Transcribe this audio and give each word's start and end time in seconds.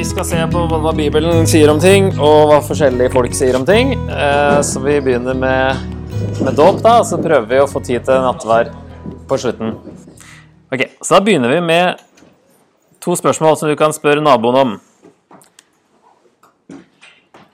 Vi 0.00 0.04
skal 0.08 0.24
se 0.24 0.38
på 0.48 0.60
hva 0.64 0.94
Bibelen 0.96 1.42
sier 1.44 1.68
om 1.68 1.76
ting, 1.76 2.06
og 2.24 2.46
hva 2.48 2.62
forskjellige 2.64 3.10
folk 3.12 3.34
sier 3.36 3.52
om 3.58 3.66
ting. 3.68 3.90
Eh, 4.08 4.60
Så 4.64 4.80
vi 4.80 4.94
begynner 5.04 5.36
med, 5.36 5.82
med 6.40 6.56
dåp, 6.56 6.78
da, 6.80 6.94
og 7.02 7.04
så 7.04 7.18
prøver 7.20 7.44
vi 7.50 7.58
å 7.60 7.66
få 7.68 7.82
tid 7.84 8.06
til 8.08 8.22
nattvær 8.24 8.70
på 9.28 9.36
slutten. 9.42 9.74
Ok, 10.72 10.86
Så 11.04 11.18
da 11.18 11.20
begynner 11.26 11.52
vi 11.52 11.60
med 11.60 12.00
to 13.04 13.12
spørsmål 13.12 13.58
som 13.60 13.68
du 13.68 13.76
kan 13.76 13.92
spørre 13.92 14.24
naboen 14.24 14.56
om. 14.62 14.72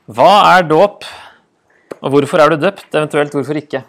Hva 0.07 0.31
er 0.55 0.71
dåp, 0.71 1.03
og 1.99 2.15
hvorfor 2.15 2.45
er 2.45 2.55
du 2.55 2.63
døpt, 2.63 2.87
eventuelt 2.95 3.35
hvorfor 3.35 3.59
ikke? 3.59 3.83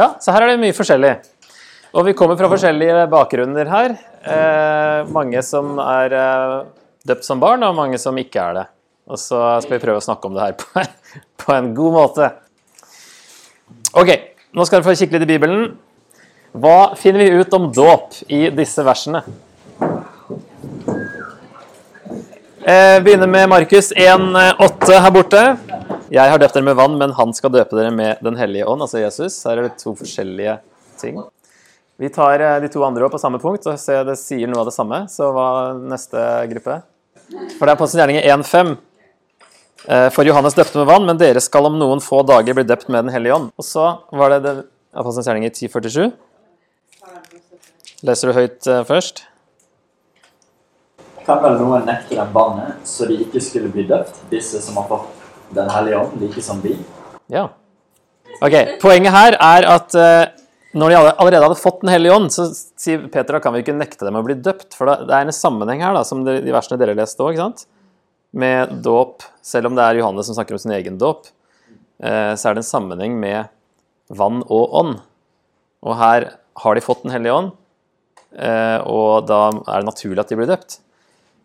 Ja, 0.00 0.14
så 0.16 0.32
her 0.32 0.46
er 0.46 0.54
det 0.54 0.62
mye 0.64 0.80
forskjellig. 0.80 1.18
Og 1.92 2.08
vi 2.08 2.16
kommer 2.16 2.40
fra 2.40 2.48
forskjellige 2.48 3.04
bakgrunner 3.12 3.68
her. 3.68 4.00
Eh, 4.20 5.08
mange 5.14 5.40
som 5.46 5.78
er 5.80 6.12
eh, 6.12 6.56
døpt 7.08 7.24
som 7.24 7.40
barn, 7.40 7.64
og 7.64 7.76
mange 7.78 8.00
som 8.00 8.18
ikke 8.20 8.42
er 8.42 8.58
det. 8.58 8.66
Og 9.10 9.18
så 9.18 9.38
skal 9.64 9.78
vi 9.78 9.82
prøve 9.82 10.00
å 10.02 10.04
snakke 10.04 10.28
om 10.28 10.36
det 10.36 10.44
her 10.44 10.56
på, 10.60 10.84
på 11.40 11.54
en 11.56 11.70
god 11.76 11.96
måte. 11.96 12.28
Ok, 13.96 14.12
nå 14.54 14.66
skal 14.66 14.80
dere 14.80 14.90
få 14.90 14.98
kikke 15.00 15.16
litt 15.16 15.26
i 15.26 15.32
Bibelen. 15.32 15.70
Hva 16.52 16.92
finner 16.98 17.24
vi 17.24 17.40
ut 17.40 17.56
om 17.56 17.70
dåp 17.72 18.20
i 18.28 18.48
disse 18.54 18.84
versene? 18.86 19.22
Eh, 22.60 22.98
begynner 23.02 23.30
med 23.30 23.48
Markus 23.48 23.88
1,8 23.96 25.00
her 25.00 25.12
borte. 25.14 25.44
Jeg 26.12 26.28
har 26.28 26.42
døpt 26.42 26.58
dere 26.58 26.66
med 26.66 26.76
vann, 26.76 26.98
men 27.00 27.14
han 27.16 27.32
skal 27.32 27.54
døpe 27.54 27.78
dere 27.78 27.94
med 27.94 28.20
Den 28.20 28.36
hellige 28.36 28.68
ånd, 28.68 28.84
altså 28.84 29.00
Jesus. 29.00 29.38
Her 29.46 29.62
er 29.62 29.70
det 29.70 29.78
to 29.80 29.94
forskjellige 29.96 30.58
ting. 31.00 31.22
Vi 32.00 32.08
tar 32.08 32.40
eh, 32.40 32.60
de 32.62 32.68
to 32.72 32.80
andre 32.86 33.04
opp 33.04 33.12
på 33.12 33.20
samme 33.20 33.38
punkt 33.42 33.66
og 33.68 33.76
ser 33.80 34.06
det 34.08 34.16
sier 34.16 34.48
noe 34.48 34.62
av 34.62 34.70
det 34.70 34.72
samme. 34.72 35.02
Så 35.12 35.26
hva 35.36 35.48
er 35.66 35.82
neste 35.90 36.22
gruppe? 36.48 36.78
For 37.58 37.66
det 37.66 37.74
er 37.74 37.76
Apostelens 37.76 38.00
gjerninger 38.00 38.24
1,5. 38.24 38.70
Eh, 39.84 40.06
For 40.14 40.24
Johannes 40.24 40.56
døpte 40.56 40.80
med 40.80 40.88
vann, 40.88 41.04
men 41.08 41.20
dere 41.20 41.42
skal 41.44 41.68
om 41.68 41.76
noen 41.76 42.00
få 42.00 42.22
dager 42.24 42.56
bli 42.56 42.64
døpt 42.64 42.88
med 42.88 43.04
Den 43.04 43.12
hellige 43.12 43.36
ånd. 43.36 43.52
Og 43.60 43.68
så 43.68 43.84
var 44.16 44.32
det, 44.32 44.40
det 44.46 44.54
Apostelens 44.96 45.28
gjerninger 45.28 45.52
10,47. 45.52 46.08
Leser 48.08 48.32
du 48.32 48.38
høyt 48.38 48.72
eh, 48.72 48.82
først? 48.88 49.24
Kan 51.28 51.44
vel 51.44 51.60
noen 51.60 51.84
nekte 51.84 52.16
den 52.16 52.32
vannet, 52.32 52.80
så 52.88 53.04
de 53.12 53.20
ikke 53.26 53.44
skulle 53.44 53.68
bli 53.68 53.84
døpt, 53.84 54.24
disse 54.32 54.64
som 54.64 54.80
har 54.80 54.88
fått 54.88 55.16
Den 55.52 55.68
hellige 55.68 55.98
ånd, 55.98 56.20
like 56.22 56.40
som 56.40 56.60
vi? 56.62 56.76
Ja. 57.28 57.48
Ok, 58.40 58.54
Poenget 58.80 59.12
her 59.12 59.34
er 59.36 59.66
at 59.66 59.96
når 60.76 60.92
de 60.92 60.98
allerede 61.00 61.42
hadde 61.48 61.58
fått 61.58 61.80
Den 61.82 61.90
hellige 61.90 62.14
ånd, 62.14 62.30
så 62.30 62.46
sier 62.54 63.08
Peter 63.10 63.36
da 63.36 63.42
kan 63.42 63.54
vi 63.54 63.64
ikke 63.64 63.74
nekte 63.74 64.06
dem 64.06 64.18
å 64.20 64.24
bli 64.26 64.36
døpt. 64.38 64.76
For 64.78 64.86
det 64.86 65.10
er 65.10 65.26
en 65.26 65.34
sammenheng 65.34 65.82
her, 65.82 65.96
da, 65.96 66.04
som 66.06 66.22
de, 66.26 66.38
versene 66.54 66.78
dere 66.80 66.94
leste 66.98 67.24
òg, 67.26 67.40
med 68.30 68.76
dåp. 68.84 69.26
Selv 69.42 69.70
om 69.70 69.78
det 69.78 69.86
er 69.86 69.98
Johannes 69.98 70.30
som 70.30 70.36
snakker 70.38 70.54
om 70.54 70.62
sin 70.62 70.74
egen 70.76 70.98
dåp, 71.00 71.26
eh, 72.02 72.36
så 72.38 72.50
er 72.50 72.54
det 72.54 72.62
en 72.62 72.70
sammenheng 72.70 73.18
med 73.18 73.50
vann 74.10 74.44
og 74.46 74.76
ånd. 74.82 75.00
Og 75.82 75.96
her 75.98 76.28
har 76.62 76.76
de 76.76 76.84
fått 76.84 77.02
Den 77.02 77.14
hellige 77.14 77.34
ånd, 77.34 77.50
eh, 78.36 78.78
og 78.86 79.26
da 79.26 79.48
er 79.50 79.80
det 79.80 79.90
naturlig 79.90 80.22
at 80.22 80.30
de 80.30 80.38
blir 80.38 80.50
døpt. 80.50 80.78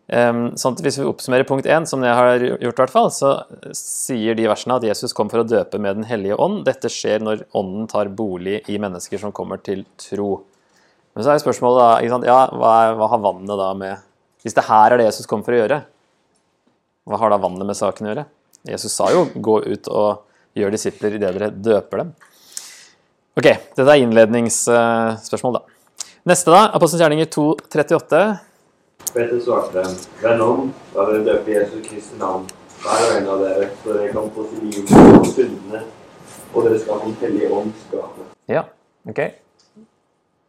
Um, 0.06 0.52
sånn 0.54 0.76
at 0.76 0.82
Hvis 0.84 1.00
vi 1.00 1.06
oppsummerer 1.08 1.46
punkt 1.48 1.66
1, 1.66 1.88
som 1.90 2.04
jeg 2.06 2.14
har 2.14 2.38
gjort, 2.38 2.62
i 2.62 2.68
hvert 2.78 2.92
fall, 2.94 3.08
så 3.10 3.32
sier 3.74 4.36
de 4.38 4.46
versene 4.46 4.76
at 4.78 4.86
Jesus 4.86 5.14
kom 5.16 5.30
for 5.32 5.42
å 5.42 5.48
døpe 5.48 5.80
med 5.82 5.98
Den 5.98 6.06
hellige 6.06 6.38
ånd. 6.38 6.62
Dette 6.68 6.90
skjer 6.92 7.24
når 7.24 7.42
ånden 7.58 7.88
tar 7.90 8.12
bolig 8.14 8.60
i 8.70 8.78
mennesker 8.82 9.18
som 9.18 9.34
kommer 9.34 9.58
til 9.58 9.82
tro. 9.98 10.44
Men 11.16 11.26
så 11.26 11.32
er 11.32 11.42
spørsmålet 11.42 11.82
da, 11.82 11.90
ikke 12.04 12.14
sant? 12.14 12.28
Ja, 12.28 12.38
hva, 12.52 12.72
er, 12.84 12.96
hva 13.00 13.10
har 13.10 13.24
vannet 13.24 13.58
da 13.58 13.72
med 13.74 14.06
Hvis 14.46 14.54
det 14.54 14.66
her 14.68 14.92
er 14.92 15.00
det 15.00 15.08
Jesus 15.08 15.26
kom 15.26 15.42
for 15.42 15.56
å 15.56 15.58
gjøre, 15.58 15.80
hva 17.06 17.18
har 17.18 17.32
da 17.32 17.38
vannet 17.42 17.66
med 17.66 17.78
saken 17.78 18.06
å 18.06 18.10
gjøre? 18.12 18.26
Jesus 18.66 18.94
sa 18.94 19.08
jo 19.14 19.26
'gå 19.30 19.56
ut 19.66 19.88
og 19.90 20.26
gjør 20.58 20.74
disipler 20.74 21.14
idet 21.14 21.34
dere 21.34 21.50
døper 21.50 22.02
dem'. 22.02 22.12
Ok, 23.38 23.46
dette 23.46 23.86
er 23.90 24.02
innledningsspørsmål, 24.02 25.58
da. 25.58 25.62
Neste, 26.26 26.50
da. 26.50 26.70
Apostelens 26.74 27.02
gjerninger 27.04 27.28
2.38. 27.30 28.22
Peter 29.14 29.40
svarte 29.40 29.82
dem, 29.82 29.96
Venn 30.22 30.42
om, 30.44 30.70
da 30.92 31.06
dere 31.08 31.24
døper 31.24 31.52
Jesus 31.52 31.82
Kristi 31.88 32.18
navn, 32.20 32.46
hver 32.82 33.04
og 33.06 33.16
en 33.16 33.28
av 33.32 33.42
dere, 33.44 33.68
så 33.82 33.94
dere 33.96 34.12
kan 34.12 34.30
få 34.34 34.46
tilgivelse 34.52 35.02
for 35.08 35.28
syndene, 35.32 35.82
og 36.52 36.66
dere 36.66 36.80
skal 36.82 37.00
få 37.00 37.10
Den 37.10 37.18
hellige 37.20 37.50
ånds 37.52 37.84
gave. 37.90 38.26
Ja, 38.52 38.64
ok. 39.08 39.20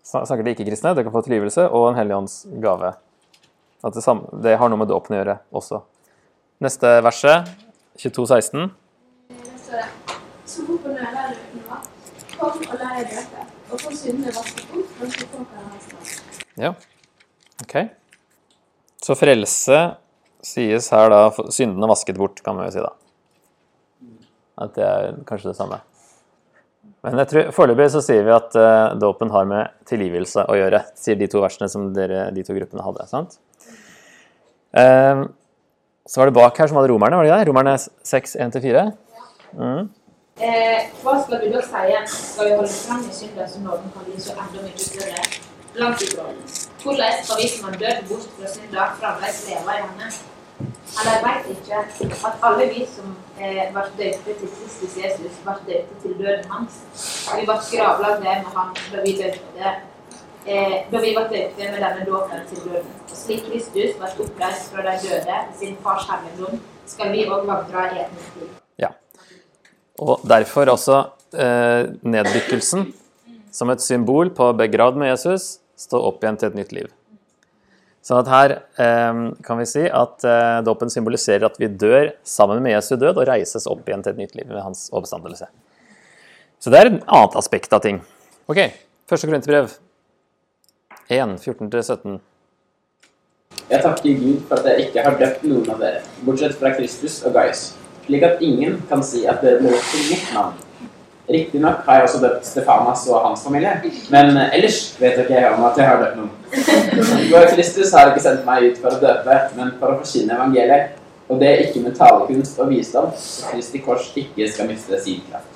Snakker 0.07 0.44
de 0.44 0.56
ikke-kristne, 0.56 0.95
dere 0.95 1.07
kan 1.07 1.16
få 1.16 1.22
tilgivelse 1.25 1.68
og 1.69 1.90
En 1.91 2.00
hellig 2.00 2.18
ånds 2.18 2.40
gave. 2.63 2.94
At 3.84 3.94
det, 3.94 4.03
samme, 4.03 4.28
det 4.44 4.57
har 4.57 4.69
noe 4.69 4.81
med 4.81 4.89
dåpen 4.89 5.16
å 5.16 5.22
gjøre 5.22 5.38
også. 5.56 5.84
Neste 6.63 6.97
verset, 7.06 7.51
22,16. 8.01 8.72
Det. 9.68 9.84
Så 10.47 10.63
hvorfor 10.63 10.95
nøler 10.95 11.35
du 11.35 11.59
nå? 11.59 11.78
Kom 12.38 12.62
og 12.63 12.75
la 12.79 12.89
deg 12.97 13.12
døpe, 13.12 13.45
og 13.72 13.81
få 13.81 13.94
syndene 13.97 14.34
vasket 14.34 14.68
bort, 14.72 14.91
for 14.97 15.13
så 15.13 15.29
folk 15.34 15.53
kan 15.53 15.66
ha. 15.68 15.78
Ja, 16.57 16.74
ok. 17.63 17.75
Så 19.07 19.16
frelse 19.16 19.84
sies 20.44 20.90
her 20.91 21.12
da 21.12 21.22
syndene 21.53 21.88
vasket 21.88 22.18
bort, 22.19 22.41
kan 22.44 22.57
man 22.57 22.68
jo 22.68 22.73
si 22.75 22.84
da. 22.84 22.91
At 24.66 24.73
det 24.75 24.84
er 24.84 25.22
kanskje 25.28 25.53
det 25.53 25.59
samme. 25.59 25.79
Men 27.06 27.22
foreløpig 27.56 27.88
så 27.94 28.01
sier 28.03 28.25
vi 28.25 28.34
at 28.35 28.56
uh, 28.57 28.97
dåpen 29.00 29.31
har 29.31 29.47
med 29.47 29.72
tilgivelse 29.88 30.44
å 30.50 30.57
gjøre, 30.59 30.81
sier 31.00 31.16
de 31.19 31.29
to 31.31 31.40
versene 31.44 31.69
som 31.72 31.91
dere, 31.95 32.28
de 32.35 32.44
to 32.44 32.56
gruppene 32.57 32.84
hadde. 32.84 33.07
sant? 33.07 33.38
Um, 34.75 35.28
så 36.07 36.19
var 36.22 36.29
det 36.29 36.35
bak 36.35 36.59
her 36.59 36.68
som 36.68 36.79
hadde 36.79 36.91
romerne, 36.91 37.19
var 37.19 37.28
det 37.28 37.31
det? 37.31 37.47
Romerne 37.47 37.78
6, 37.79 38.35
1-4. 38.44 38.85
Mm. 39.56 39.89
Eh, 40.38 40.88
hva 41.03 41.16
skal 41.24 41.41
vi 41.45 41.51
da 41.53 41.63
si? 41.63 42.00
Skal 42.12 42.50
vi 42.50 42.56
holde 42.59 42.72
fram 42.75 43.06
i 43.07 43.19
synda 43.22 43.47
så 43.47 43.63
nåden 43.63 43.91
kan 43.95 44.07
bli 44.09 44.19
så 44.22 44.35
enda 44.35 44.66
mye 44.68 44.88
større? 44.89 45.29
Langt 45.79 46.03
ifra. 46.03 46.28
Hvordan 46.83 47.23
skal 47.23 47.41
vi 47.41 47.47
som 47.49 47.69
har 47.69 47.77
dødd 47.83 48.01
bort 48.09 48.33
fra 48.38 48.49
sin 48.53 48.71
dag, 48.73 48.97
fremdeles 48.99 49.43
leve 49.49 49.77
i 49.77 49.83
henne? 49.83 50.09
Eller 50.97 51.25
vet 51.25 51.49
ikke 51.53 51.79
at 52.27 52.45
alle 52.47 52.67
vi 52.73 52.85
som 52.89 53.11
eh, 53.41 53.65
ble 53.73 53.83
døpte 53.97 54.35
til 54.39 54.51
Kristus 54.55 54.95
Jesus, 55.01 55.35
ble 55.45 55.55
døpte 55.67 55.99
til 56.03 56.15
døden 56.21 56.47
hans. 56.53 56.79
Vi 57.33 57.45
ble 57.49 57.57
gravlagt 57.71 58.23
ned 58.23 58.45
med 58.45 58.55
ham 58.55 58.71
da 58.91 59.03
vi 59.03 59.15
døpte 59.19 59.73
eh, 60.47 60.77
da 60.91 61.01
vi 61.03 61.11
ble 61.17 61.25
døpte 61.33 61.71
med 61.73 61.81
denne 61.81 62.07
dåpen 62.07 62.47
til 62.51 62.63
døden. 62.65 62.95
Og 63.09 63.17
slik 63.23 63.45
Kristus 63.49 63.97
ble 63.99 64.13
oppreist 64.25 64.71
fra 64.73 64.85
de 64.88 64.95
døde 65.03 65.41
i 65.41 65.59
sin 65.59 65.77
fars 65.83 66.07
herligdom, 66.09 66.61
skal 66.88 67.13
vi 67.13 67.27
òg 67.27 67.45
vandre 67.49 67.89
i 67.91 68.01
et 68.05 68.15
nytt 68.15 68.41
liv. 68.41 68.55
Ja. 68.85 68.94
Og 69.99 70.25
derfor 70.29 70.73
også 70.77 71.03
eh, 71.33 71.94
neddykkelsen 72.01 72.91
som 73.51 73.69
et 73.73 73.81
symbol 73.81 74.29
på 74.38 74.51
begravd 74.57 75.01
med 75.01 75.11
Jesus, 75.15 75.57
stå 75.77 76.01
opp 76.09 76.23
igjen 76.23 76.39
til 76.41 76.51
et 76.51 76.57
nytt 76.57 76.73
liv. 76.75 76.89
Sånn 78.07 78.21
at 78.21 78.29
her 78.31 78.53
eh, 78.79 79.21
kan 79.43 79.59
vi 79.59 79.65
si 79.67 79.83
at 79.83 80.23
eh, 80.23 80.59
dåpen 80.63 80.91
symboliserer 80.91 81.47
at 81.49 81.57
vi 81.59 81.67
dør 81.67 82.13
sammen 82.27 82.61
med 82.63 82.77
Jesu 82.77 82.95
død 82.95 83.19
og 83.19 83.27
reises 83.27 83.67
opp 83.67 83.88
igjen 83.89 84.05
til 84.05 84.15
et 84.15 84.21
nytt 84.21 84.38
liv 84.39 84.47
ved 84.47 84.63
hans 84.63 84.88
oppstandelse. 84.95 85.49
Så 86.63 86.71
det 86.73 86.79
er 86.79 86.89
et 86.89 87.03
annet 87.03 87.35
aspekt 87.38 87.73
av 87.75 87.83
ting. 87.83 87.99
Ok, 88.47 88.61
første 89.11 89.27
Korinterbrev 89.27 89.75
1, 91.11 91.35
14-17. 91.43 92.17
Jeg 93.68 93.83
takker 93.83 94.21
Gud 94.21 94.39
for 94.47 94.59
at 94.59 94.69
jeg 94.71 94.88
ikke 94.88 95.03
har 95.03 95.19
døpt 95.19 95.44
noen 95.47 95.69
av 95.73 95.83
dere, 95.83 96.00
bortsett 96.23 96.56
fra 96.59 96.71
Kristus 96.77 97.19
og 97.27 97.35
Gaius, 97.35 97.69
slik 98.06 98.23
at 98.23 98.44
ingen 98.44 98.80
kan 98.88 99.03
si 99.03 99.25
at 99.27 99.44
dere 99.44 99.59
døpt 99.63 99.91
til 99.91 100.07
mitt 100.13 100.31
navn. 100.35 100.56
Riktignok 101.27 101.81
har 101.83 101.97
jeg 101.97 102.07
også 102.07 102.19
døpt 102.24 102.45
Stefanas 102.47 103.01
og 103.12 103.25
hans 103.25 103.41
familie, 103.44 103.74
men 104.13 104.38
ellers 104.45 104.77
vet 104.95 105.18
ikke 105.19 105.35
jeg 105.35 105.50
om 105.51 105.65
at 105.68 105.79
jeg 105.79 105.88
har 105.89 106.00
døpt 106.00 106.21
noen. 106.21 106.29
For 107.33 107.50
Kristus 107.51 107.91
har 107.91 108.13
ikke 108.13 108.24
sendt 108.24 108.45
meg 108.47 108.69
ut 108.69 108.77
for 108.79 108.95
å 108.95 109.01
døpe, 109.01 109.39
men 109.57 109.74
for 109.81 109.91
å 109.91 109.97
forkynne 110.00 110.38
evangeliet, 110.38 110.94
og 111.27 111.41
det 111.41 111.50
ikke 111.65 111.81
med 111.83 111.97
talekunst 112.00 112.62
og 112.63 112.71
visdom, 112.71 113.09
så 113.19 113.51
Kristi 113.51 113.81
kors 113.83 114.07
ikke 114.15 114.47
skal 114.47 114.69
miste 114.69 115.00
sin 115.03 115.19
kraft. 115.27 115.51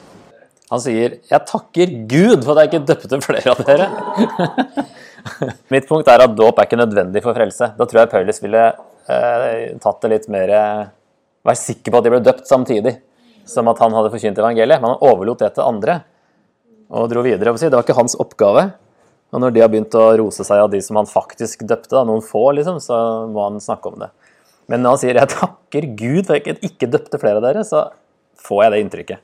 Han 0.71 0.79
sier 0.79 1.19
'Jeg 1.29 1.47
takker 1.47 1.87
Gud 2.07 2.43
for 2.43 2.55
at 2.59 2.63
jeg 2.63 2.71
ikke 2.71 2.87
døpte 2.91 3.21
flere 3.23 3.51
av 3.51 3.63
dere'. 3.63 3.89
Mitt 5.73 5.87
punkt 5.87 6.07
er 6.07 6.23
at 6.23 6.35
dåp 6.35 6.59
er 6.59 6.67
ikke 6.67 6.79
nødvendig 6.83 7.23
for 7.23 7.33
frelse. 7.33 7.71
Da 7.77 7.85
tror 7.85 7.99
jeg 8.01 8.11
Paulus 8.11 8.41
ville 8.43 8.63
eh, 9.07 9.71
tatt 9.79 10.01
det 10.01 10.11
litt 10.11 10.27
mer 10.27 10.51
Vær 11.41 11.57
sikker 11.57 11.89
på 11.89 11.97
at 11.97 12.05
de 12.05 12.11
ble 12.13 12.19
døpt 12.21 12.45
samtidig 12.45 12.99
som 13.51 13.69
at 13.71 13.81
han 13.83 13.93
hadde 13.95 14.11
forkynt 14.13 14.39
evangeliet. 14.39 14.81
Men 14.81 14.93
han 14.93 15.03
overlot 15.11 15.43
det 15.43 15.53
til 15.57 15.67
andre 15.67 16.01
og 16.91 17.09
dro 17.11 17.23
videre. 17.23 17.53
Det 17.55 17.71
var 17.71 17.85
ikke 17.85 17.99
hans 17.99 18.17
oppgave. 18.19 18.71
Og 19.31 19.39
når 19.39 19.53
de 19.55 19.61
har 19.63 19.71
begynt 19.71 19.95
å 19.95 20.09
rose 20.19 20.43
seg 20.43 20.59
av 20.59 20.71
de 20.73 20.81
som 20.83 20.97
han 20.99 21.07
faktisk 21.07 21.63
døpte, 21.63 21.93
da, 21.93 22.03
noen 22.07 22.23
få, 22.25 22.49
liksom, 22.57 22.81
så 22.83 22.97
må 23.31 23.45
han 23.47 23.61
snakke 23.63 23.91
om 23.91 24.01
det. 24.03 24.09
Men 24.67 24.83
når 24.83 24.95
han 24.95 24.99
sier 24.99 25.15
'jeg 25.15 25.29
takker 25.31 25.83
Gud 25.95 26.25
for 26.27 26.35
at 26.35 26.47
jeg 26.47 26.59
ikke 26.61 26.91
døpte 26.91 27.19
flere 27.19 27.39
av 27.39 27.43
dere', 27.43 27.63
så 27.63 27.91
får 28.35 28.63
jeg 28.63 28.71
det 28.71 28.81
inntrykket. 28.83 29.19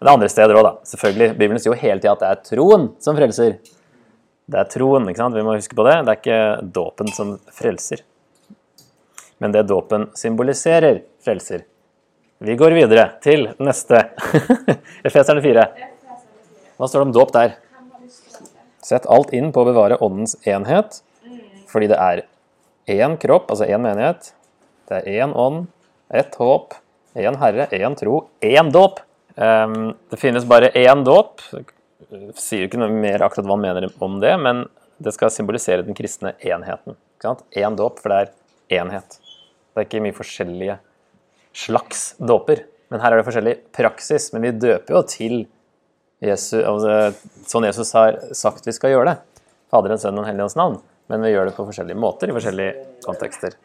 det 0.00 0.08
er 0.08 0.16
andre 0.16 0.28
steder 0.28 0.56
òg, 0.56 0.64
da. 0.64 0.72
Selvfølgelig. 0.84 1.36
Bibelen 1.36 1.58
sier 1.60 1.74
jo 1.74 1.80
hele 1.80 2.00
tida 2.00 2.12
at 2.12 2.20
det 2.20 2.30
er 2.30 2.56
troen 2.56 2.88
som 2.98 3.16
frelser. 3.16 3.58
Det 4.50 4.58
er 4.58 4.64
troen, 4.64 5.08
ikke 5.08 5.20
sant? 5.20 5.34
Vi 5.34 5.42
må 5.42 5.54
huske 5.54 5.76
på 5.76 5.84
det. 5.84 6.04
Det 6.04 6.12
er 6.12 6.20
ikke 6.20 6.72
dåpen 6.72 7.12
som 7.12 7.38
frelser. 7.52 8.00
Men 9.38 9.52
det 9.52 9.68
dåpen 9.68 10.08
symboliserer, 10.16 11.02
frelser. 11.22 11.64
Vi 12.40 12.54
går 12.56 12.72
videre 12.72 13.02
til 13.20 13.50
neste. 13.60 13.98
Efeserne 15.08 15.42
4. 15.44 15.64
Hva 16.80 16.86
står 16.88 17.02
det 17.02 17.08
om 17.10 17.12
dåp 17.12 17.34
der? 17.34 17.52
Sett 18.80 19.04
alt 19.12 19.34
inn 19.36 19.50
på 19.52 19.60
å 19.60 19.68
bevare 19.68 19.98
åndens 20.00 20.38
enhet, 20.48 21.02
fordi 21.68 21.90
det 21.92 21.98
er 22.00 22.24
én 22.96 23.18
kropp, 23.20 23.52
altså 23.52 23.68
én 23.68 23.84
menighet. 23.84 24.32
Det 24.88 25.02
er 25.02 25.20
én 25.20 25.36
ånd, 25.36 25.68
ett 26.08 26.40
håp, 26.40 26.78
én 27.12 27.36
Herre, 27.44 27.68
én 27.76 28.00
tro, 28.00 28.22
én 28.40 28.72
dåp. 28.72 29.04
Ehm, 29.36 29.90
det 30.08 30.24
finnes 30.24 30.48
bare 30.48 30.72
én 30.72 31.04
dåp. 31.04 31.44
Sier 32.40 32.70
ikke 32.70 32.80
noe 32.80 32.88
mer 32.88 33.20
akkurat 33.20 33.44
hva 33.44 33.58
han 33.58 33.66
mener 33.68 33.92
om 34.00 34.16
det, 34.24 34.32
men 34.40 34.64
det 34.96 35.12
skal 35.12 35.28
symbolisere 35.28 35.84
den 35.84 35.98
kristne 35.98 36.38
enheten. 36.40 36.96
Én 37.20 37.66
en 37.68 37.82
dåp, 37.84 38.00
for 38.00 38.16
det 38.16 38.22
er 38.24 38.80
enhet. 38.80 39.20
Det 39.20 39.84
er 39.84 39.92
ikke 39.92 40.08
mye 40.08 40.24
forskjellige 40.24 40.80
slags 41.56 42.14
dåper. 42.18 42.64
Men 42.90 43.02
her 43.02 43.14
er 43.14 43.20
det 43.20 43.26
forskjellig 43.28 43.56
praksis. 43.76 44.30
Men 44.34 44.46
vi 44.46 44.54
døper 44.66 44.96
jo 44.96 45.02
til 45.08 45.36
Jesus, 46.20 46.60
altså, 46.66 46.96
sånn 47.48 47.66
Jesus 47.68 47.94
har 47.96 48.18
sagt 48.36 48.66
vi 48.68 48.74
skal 48.76 48.94
gjøre 48.94 49.12
det. 49.12 49.46
Faderen, 49.72 50.00
Sønnen 50.00 50.24
og 50.24 50.28
Helligens 50.28 50.58
navn. 50.58 50.78
Men 51.10 51.24
vi 51.24 51.32
gjør 51.32 51.48
det 51.48 51.56
på 51.56 51.66
forskjellige 51.66 51.98
måter 51.98 52.30
i 52.30 52.36
forskjellige 52.36 53.02
kontekster. 53.06 53.56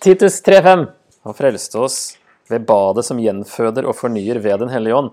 Titus 0.00 0.38
3,5. 0.46 0.86
Han 1.28 1.36
frelste 1.36 1.80
oss 1.80 1.98
ved 2.50 2.64
badet 2.68 3.04
som 3.06 3.20
gjenføder 3.20 3.86
og 3.88 3.96
fornyer 3.98 4.40
ved 4.42 4.62
Den 4.64 4.72
hellige 4.72 4.96
ånd. 4.96 5.10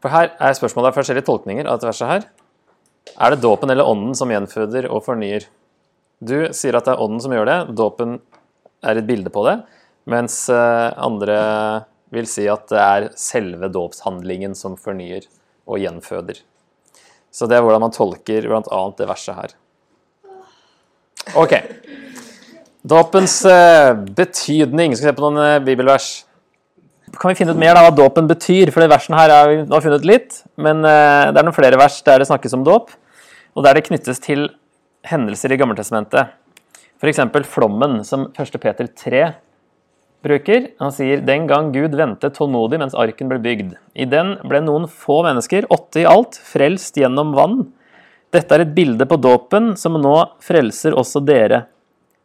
For 0.00 0.12
her 0.12 0.32
er 0.40 0.56
spørsmålet 0.56 0.90
er 0.90 0.96
forskjellige 0.96 1.28
tolkninger 1.28 1.66
av 1.66 1.78
dette 1.78 1.88
verset 1.88 2.10
her. 2.10 2.26
Er 3.16 3.32
det 3.32 3.42
dåpen 3.42 3.72
eller 3.72 3.88
ånden 3.88 4.16
som 4.16 4.30
gjenføder 4.32 4.88
og 4.92 5.04
fornyer? 5.04 5.46
Du 6.20 6.52
sier 6.56 6.76
at 6.76 6.86
det 6.86 6.94
er 6.94 7.02
ånden 7.02 7.22
som 7.24 7.32
gjør 7.32 7.48
det. 7.48 7.58
Dåpen 7.76 8.18
er 8.84 9.00
et 9.00 9.08
bilde 9.08 9.32
på 9.32 9.44
det. 9.48 9.58
Mens 10.08 10.48
eh, 10.48 10.92
andre 10.96 11.40
vil 12.14 12.28
si 12.28 12.46
at 12.50 12.70
det 12.72 12.80
er 12.80 13.08
selve 13.20 13.68
dåpshandlingen 13.72 14.56
som 14.58 14.78
fornyer 14.80 15.26
og 15.68 15.82
gjenføder. 15.82 16.40
Så 17.30 17.46
det 17.46 17.58
er 17.58 17.64
hvordan 17.64 17.84
man 17.84 17.94
tolker 17.94 18.48
bl.a. 18.48 18.80
det 18.98 19.06
verset 19.10 19.36
her. 19.36 19.52
Ok. 21.38 21.54
Dåpens 22.90 23.36
eh, 23.46 23.92
betydning. 24.16 24.96
Skal 24.96 25.10
vi 25.10 25.12
se 25.12 25.18
på 25.18 25.26
noen 25.26 25.44
eh, 25.44 25.62
bibelvers. 25.68 26.08
Kan 27.20 27.32
vi 27.32 27.38
finne 27.42 27.54
ut 27.54 27.60
mer 27.60 27.76
da 27.76 27.84
hva 27.84 27.92
dåpen 27.94 28.30
betyr? 28.30 28.72
For 28.72 28.82
det 28.82 28.90
versen 28.90 29.18
her 29.18 29.34
har 29.34 29.50
vi 29.50 29.60
nå 29.68 29.82
funnet 29.84 30.06
litt. 30.08 30.40
Men 30.58 30.82
det 30.82 31.36
er 31.36 31.44
noen 31.44 31.56
flere 31.56 31.78
vers 31.78 31.98
der 32.06 32.22
det 32.22 32.28
snakkes 32.30 32.54
om 32.54 32.62
dåp, 32.66 32.92
og 33.58 33.66
der 33.66 33.74
det 33.74 33.88
knyttes 33.88 34.22
til 34.22 34.46
hendelser 35.10 35.50
i 35.50 35.58
Gammeltestamentet. 35.58 36.30
F.eks. 37.00 37.22
flommen, 37.50 37.98
som 38.06 38.28
1. 38.30 38.60
Peter 38.62 38.86
3 38.86 39.24
bruker. 40.24 40.70
Han 40.82 40.92
sier 40.94 41.22
den 41.24 41.46
gang 41.50 41.72
Gud 41.74 41.94
ventet 41.96 42.36
tålmodig 42.36 42.80
mens 42.82 42.96
arken 42.98 43.30
ble 43.30 43.40
bygd. 43.42 43.74
I 43.94 44.06
den 44.10 44.36
ble 44.46 44.62
noen 44.64 44.88
få 44.90 45.20
mennesker, 45.26 45.68
åtte 45.72 46.02
i 46.02 46.08
alt, 46.08 46.38
frelst 46.44 47.00
gjennom 47.00 47.34
vann. 47.36 47.60
Dette 48.30 48.54
er 48.54 48.64
et 48.64 48.74
bilde 48.76 49.06
på 49.10 49.18
dåpen, 49.18 49.72
som 49.80 49.96
nå 49.98 50.16
frelser 50.44 50.94
også 50.94 51.22
dere. 51.26 51.64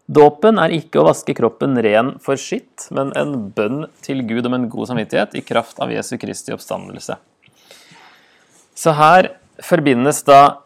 Dåpen 0.06 0.60
er 0.62 0.76
ikke 0.76 1.02
å 1.02 1.08
vaske 1.08 1.34
kroppen 1.34 1.80
ren 1.82 2.12
for 2.22 2.38
skitt, 2.38 2.92
men 2.94 3.10
en 3.18 3.48
bønn 3.56 3.88
til 4.06 4.22
Gud 4.30 4.46
om 4.46 4.54
en 4.54 4.68
god 4.70 4.92
samvittighet 4.92 5.34
i 5.34 5.42
kraft 5.42 5.82
av 5.82 5.90
Jesu 5.90 6.14
Kristi 6.22 6.54
oppstandelse. 6.54 7.18
Så 8.78 8.94
her 8.94 9.32
forbindes 9.66 10.22
da 10.28 10.60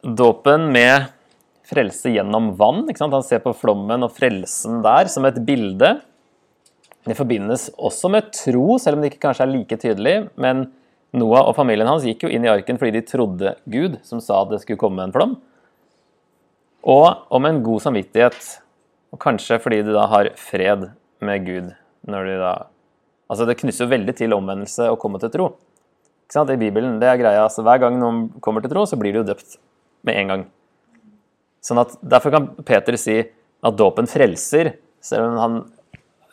dåpen 0.00 0.70
med 0.72 1.10
frelse 1.66 2.14
gjennom 2.14 2.54
vann. 2.56 2.86
Han 2.88 3.26
ser 3.26 3.42
på 3.44 3.52
flommen 3.58 4.06
og 4.06 4.14
frelsen 4.16 4.80
der 4.86 5.10
som 5.12 5.26
et 5.28 5.42
bilde. 5.44 5.98
Det 7.06 7.14
forbindes 7.14 7.68
også 7.78 8.10
med 8.10 8.32
tro, 8.34 8.78
selv 8.82 8.98
om 8.98 9.04
det 9.04 9.12
ikke 9.12 9.28
kanskje 9.28 9.46
er 9.46 9.52
like 9.52 9.78
tydelig. 9.78 10.14
Men 10.34 10.66
Noah 11.16 11.46
og 11.46 11.54
familien 11.56 11.88
hans 11.88 12.04
gikk 12.06 12.26
jo 12.26 12.30
inn 12.32 12.44
i 12.44 12.50
arken 12.50 12.80
fordi 12.80 12.98
de 12.98 13.04
trodde 13.06 13.54
Gud, 13.70 14.00
som 14.06 14.22
sa 14.22 14.42
at 14.42 14.50
det 14.50 14.62
skulle 14.64 14.80
komme 14.80 15.04
en 15.04 15.14
flom. 15.14 15.36
Og 16.86 17.06
om 17.34 17.46
en 17.46 17.62
god 17.66 17.84
samvittighet, 17.86 18.40
og 19.14 19.20
kanskje 19.22 19.60
fordi 19.62 19.84
de 19.86 19.94
da 19.94 20.06
har 20.10 20.32
fred 20.38 20.90
med 21.24 21.46
Gud. 21.46 21.74
når 22.06 22.24
de 22.24 22.34
da... 22.38 22.50
Altså 23.30 23.46
Det 23.46 23.56
knytter 23.58 23.84
jo 23.84 23.90
veldig 23.90 24.14
til 24.14 24.34
omvendelse 24.36 24.90
å 24.90 24.98
komme 25.02 25.18
til 25.18 25.32
tro. 25.34 25.46
Ikke 26.26 26.36
sant? 26.36 26.50
I 26.50 26.58
Bibelen, 26.58 27.00
det 27.02 27.08
er 27.10 27.18
greia, 27.18 27.46
altså 27.46 27.64
Hver 27.66 27.80
gang 27.82 27.98
noen 27.98 28.28
kommer 28.42 28.62
til 28.62 28.70
tro, 28.70 28.84
så 28.86 28.98
blir 28.98 29.18
jo 29.18 29.24
døpt 29.26 29.58
med 30.06 30.20
en 30.20 30.30
gang. 30.30 30.44
Sånn 31.62 31.82
at 31.82 31.96
Derfor 32.02 32.34
kan 32.34 32.46
Peter 32.66 32.98
si 32.98 33.18
at 33.26 33.78
dåpen 33.78 34.06
frelser, 34.10 34.76
selv 35.02 35.30
om 35.30 35.40
han 35.42 35.58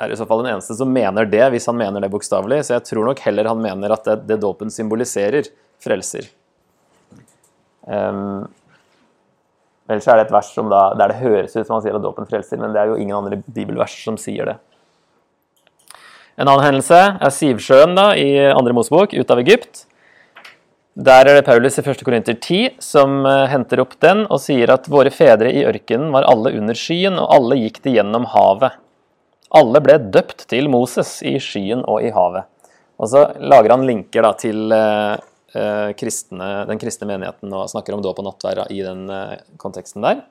er 0.02 0.14
i 0.14 0.18
så 0.18 0.26
fall 0.30 0.44
den 0.44 0.54
eneste 0.54 0.76
som 0.78 0.92
mener 0.92 1.28
det, 1.30 1.44
hvis 1.54 1.68
han 1.70 1.78
mener 1.78 2.04
det 2.04 2.12
bokstavelig. 2.14 2.64
Så 2.66 2.78
jeg 2.78 2.88
tror 2.90 3.08
nok 3.10 3.22
heller 3.26 3.52
han 3.52 3.62
mener 3.62 3.94
at 3.96 4.08
det, 4.08 4.18
det 4.32 4.42
dåpen 4.42 4.74
symboliserer, 4.74 5.48
frelser. 5.84 6.28
Um, 7.84 8.46
ellers 9.92 10.08
er 10.08 10.20
det 10.20 10.28
et 10.28 10.36
vers 10.36 10.52
som 10.56 10.70
da, 10.72 10.84
der 11.00 11.12
det 11.12 11.22
høres 11.22 11.56
ut 11.56 11.66
som 11.66 11.78
han 11.78 11.86
sier 11.86 11.98
at 11.98 12.06
dåpen 12.06 12.30
frelser, 12.30 12.62
men 12.62 12.76
det 12.76 12.84
er 12.84 12.94
jo 12.94 13.00
ingen 13.00 13.18
andre 13.18 13.42
bibelvers 13.46 13.96
som 14.06 14.20
sier 14.20 14.54
det. 14.54 14.60
En 16.40 16.48
annen 16.48 16.66
hendelse 16.66 17.00
er 17.22 17.34
Sivsjøen 17.34 17.94
da, 17.98 18.14
i 18.18 18.38
andre 18.50 18.74
Mosebok, 18.74 19.14
ut 19.14 19.34
av 19.34 19.42
Egypt. 19.44 19.86
Der 20.94 21.26
er 21.26 21.40
det 21.40 21.46
Paulus 21.46 21.78
i 21.78 21.82
1. 21.82 22.02
Korinter 22.06 22.36
10 22.38 22.78
som 22.82 23.24
uh, 23.26 23.48
henter 23.50 23.82
opp 23.82 23.96
den 24.02 24.28
og 24.28 24.42
sier 24.42 24.70
at 24.74 24.86
våre 24.94 25.10
fedre 25.14 25.50
i 25.50 25.64
ørkenen 25.66 26.12
var 26.14 26.28
alle 26.30 26.52
under 26.54 26.78
skyen, 26.78 27.18
og 27.18 27.32
alle 27.34 27.58
gikk 27.64 27.80
de 27.86 27.96
gjennom 27.98 28.28
havet. 28.30 28.78
Alle 29.54 29.82
ble 29.86 30.00
døpt 30.14 30.48
til 30.50 30.70
Moses 30.72 31.20
i 31.26 31.36
skyen 31.42 31.84
og 31.86 32.02
i 32.06 32.12
havet. 32.14 32.50
Og 32.98 33.10
så 33.12 33.28
lager 33.42 33.74
han 33.76 33.86
linker 33.86 34.26
da, 34.26 34.32
til 34.40 34.74
uh, 34.74 35.92
kristne, 36.00 36.50
den 36.70 36.82
kristne 36.82 37.10
menigheten 37.10 37.54
og 37.54 37.70
snakker 37.70 37.96
om 37.96 38.02
dåp 38.06 38.22
og 38.22 38.30
nattverda 38.30 38.66
i 38.74 38.82
den 38.86 39.06
uh, 39.12 39.36
konteksten 39.62 40.06
der. 40.06 40.24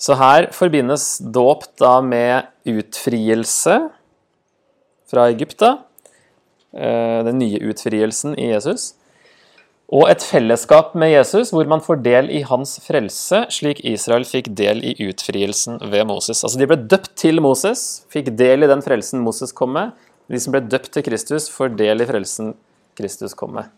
Så 0.00 0.16
her 0.18 0.50
forbindes 0.52 1.20
dåp 1.22 1.68
da 1.80 2.00
med 2.04 2.48
utfrielse 2.66 3.76
fra 5.12 5.28
Egypta. 5.30 5.76
Den 6.72 7.36
nye 7.38 7.60
utfrielsen 7.68 8.32
i 8.40 8.48
Jesus. 8.48 8.94
Og 9.92 10.06
et 10.08 10.22
fellesskap 10.24 10.94
med 10.96 11.10
Jesus, 11.12 11.50
hvor 11.52 11.68
man 11.68 11.82
får 11.84 11.98
del 12.00 12.30
i 12.32 12.40
hans 12.48 12.78
frelse, 12.80 13.42
slik 13.52 13.82
Israel 13.84 14.24
fikk 14.24 14.48
del 14.56 14.80
i 14.88 14.94
utfrielsen 15.10 15.76
ved 15.92 16.06
Moses. 16.08 16.40
Altså 16.40 16.60
De 16.60 16.68
ble 16.70 16.78
døpt 16.88 17.10
til 17.20 17.42
Moses, 17.44 17.82
fikk 18.12 18.30
del 18.38 18.64
i 18.64 18.70
den 18.70 18.80
frelsen 18.84 19.20
Moses 19.20 19.52
kom 19.52 19.74
med. 19.76 19.92
De 20.32 20.40
som 20.40 20.54
ble 20.54 20.62
døpt 20.64 20.94
til 20.94 21.04
Kristus, 21.04 21.50
får 21.52 21.74
del 21.76 22.00
i 22.00 22.06
frelsen 22.08 22.54
Kristus 22.96 23.36
kom 23.36 23.52
med. 23.58 23.68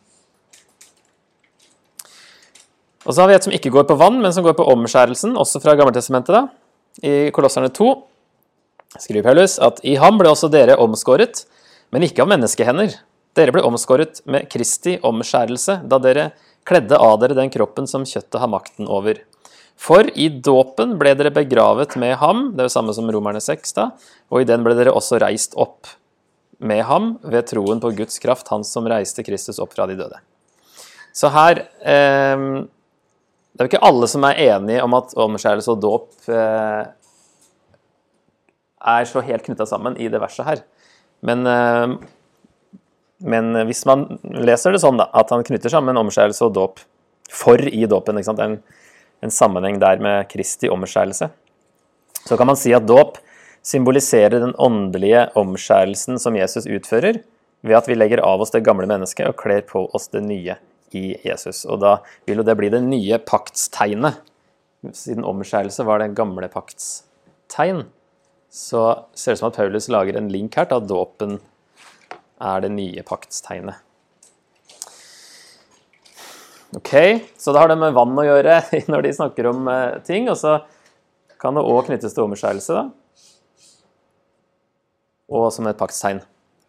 Og 3.05 3.11
så 3.11 3.25
har 3.25 3.33
vi 3.33 3.35
et 3.35 3.49
som 3.49 3.57
ikke 3.57 3.73
går 3.75 3.89
på 3.89 3.97
vann, 3.99 4.21
men 4.23 4.33
som 4.33 4.47
går 4.47 4.55
på 4.55 4.69
omskjærelsen, 4.71 5.35
også 5.35 5.61
fra 5.65 5.75
Gammeltestamentet. 5.75 6.31
da. 6.31 6.47
I 7.03 7.31
Kolosserne 7.35 7.73
2 7.75 7.91
skriver 9.03 9.27
Paulus 9.27 9.59
at 9.59 9.83
i 9.83 9.97
ham 9.99 10.21
ble 10.21 10.31
også 10.31 10.47
dere 10.53 10.79
omskåret, 10.79 11.43
men 11.91 12.07
ikke 12.07 12.23
av 12.23 12.31
menneskehender. 12.31 12.95
Dere 13.35 13.55
ble 13.55 13.65
omskåret 13.67 14.21
med 14.31 14.47
Kristi 14.51 14.99
omskjærelse, 15.03 15.81
da 15.91 15.99
dere 16.03 16.29
kledde 16.67 16.99
av 17.01 17.19
dere 17.21 17.37
den 17.37 17.51
kroppen 17.53 17.89
som 17.91 18.07
kjøttet 18.07 18.39
har 18.41 18.51
makten 18.51 18.89
over. 18.91 19.19
For 19.75 20.07
i 20.15 20.29
dåpen 20.31 20.95
ble 21.01 21.17
dere 21.19 21.35
begravet 21.35 21.97
med 22.01 22.15
ham, 22.21 22.53
det 22.55 22.63
er 22.63 22.69
jo 22.69 22.77
samme 22.77 22.95
som 22.95 23.11
Romerne 23.11 23.43
6, 23.43 23.75
da, 23.75 23.89
og 24.31 24.43
i 24.43 24.49
den 24.49 24.63
ble 24.67 24.77
dere 24.79 24.95
også 24.95 25.19
reist 25.23 25.59
opp 25.59 25.91
med 26.63 26.85
ham 26.87 27.17
ved 27.27 27.49
troen 27.51 27.83
på 27.83 27.91
Guds 27.99 28.21
kraft, 28.23 28.49
han 28.55 28.63
som 28.67 28.87
reiste 28.89 29.25
Kristus 29.27 29.59
opp 29.63 29.75
fra 29.75 29.89
de 29.91 29.99
døde. 29.99 30.21
Så 31.15 31.31
her 31.31 31.61
eh, 31.63 32.45
Det 33.55 33.63
er 33.63 33.67
jo 33.67 33.71
ikke 33.71 33.87
alle 33.87 34.09
som 34.11 34.25
er 34.27 34.41
enige 34.49 34.83
om 34.83 34.95
at 34.99 35.15
omskjærelse 35.27 35.75
og 35.75 35.83
dåp 35.83 36.31
eh, 36.31 36.83
er 38.95 39.07
så 39.11 39.23
helt 39.27 39.45
knytta 39.47 39.67
sammen 39.67 39.99
i 39.99 40.09
det 40.11 40.23
verset 40.23 40.47
her. 40.47 40.65
Men 41.25 41.47
eh, 41.47 41.99
men 43.25 43.55
hvis 43.69 43.85
man 43.89 44.07
leser 44.23 44.75
det 44.75 44.83
sånn, 44.83 44.99
da, 45.01 45.09
at 45.17 45.31
han 45.33 45.45
knytter 45.47 45.73
sammen 45.73 45.97
omskjærelse 45.97 46.45
og 46.45 46.57
dåp 46.57 46.83
for 47.33 47.61
i 47.61 47.87
dåpen, 47.89 48.21
ikke 48.21 48.29
sant? 48.29 48.43
En, 48.45 48.59
en 49.25 49.33
sammenheng 49.33 49.79
der 49.81 50.03
med 50.05 50.29
Kristi 50.29 50.69
omskjærelse, 50.73 51.31
så 52.25 52.37
kan 52.41 52.49
man 52.49 52.59
si 52.61 52.75
at 52.77 52.87
dåp 52.89 53.17
symboliserer 53.65 54.43
den 54.43 54.53
åndelige 54.61 55.31
omskjærelsen 55.41 56.21
som 56.21 56.37
Jesus 56.37 56.69
utfører, 56.69 57.23
ved 57.65 57.79
at 57.79 57.89
vi 57.89 57.97
legger 57.97 58.21
av 58.21 58.45
oss 58.45 58.53
det 58.53 58.65
gamle 58.67 58.89
mennesket 58.91 59.31
og 59.31 59.39
kler 59.41 59.65
på 59.65 59.87
oss 59.97 60.11
det 60.13 60.21
nye 60.27 60.59
i 60.93 61.15
Jesus. 61.25 61.65
Og 61.65 61.81
da 61.81 61.97
vil 62.29 62.43
jo 62.43 62.47
det 62.47 62.57
bli 62.61 62.69
det 62.73 62.83
nye 62.85 63.19
paktstegnet. 63.25 64.21
Siden 64.93 65.25
omskjærelse 65.25 65.87
var 65.89 66.03
det 66.03 66.13
gamle 66.17 66.51
paktstegn, 66.53 67.87
så 68.53 68.83
ser 69.17 69.33
det 69.33 69.39
ut 69.39 69.41
som 69.41 69.49
at 69.49 69.57
Paulus 69.57 69.89
lager 69.89 70.21
en 70.21 70.29
link 70.31 70.61
her 70.61 70.69
til 70.69 70.85
dåpen 70.85 71.39
er 72.43 72.65
det 72.65 72.71
nye 72.75 73.03
paktstegnet. 73.07 73.81
Ok, 76.75 76.91
så 77.39 77.53
da 77.55 77.61
har 77.63 77.71
det 77.71 77.79
med 77.79 77.95
vann 77.95 78.19
å 78.19 78.27
gjøre 78.27 78.59
når 78.91 79.07
de 79.07 79.13
snakker 79.15 79.47
om 79.53 79.69
eh, 79.71 79.99
ting, 80.07 80.27
og 80.31 80.39
så 80.41 80.59
kan 81.39 81.55
det 81.55 81.63
òg 81.63 81.87
knyttes 81.87 82.17
til 82.17 82.27
omskjærelse, 82.27 82.75
da. 82.75 82.89
Og 85.35 85.51
som 85.55 85.69
et 85.71 85.79
paktstegn. 85.79 86.23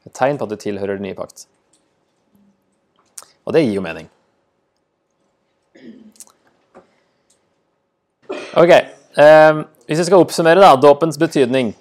Et 0.06 0.14
tegn 0.14 0.38
på 0.38 0.46
at 0.46 0.54
du 0.54 0.62
tilhører 0.62 1.00
den 1.00 1.08
nye 1.08 1.18
pakt. 1.18 1.48
Og 3.46 3.54
det 3.56 3.64
gir 3.66 3.78
jo 3.78 3.86
mening. 3.86 4.10
Ok, 8.56 8.72
eh, 8.72 9.64
hvis 9.90 10.00
vi 10.00 10.06
skal 10.08 10.22
oppsummere 10.22 10.62
da, 10.62 10.76
dåpens 10.80 11.18
betydning. 11.20 11.74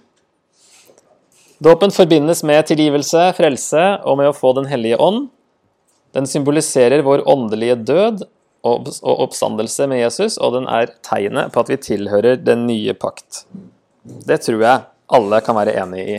Dåpen 1.64 1.90
forbindes 1.90 2.42
med 2.44 2.66
tilgivelse, 2.68 3.30
frelse 3.38 3.82
og 4.04 4.18
med 4.20 4.28
å 4.28 4.36
få 4.36 4.52
Den 4.58 4.66
hellige 4.68 4.98
ånd. 5.00 5.30
Den 6.12 6.26
symboliserer 6.28 7.00
vår 7.06 7.22
åndelige 7.30 7.78
død 7.88 8.24
og 8.64 8.90
oppstandelse 9.00 9.86
med 9.88 10.02
Jesus, 10.02 10.36
og 10.36 10.58
den 10.58 10.68
er 10.68 10.92
tegnet 11.04 11.52
på 11.54 11.62
at 11.64 11.72
vi 11.72 11.80
tilhører 11.80 12.36
den 12.40 12.66
nye 12.68 12.92
pakt. 12.92 13.46
Det 14.04 14.42
tror 14.44 14.60
jeg 14.60 14.84
alle 15.16 15.40
kan 15.44 15.56
være 15.56 15.76
enig 15.80 16.04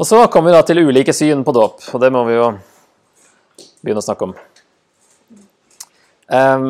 Og 0.00 0.08
så 0.08 0.24
kommer 0.32 0.50
vi 0.50 0.56
da 0.56 0.64
til 0.66 0.82
ulike 0.88 1.12
syn 1.16 1.44
på 1.44 1.52
dåp, 1.52 1.84
og 1.92 2.00
det 2.00 2.12
må 2.16 2.24
vi 2.28 2.40
jo 2.40 2.48
begynne 3.84 4.00
å 4.00 4.08
snakke 4.08 4.30
om. 4.30 4.36
Um, 6.32 6.68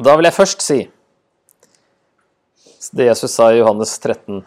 da 0.00 0.16
vil 0.16 0.32
jeg 0.32 0.40
først 0.40 0.64
si 0.64 0.80
det 2.92 3.08
Jesus 3.08 3.32
sa 3.32 3.50
i 3.52 3.60
Johannes 3.60 3.94
13. 3.98 4.42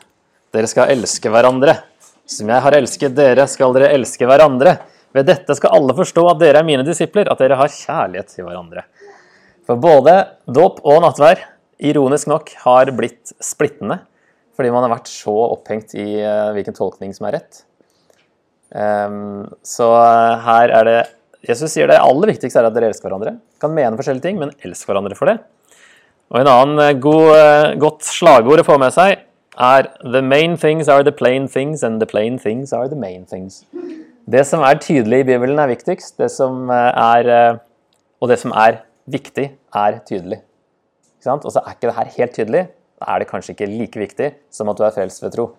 Dere 0.54 0.70
skal 0.70 0.92
elske 0.94 1.32
hverandre. 1.32 1.80
Som 2.28 2.52
jeg 2.52 2.64
har 2.66 2.76
elsket 2.76 3.16
dere, 3.16 3.46
skal 3.48 3.76
dere 3.76 3.94
elske 3.96 4.28
hverandre. 4.28 4.76
Ved 5.16 5.30
dette 5.30 5.56
skal 5.58 5.74
alle 5.78 5.96
forstå 5.98 6.26
at 6.30 6.42
dere 6.42 6.62
er 6.62 6.68
mine 6.68 6.86
disipler, 6.86 7.30
at 7.32 7.40
dere 7.42 7.58
har 7.60 7.72
kjærlighet 7.72 8.34
til 8.34 8.48
hverandre. 8.48 8.84
For 9.68 9.80
både 9.80 10.18
dåp 10.46 10.84
og 10.88 11.02
nattvær, 11.04 11.42
ironisk 11.80 12.30
nok, 12.32 12.52
har 12.66 12.92
blitt 12.98 13.34
splittende. 13.44 14.02
Fordi 14.58 14.74
man 14.74 14.86
har 14.86 14.96
vært 14.98 15.12
så 15.12 15.34
opphengt 15.54 15.94
i 15.98 16.08
eh, 16.18 16.52
hvilken 16.56 16.76
tolkning 16.76 17.14
som 17.16 17.28
er 17.30 17.38
rett. 17.38 17.62
Ehm, 18.76 19.46
så 19.64 19.92
eh, 20.02 20.48
her 20.48 20.74
er 20.80 20.88
det 20.90 20.98
Jesus 21.48 21.72
sier 21.72 21.88
det 21.88 22.00
aller 22.02 22.34
viktigste 22.34 22.60
er 22.60 22.68
at 22.68 22.74
dere 22.76 22.90
elsker 22.90 23.08
hverandre. 23.08 23.38
Kan 23.62 23.76
mene 23.76 23.96
forskjellige 24.00 24.26
ting, 24.26 24.40
men 24.42 24.52
elsk 24.66 24.90
hverandre 24.90 25.16
for 25.16 25.30
det. 25.30 25.38
Og 26.28 26.42
en 26.42 26.50
annen 26.52 26.82
eh, 26.84 26.98
god, 27.00 27.30
eh, 27.38 27.76
godt 27.80 28.04
slagord 28.08 28.62
å 28.64 28.68
få 28.68 28.76
med 28.82 28.92
seg 28.96 29.24
er 29.58 29.88
The 30.04 30.22
main 30.22 30.58
things 30.60 30.90
are 30.92 31.06
the 31.06 31.14
plain 31.16 31.48
things, 31.48 31.84
and 31.84 32.02
the 32.02 32.10
plain 32.10 32.38
things 32.38 32.74
are 32.76 32.90
the 32.92 33.00
main 33.00 33.24
things. 33.26 33.64
Det 34.28 34.44
som 34.46 34.62
er 34.68 34.82
tydelig 34.84 35.22
i 35.24 35.28
Bibelen, 35.32 35.60
er 35.60 35.72
viktigst. 35.72 36.18
Det 36.20 36.28
som 36.34 36.68
eh, 36.74 36.92
er, 37.24 37.62
og 38.20 38.32
det 38.32 38.40
som 38.44 38.52
er 38.52 38.84
viktig, 39.08 39.50
er 39.76 40.02
tydelig. 40.08 40.42
Og 41.28 41.50
så 41.52 41.60
er 41.64 41.74
ikke 41.76 41.90
det 41.90 41.96
her 41.98 42.12
helt 42.18 42.36
tydelig. 42.36 42.68
Da 42.98 43.14
er 43.14 43.22
det 43.22 43.30
kanskje 43.30 43.54
ikke 43.54 43.68
like 43.72 44.00
viktig 44.00 44.30
som 44.54 44.70
at 44.72 44.80
du 44.80 44.86
er 44.88 44.94
frelst 44.96 45.24
ved 45.24 45.34
tro. 45.36 45.50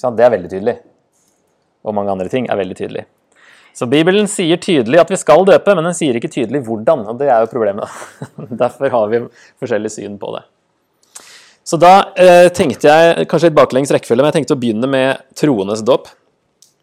Det 0.00 0.24
er 0.24 0.32
veldig 0.32 0.50
tydelig. 0.50 0.76
Og 1.84 1.94
mange 1.94 2.12
andre 2.12 2.28
ting 2.32 2.48
er 2.50 2.58
veldig 2.58 2.76
tydelig. 2.76 3.04
Så 3.80 3.86
Bibelen 3.88 4.26
sier 4.28 4.58
tydelig 4.60 4.98
at 5.00 5.08
vi 5.08 5.16
skal 5.16 5.46
døpe, 5.48 5.72
men 5.72 5.86
den 5.88 5.94
sier 5.96 6.16
ikke 6.18 6.28
tydelig 6.28 6.60
hvordan. 6.66 7.06
og 7.08 7.16
Det 7.16 7.30
er 7.32 7.40
jo 7.40 7.48
problemet. 7.48 7.88
Derfor 8.62 8.92
har 8.92 9.06
vi 9.08 9.22
forskjellig 9.62 9.92
syn 9.94 10.18
på 10.20 10.34
det. 10.34 10.42
Så 11.64 11.78
da 11.80 11.94
eh, 12.20 12.50
tenkte 12.52 12.92
jeg 12.92 13.24
kanskje 13.30 13.48
litt 13.48 13.56
baklengs 13.56 13.92
rekkefølge, 13.96 14.20
men 14.20 14.28
jeg 14.28 14.40
tenkte 14.40 14.58
å 14.58 14.60
begynne 14.60 14.90
med 14.90 15.24
troendes 15.38 15.80
dåp. 15.86 16.12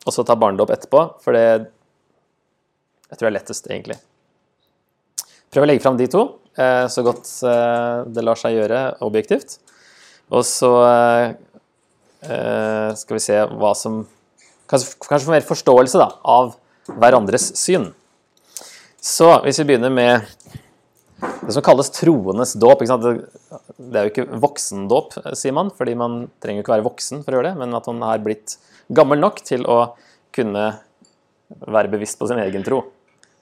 Og 0.08 0.16
så 0.16 0.26
ta 0.26 0.40
barnedåp 0.42 0.74
etterpå, 0.74 1.06
for 1.22 1.38
det 1.38 1.46
jeg 3.08 3.16
tror 3.16 3.28
jeg 3.28 3.30
er 3.30 3.38
lettest, 3.38 3.70
egentlig. 3.70 4.02
Prøv 5.54 5.64
å 5.64 5.70
legge 5.70 5.86
fram 5.86 6.02
de 6.02 6.10
to 6.12 6.26
eh, 6.58 6.86
så 6.90 7.06
godt 7.06 7.30
eh, 7.46 8.10
det 8.10 8.26
lar 8.26 8.42
seg 8.42 8.58
gjøre 8.58 8.84
objektivt. 9.06 9.60
Og 10.34 10.42
så 10.50 10.72
eh, 10.90 11.26
eh, 12.26 12.90
skal 12.98 13.22
vi 13.22 13.28
se 13.30 13.44
hva 13.54 13.78
som 13.78 14.06
Kanskje, 14.68 14.98
kanskje 15.00 15.24
få 15.30 15.32
mer 15.32 15.46
forståelse 15.48 16.00
da, 16.02 16.10
av 16.28 16.50
hverandres 16.88 17.52
syn. 17.60 17.92
Så 19.04 19.30
hvis 19.46 19.60
vi 19.62 19.68
begynner 19.70 19.94
med 19.94 20.26
det 21.18 21.54
som 21.56 21.64
kalles 21.66 21.90
troendes 21.96 22.54
dåp. 22.60 22.84
det 22.84 24.00
er 24.00 24.06
jo 24.06 24.12
ikke 24.12 24.40
voksendåp, 24.42 25.16
sier 25.38 25.56
man, 25.56 25.72
fordi 25.74 25.96
man 25.98 26.28
trenger 26.44 26.62
jo 26.62 26.66
ikke 26.66 26.76
være 26.76 26.86
voksen 26.86 27.24
for 27.24 27.34
å 27.34 27.40
gjøre 27.40 27.52
det, 27.52 27.60
men 27.62 27.78
at 27.78 27.88
man 27.90 28.04
har 28.06 28.22
blitt 28.22 28.58
gammel 28.94 29.20
nok 29.20 29.42
til 29.46 29.66
å 29.66 29.96
kunne 30.36 30.68
være 31.48 31.90
bevisst 31.90 32.20
på 32.20 32.28
sin 32.30 32.42
egen 32.44 32.66
tro. 32.66 32.84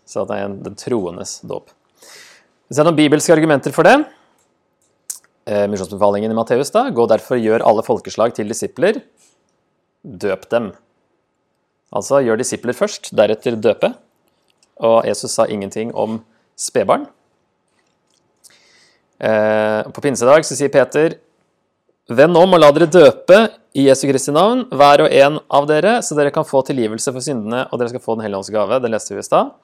Så 0.06 0.24
det 0.30 0.38
er 0.38 0.48
en, 0.48 0.60
den 0.64 0.78
troendes 0.80 1.40
dåp. 1.44 1.74
Vi 2.70 2.78
ser 2.78 2.88
noen 2.88 2.98
bibelske 2.98 3.34
argumenter 3.34 3.74
for 3.76 3.88
det. 3.88 3.98
Eh, 5.46 5.66
Misjonsbefalingen 5.70 6.32
i 6.32 6.38
Matteus 6.38 6.72
da, 6.74 6.88
gå 6.90 7.06
derfor 7.10 7.42
gjør 7.42 7.66
alle 7.66 7.84
folkeslag 7.86 8.34
til 8.38 8.50
disipler. 8.50 9.02
Døp 10.06 10.48
dem. 10.54 10.72
Altså 11.96 12.22
gjør 12.26 12.40
disipler 12.42 12.76
først, 12.76 13.14
deretter 13.16 13.56
døpe. 13.56 13.94
Og 14.84 15.06
Jesus 15.08 15.36
sa 15.38 15.46
ingenting 15.48 15.94
om 15.96 16.20
spedbarn. 16.60 17.08
Eh, 19.16 19.82
på 19.96 20.04
pinsedag 20.04 20.44
så 20.44 20.58
sier 20.58 20.72
Peter 20.74 21.16
Venn 22.12 22.36
om 22.38 22.52
og 22.54 22.60
la 22.60 22.68
dere 22.76 22.86
døpe 22.92 23.38
i 23.74 23.88
Jesu 23.88 24.04
Kristi 24.06 24.34
navn, 24.36 24.66
hver 24.70 25.06
og 25.06 25.14
en 25.16 25.40
av 25.50 25.66
dere, 25.66 25.96
så 26.06 26.14
dere 26.18 26.34
kan 26.36 26.46
få 26.46 26.62
tilgivelse 26.68 27.10
for 27.16 27.24
syndene, 27.24 27.64
og 27.72 27.80
dere 27.80 27.90
skal 27.92 28.04
få 28.04 28.16
Den 28.16 28.28
hellige 28.28 28.44
ånds 28.44 28.52
gave. 28.54 28.78
Det 28.84 28.92
leste 28.92 29.16
vi 29.16 29.24
i 29.24 29.26
stad. 29.26 29.56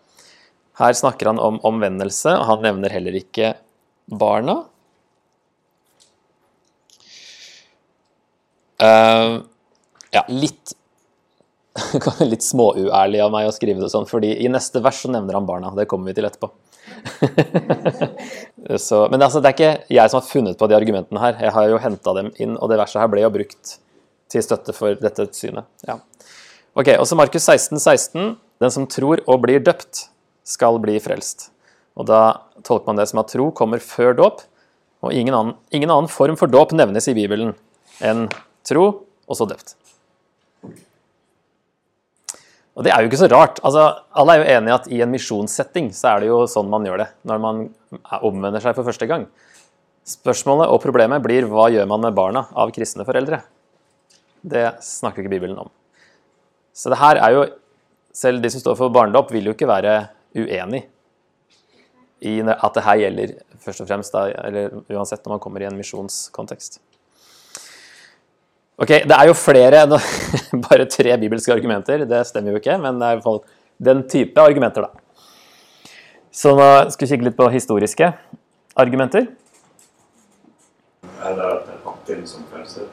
Her 0.81 0.97
snakker 0.97 1.29
han 1.29 1.39
om 1.39 1.59
omvendelse, 1.67 2.33
og 2.33 2.47
han 2.49 2.65
nevner 2.65 2.95
heller 2.95 3.19
ikke 3.19 3.53
barna. 4.09 4.57
Uh, 8.81 9.45
ja, 10.09 10.25
litt 10.33 10.73
litt 12.31 12.43
småuærlig 12.43 13.21
av 13.23 13.31
meg 13.31 13.47
å 13.47 13.53
skrive 13.55 13.83
det 13.83 13.91
sånn, 13.93 14.07
fordi 14.09 14.33
i 14.43 14.49
neste 14.51 14.81
vers 14.83 15.03
så 15.03 15.11
nevner 15.11 15.37
han 15.37 15.47
barna. 15.47 15.71
Det 15.77 15.87
kommer 15.89 16.11
vi 16.11 16.17
til 16.17 16.27
etterpå. 16.27 16.51
så, 18.87 19.05
men 19.11 19.21
altså, 19.21 19.39
det 19.39 19.51
er 19.51 19.55
ikke 19.55 19.71
jeg 19.95 20.11
som 20.11 20.19
har 20.19 20.27
funnet 20.27 20.59
på 20.59 20.67
de 20.67 20.77
argumentene 20.77 21.23
her. 21.23 21.39
Jeg 21.47 21.55
har 21.55 21.71
jo 21.71 21.79
henta 21.81 22.15
dem 22.17 22.31
inn, 22.43 22.57
og 22.57 22.71
det 22.71 22.79
verset 22.81 23.01
her 23.03 23.11
ble 23.11 23.23
jo 23.23 23.31
brukt 23.33 23.75
til 24.31 24.45
støtte 24.45 24.75
for 24.75 24.99
dette 24.99 25.27
synet. 25.35 25.67
Ja. 25.87 25.99
Ok, 26.75 26.93
og 26.97 27.07
så 27.07 27.17
Markus 27.19 27.47
16, 27.47 27.79
16. 27.79 28.35
Den 28.61 28.73
som 28.73 28.87
tror 28.91 29.23
og 29.25 29.41
blir 29.43 29.63
døpt, 29.63 30.07
skal 30.47 30.79
bli 30.81 30.97
frelst. 31.03 31.49
Og 31.99 32.07
da 32.09 32.41
tolker 32.65 32.89
man 32.89 32.99
det 32.99 33.07
som 33.11 33.21
at 33.21 33.31
tro 33.31 33.49
kommer 33.55 33.81
før 33.83 34.15
dåp, 34.17 34.41
og 35.01 35.13
ingen 35.17 35.35
annen, 35.35 35.55
ingen 35.73 35.91
annen 35.91 36.09
form 36.11 36.37
for 36.37 36.51
dåp 36.51 36.75
nevnes 36.77 37.07
i 37.09 37.15
Bibelen 37.17 37.55
enn 38.05 38.27
tro 38.67 38.85
og 39.25 39.37
så 39.37 39.47
døpt. 39.49 39.75
Og 42.77 42.85
det 42.85 42.93
er 42.93 43.03
jo 43.03 43.09
ikke 43.09 43.19
så 43.19 43.27
rart. 43.31 43.59
Altså, 43.67 43.83
alle 44.15 44.35
er 44.35 44.41
jo 44.41 44.51
enige 44.57 44.75
at 44.77 44.85
i 44.87 45.01
en 45.03 45.11
misjonssetting 45.11 45.89
så 45.95 46.13
er 46.13 46.23
det 46.23 46.29
jo 46.29 46.43
sånn 46.49 46.69
man 46.71 46.85
gjør 46.87 47.03
det 47.03 47.09
når 47.27 47.41
man 47.43 47.63
omvender 48.21 48.63
seg 48.63 48.77
for 48.77 48.87
første 48.87 49.07
gang. 49.09 49.25
Spørsmålet 50.07 50.71
og 50.71 50.79
problemet 50.83 51.21
blir 51.23 51.49
hva 51.51 51.67
gjør 51.73 51.89
man 51.91 52.07
med 52.07 52.15
barna 52.17 52.45
av 52.57 52.71
kristne 52.73 53.05
foreldre? 53.07 53.41
Det 54.41 54.63
snakker 54.81 55.21
ikke 55.21 55.35
Bibelen 55.35 55.59
om. 55.61 55.69
Så 56.73 56.89
det 56.93 57.01
her 57.01 57.19
er 57.21 57.37
jo 57.37 57.49
Selv 58.11 58.41
de 58.43 58.49
som 58.51 58.59
står 58.59 58.75
for 58.75 58.91
barnedåp, 58.91 59.29
vil 59.31 59.45
jo 59.47 59.53
ikke 59.55 59.69
være 59.69 59.93
uenig 60.35 60.81
i 62.27 62.33
at 62.43 62.73
det 62.75 62.83
her 62.83 62.97
gjelder 62.99 63.31
først 63.63 63.85
og 63.85 63.87
fremst, 63.87 64.11
da, 64.11 64.25
eller 64.49 64.81
uansett 64.91 65.23
når 65.23 65.37
man 65.37 65.39
kommer 65.39 65.63
i 65.63 65.69
en 65.69 65.77
misjonskontekst. 65.79 66.81
Ok, 68.81 68.89
Det 69.05 69.13
er 69.13 69.27
jo 69.29 69.33
flere 69.37 69.83
enn 69.83 69.93
bare 70.65 70.87
tre 70.89 71.13
bibelske 71.21 71.53
argumenter. 71.53 72.01
Det 72.09 72.21
stemmer 72.25 72.55
jo 72.55 72.61
ikke, 72.61 72.79
men 72.81 72.97
det 72.97 73.07
er 73.07 73.13
i 73.13 73.19
hvert 73.19 73.27
fall 73.27 73.43
den 73.81 74.01
type 74.09 74.41
argumenter, 74.41 74.87
da. 74.87 75.91
Så 76.33 76.55
nå 76.57 76.65
skal 76.93 77.05
vi 77.05 77.11
kikke 77.11 77.27
litt 77.27 77.37
på 77.37 77.49
historiske 77.53 78.09
argumenter. 78.79 79.27
Er 81.21 81.35
det 81.37 81.45
at 81.45 81.67
det 81.67 81.75
er 81.75 81.81
pakken 81.85 82.23
som 82.25 82.47
frelser? 82.49 82.87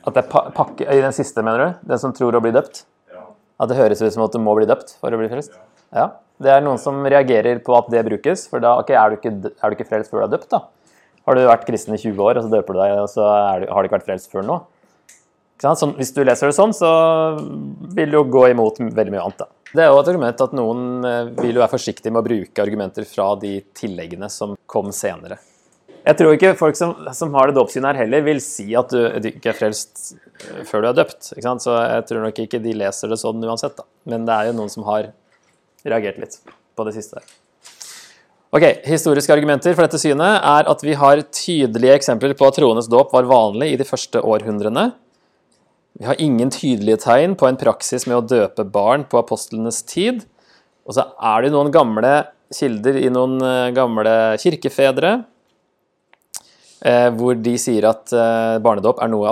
At 0.00 0.16
det 0.16 0.20
er 0.24 0.28
pa 0.28 0.42
pakke 0.56 0.84
I 0.84 1.00
den 1.00 1.14
siste, 1.16 1.44
mener 1.46 1.62
du? 1.62 1.86
Den 1.92 2.02
som 2.02 2.12
tror 2.16 2.36
å 2.36 2.42
bli 2.44 2.52
døpt? 2.52 2.82
Ja. 3.12 3.24
At 3.62 3.72
det 3.72 3.78
høres 3.78 4.02
ut 4.02 4.12
som 4.12 4.26
at 4.26 4.36
du 4.36 4.40
må 4.42 4.52
bli 4.58 4.68
døpt 4.68 4.98
for 5.00 5.14
å 5.14 5.20
bli 5.20 5.30
frelst? 5.32 5.56
Ja. 5.56 5.96
ja. 6.02 6.06
Det 6.40 6.52
er 6.52 6.64
noen 6.64 6.80
som 6.80 7.00
reagerer 7.04 7.60
på 7.64 7.72
at 7.76 7.88
det 7.92 8.04
brukes, 8.04 8.46
for 8.52 8.64
da 8.64 8.74
okay, 8.80 8.96
er 8.96 9.12
du 9.12 9.18
ikke, 9.20 9.32
er 9.52 9.72
du 9.72 9.78
ikke 9.78 9.88
frelst 9.88 10.12
før 10.12 10.24
du 10.24 10.28
er 10.28 10.34
døpt, 10.36 10.50
da? 10.52 10.64
Har 11.30 11.38
du 11.38 11.44
vært 11.46 11.62
kristen 11.68 11.94
i 11.94 12.00
20 12.00 12.18
år, 12.26 12.40
og 12.40 12.42
så 12.42 12.50
døper 12.50 12.74
du 12.74 12.80
deg, 12.80 12.92
og 12.98 13.04
så 13.06 13.22
du, 13.62 13.68
har 13.70 13.84
du 13.84 13.86
ikke 13.86 14.00
vært 14.00 14.06
frelst 14.08 14.32
før 14.32 14.42
nå? 14.42 14.56
Sånn, 15.62 15.92
hvis 15.94 16.10
du 16.16 16.24
leser 16.24 16.48
det 16.50 16.56
sånn, 16.56 16.72
så 16.74 16.88
vil 17.94 18.10
du 18.10 18.16
jo 18.16 18.24
gå 18.34 18.48
imot 18.50 18.80
veldig 18.80 19.12
mye 19.14 19.22
annet. 19.22 19.44
da. 19.44 19.46
Det 19.70 19.84
er 19.84 19.92
jo 19.92 20.00
et 20.00 20.08
argument 20.10 20.40
at 20.42 20.56
noen 20.58 21.06
eh, 21.06 21.28
vil 21.36 21.54
jo 21.54 21.62
være 21.62 21.70
forsiktige 21.76 22.10
med 22.10 22.24
å 22.24 22.26
bruke 22.26 22.64
argumenter 22.64 23.06
fra 23.06 23.28
de 23.38 23.52
tilleggene 23.78 24.26
som 24.32 24.56
kom 24.66 24.90
senere. 24.96 25.38
Jeg 26.00 26.18
tror 26.18 26.34
ikke 26.34 26.56
folk 26.58 26.80
som, 26.80 26.96
som 27.14 27.36
har 27.36 27.46
det 27.46 27.58
dåpssynet 27.60 27.92
her 27.92 28.06
heller, 28.08 28.24
vil 28.26 28.42
si 28.42 28.66
at 28.74 28.90
du, 28.90 29.04
du 29.22 29.28
ikke 29.30 29.52
er 29.52 29.60
frelst 29.60 30.16
eh, 30.16 30.64
før 30.66 30.82
du 30.82 30.90
er 30.90 30.98
døpt. 30.98 31.30
Så 31.36 31.76
jeg 31.76 32.08
tror 32.08 32.26
nok 32.26 32.42
ikke 32.42 32.62
de 32.64 32.74
leser 32.80 33.14
det 33.14 33.20
sånn 33.22 33.46
uansett, 33.46 33.78
da. 33.78 33.86
Men 34.10 34.26
det 34.26 34.34
er 34.34 34.50
jo 34.50 34.56
noen 34.58 34.74
som 34.74 34.88
har 34.90 35.12
reagert 35.86 36.18
litt 36.24 36.40
på 36.74 36.88
det 36.88 36.96
siste 36.98 37.20
der. 37.20 37.30
Ok, 38.50 38.64
Historiske 38.82 39.30
argumenter 39.30 39.76
for 39.76 39.86
dette 39.86 40.00
synet 40.02 40.40
er 40.42 40.66
at 40.72 40.80
vi 40.82 40.96
har 40.98 41.20
tydelige 41.30 41.94
eksempler 42.00 42.32
på 42.34 42.48
at 42.48 42.56
troendes 42.58 42.88
dåp 42.90 43.12
var 43.14 43.28
vanlig 43.30 43.68
i 43.70 43.76
de 43.78 43.84
første 43.86 44.18
århundrene. 44.26 44.88
Vi 46.00 46.08
har 46.08 46.18
ingen 46.18 46.50
tydelige 46.50 46.98
tegn 47.04 47.36
på 47.38 47.46
en 47.46 47.58
praksis 47.60 48.08
med 48.10 48.16
å 48.18 48.24
døpe 48.26 48.64
barn 48.66 49.04
på 49.06 49.20
apostlenes 49.20 49.84
tid. 49.86 50.24
Og 50.82 50.96
så 50.96 51.04
er 51.14 51.44
det 51.44 51.52
noen 51.54 51.70
gamle 51.70 52.10
kilder 52.50 52.98
i 52.98 53.12
noen 53.14 53.36
eh, 53.46 53.68
gamle 53.76 54.14
kirkefedre 54.42 55.12
eh, 56.82 57.06
hvor 57.14 57.38
de 57.38 57.52
sier 57.54 57.86
at 57.86 58.10
eh, 58.10 58.56
barnedåp 58.64 58.98
er 59.04 59.12
noe, 59.12 59.30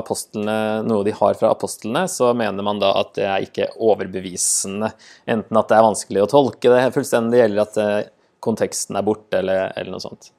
noe 0.87 1.01
de 1.09 1.17
har 1.19 1.35
fra 1.41 1.51
apostlene, 1.57 2.05
så 2.07 2.31
mener 2.39 2.63
man 2.63 2.79
da 2.79 2.93
at 3.01 3.17
det 3.19 3.27
er 3.27 3.49
ikke 3.49 3.67
overbevisende. 3.75 4.93
Enten 5.27 5.59
at 5.59 5.73
det 5.73 5.81
er 5.81 5.89
vanskelig 5.89 6.23
å 6.23 6.31
tolke 6.37 6.71
det 6.71 6.87
fullstendig, 6.95 7.43
eller 7.49 7.65
at 7.65 7.83
eh, 7.83 7.99
konteksten 8.45 8.99
er 8.99 9.07
borte, 9.07 9.41
eller, 9.41 9.73
eller 9.79 9.95
noe 9.95 10.05
sånt. 10.05 10.31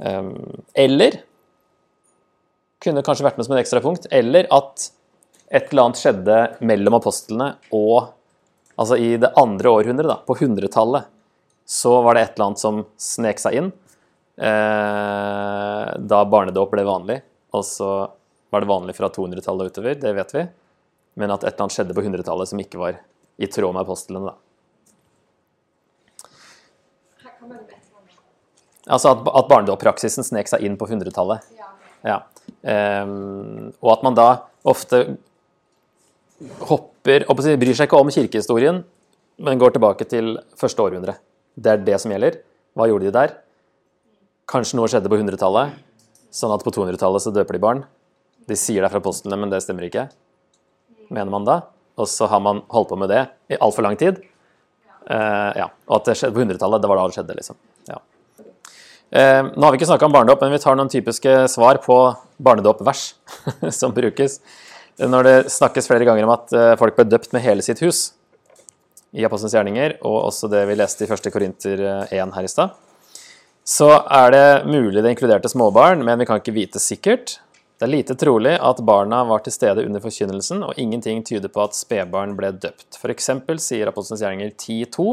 Um, 0.00 0.62
eller 0.78 1.20
kunne 2.80 3.04
kanskje 3.04 3.26
vært 3.26 3.40
med 3.40 3.46
som 3.46 3.56
et 3.56 3.62
ekstrapunkt, 3.64 4.08
eller 4.14 4.48
at 4.54 4.88
et 5.50 5.68
eller 5.68 5.88
annet 5.88 6.00
skjedde 6.00 6.40
mellom 6.64 6.98
apostlene 7.00 7.52
og 7.76 8.16
Altså 8.80 8.96
i 8.96 9.16
det 9.20 9.28
andre 9.36 9.68
århundret, 9.68 10.08
da, 10.08 10.14
på 10.24 10.38
hundretallet, 10.40 11.04
så 11.68 11.98
var 12.00 12.16
det 12.16 12.22
et 12.22 12.30
eller 12.38 12.46
annet 12.46 12.62
som 12.62 12.78
snek 12.96 13.42
seg 13.42 13.58
inn 13.58 13.66
eh, 14.40 15.90
da 16.00 16.20
barnedåp 16.32 16.72
ble 16.72 16.86
vanlig. 16.88 17.18
Og 17.52 17.66
så 17.66 17.90
var 18.50 18.64
det 18.64 18.70
vanlig 18.70 18.96
fra 18.96 19.10
200-tallet 19.12 19.66
og 19.66 19.74
utover, 19.74 19.98
det 20.00 20.14
vet 20.16 20.32
vi. 20.32 20.46
Men 21.20 21.34
at 21.34 21.44
et 21.44 21.52
eller 21.52 21.66
annet 21.66 21.76
skjedde 21.76 21.96
på 21.98 22.06
hundretallet 22.06 22.48
som 22.50 22.62
ikke 22.62 22.80
var 22.80 23.02
i 23.36 23.50
tråd 23.52 23.76
med 23.76 23.84
apostlene. 23.84 24.32
da. 24.32 24.34
Her 27.20 27.36
kan 27.36 27.48
man 27.50 27.58
vite 27.58 27.76
om 27.92 28.08
det. 28.08 28.16
Altså 28.88 29.12
at, 29.12 29.26
at 29.26 29.48
barnedåppraksisen 29.50 30.24
snek 30.24 30.48
seg 30.48 30.64
inn 30.64 30.78
på 30.80 30.88
hundretallet. 30.88 31.44
Ja. 31.58 31.68
Ja. 32.06 32.20
Um, 32.64 33.72
og 33.80 33.92
at 33.94 34.06
man 34.06 34.16
da 34.16 34.28
ofte 34.68 35.02
hopper 36.68 37.26
og 37.28 37.40
bryr 37.40 37.76
seg 37.76 37.88
ikke 37.88 38.00
om 38.00 38.12
kirkehistorien, 38.12 38.82
men 39.40 39.60
går 39.60 39.74
tilbake 39.76 40.06
til 40.08 40.38
første 40.58 40.84
århundre. 40.84 41.16
Det 41.56 41.74
er 41.74 41.84
det 41.84 42.00
som 42.00 42.12
gjelder. 42.12 42.40
Hva 42.76 42.88
gjorde 42.88 43.08
de 43.08 43.14
der? 43.14 43.34
Kanskje 44.50 44.78
noe 44.78 44.88
skjedde 44.90 45.10
på 45.10 45.18
100-tallet, 45.18 45.76
sånn 46.34 46.52
at 46.54 46.64
på 46.64 46.72
200-tallet 46.74 47.24
så 47.24 47.32
døper 47.34 47.56
de 47.56 47.62
barn. 47.62 47.84
De 48.48 48.56
sier 48.58 48.80
det 48.80 48.88
er 48.88 48.94
fra 48.94 49.02
apostlene, 49.02 49.38
men 49.38 49.52
det 49.52 49.60
stemmer 49.64 49.86
ikke. 49.86 50.08
Mener 51.10 51.32
man 51.32 51.46
da? 51.46 51.60
Og 52.00 52.08
så 52.08 52.28
har 52.30 52.40
man 52.42 52.62
holdt 52.72 52.90
på 52.92 52.98
med 53.00 53.12
det 53.12 53.24
i 53.52 53.58
altfor 53.60 53.84
lang 53.84 53.98
tid. 54.00 54.22
Uh, 55.04 55.50
ja. 55.58 55.68
Og 55.88 56.00
at 56.00 56.08
det 56.08 56.16
skjedde 56.20 56.36
på 56.36 56.44
100-tallet, 56.46 56.82
det 56.82 56.90
var 56.90 57.00
da 57.00 57.08
det 57.10 57.18
skjedde, 57.18 57.36
liksom. 57.40 57.60
Ja. 57.90 58.00
Eh, 59.10 59.42
nå 59.42 59.66
har 59.66 59.74
vi 59.74 59.80
ikke 59.80 59.90
snakka 59.90 60.06
om 60.06 60.14
barnedåp, 60.14 60.42
men 60.44 60.54
vi 60.54 60.62
tar 60.62 60.78
noen 60.78 60.90
typiske 60.90 61.34
svar 61.50 61.80
på 61.82 61.96
barnedåpvers 62.38 63.02
som 63.80 63.94
brukes. 63.94 64.38
Når 65.00 65.26
det 65.26 65.36
snakkes 65.50 65.90
flere 65.90 66.06
ganger 66.06 66.28
om 66.28 66.34
at 66.36 66.54
eh, 66.54 66.76
folk 66.78 66.98
ble 66.98 67.08
døpt 67.08 67.34
med 67.34 67.42
hele 67.42 67.64
sitt 67.66 67.82
hus 67.82 68.10
i 69.10 69.24
Apostelens 69.26 69.56
gjerninger, 69.56 69.98
og 70.06 70.28
også 70.28 70.50
det 70.52 70.62
vi 70.68 70.78
leste 70.78 71.06
i 71.06 71.10
1. 71.10 71.30
Korinter 71.34 71.84
1 72.06 72.34
her 72.36 72.46
i 72.46 72.50
stad, 72.52 72.76
så 73.66 73.90
er 74.06 74.32
det 74.34 74.46
mulig 74.70 75.02
det 75.02 75.10
inkluderte 75.12 75.50
småbarn, 75.50 76.04
men 76.06 76.18
vi 76.20 76.26
kan 76.28 76.38
ikke 76.38 76.54
vite 76.54 76.82
sikkert. 76.82 77.40
Det 77.80 77.86
er 77.86 77.92
lite 77.94 78.14
trolig 78.18 78.58
at 78.60 78.80
barna 78.84 79.22
var 79.24 79.40
til 79.40 79.54
stede 79.54 79.86
under 79.88 80.02
forkynnelsen, 80.04 80.62
og 80.66 80.78
ingenting 80.78 81.22
tyder 81.24 81.48
på 81.48 81.62
at 81.64 81.76
spedbarn 81.78 82.34
ble 82.36 82.50
døpt. 82.52 82.98
F.eks. 82.98 83.30
sier 83.64 83.88
Apostelens 83.88 84.20
gjerninger 84.20 84.50
10.2 84.52 85.06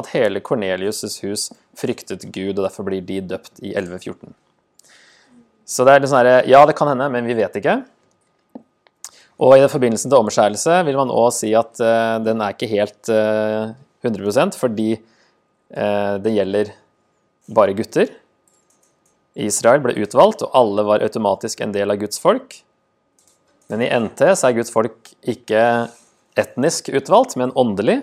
at 0.00 0.08
hele 0.14 0.40
Kornelius' 0.40 1.18
hus 1.20 1.50
fryktet 1.78 2.26
Gud, 2.32 2.56
og 2.56 2.64
derfor 2.66 2.86
blir 2.86 3.04
de 3.04 3.20
døpt 3.34 3.62
i 3.64 3.74
11.14. 3.76 4.34
Så 5.64 5.86
det 5.86 5.94
er 5.94 6.02
litt 6.02 6.12
sånn 6.12 6.22
her, 6.24 6.48
ja, 6.50 6.60
det 6.68 6.76
kan 6.76 6.90
hende, 6.92 7.08
men 7.12 7.28
vi 7.28 7.36
vet 7.38 7.56
ikke. 7.60 7.78
Og 9.42 9.56
i 9.58 9.66
forbindelse 9.70 10.06
til 10.06 10.20
omskjærelse 10.20 10.76
vil 10.86 10.98
man 11.00 11.10
òg 11.10 11.32
si 11.34 11.50
at 11.58 11.80
uh, 11.82 12.20
den 12.22 12.42
er 12.44 12.54
ikke 12.54 12.70
helt 12.70 13.10
uh, 13.10 13.72
100% 14.04 14.58
fordi 14.60 14.92
uh, 14.94 16.20
det 16.22 16.34
gjelder 16.36 16.70
bare 17.54 17.74
gutter. 17.76 18.12
Israel 19.34 19.82
ble 19.82 19.96
utvalgt, 19.98 20.44
og 20.46 20.54
alle 20.54 20.84
var 20.86 21.02
automatisk 21.02 21.64
en 21.64 21.74
del 21.74 21.90
av 21.90 21.98
Guds 21.98 22.20
folk. 22.22 22.60
Men 23.72 23.82
i 23.82 23.90
NT 23.90 24.20
så 24.36 24.48
er 24.48 24.58
Guds 24.60 24.70
folk 24.70 25.10
ikke 25.26 25.64
etnisk 26.38 26.92
utvalgt, 26.94 27.34
men 27.40 27.54
åndelig. 27.58 28.02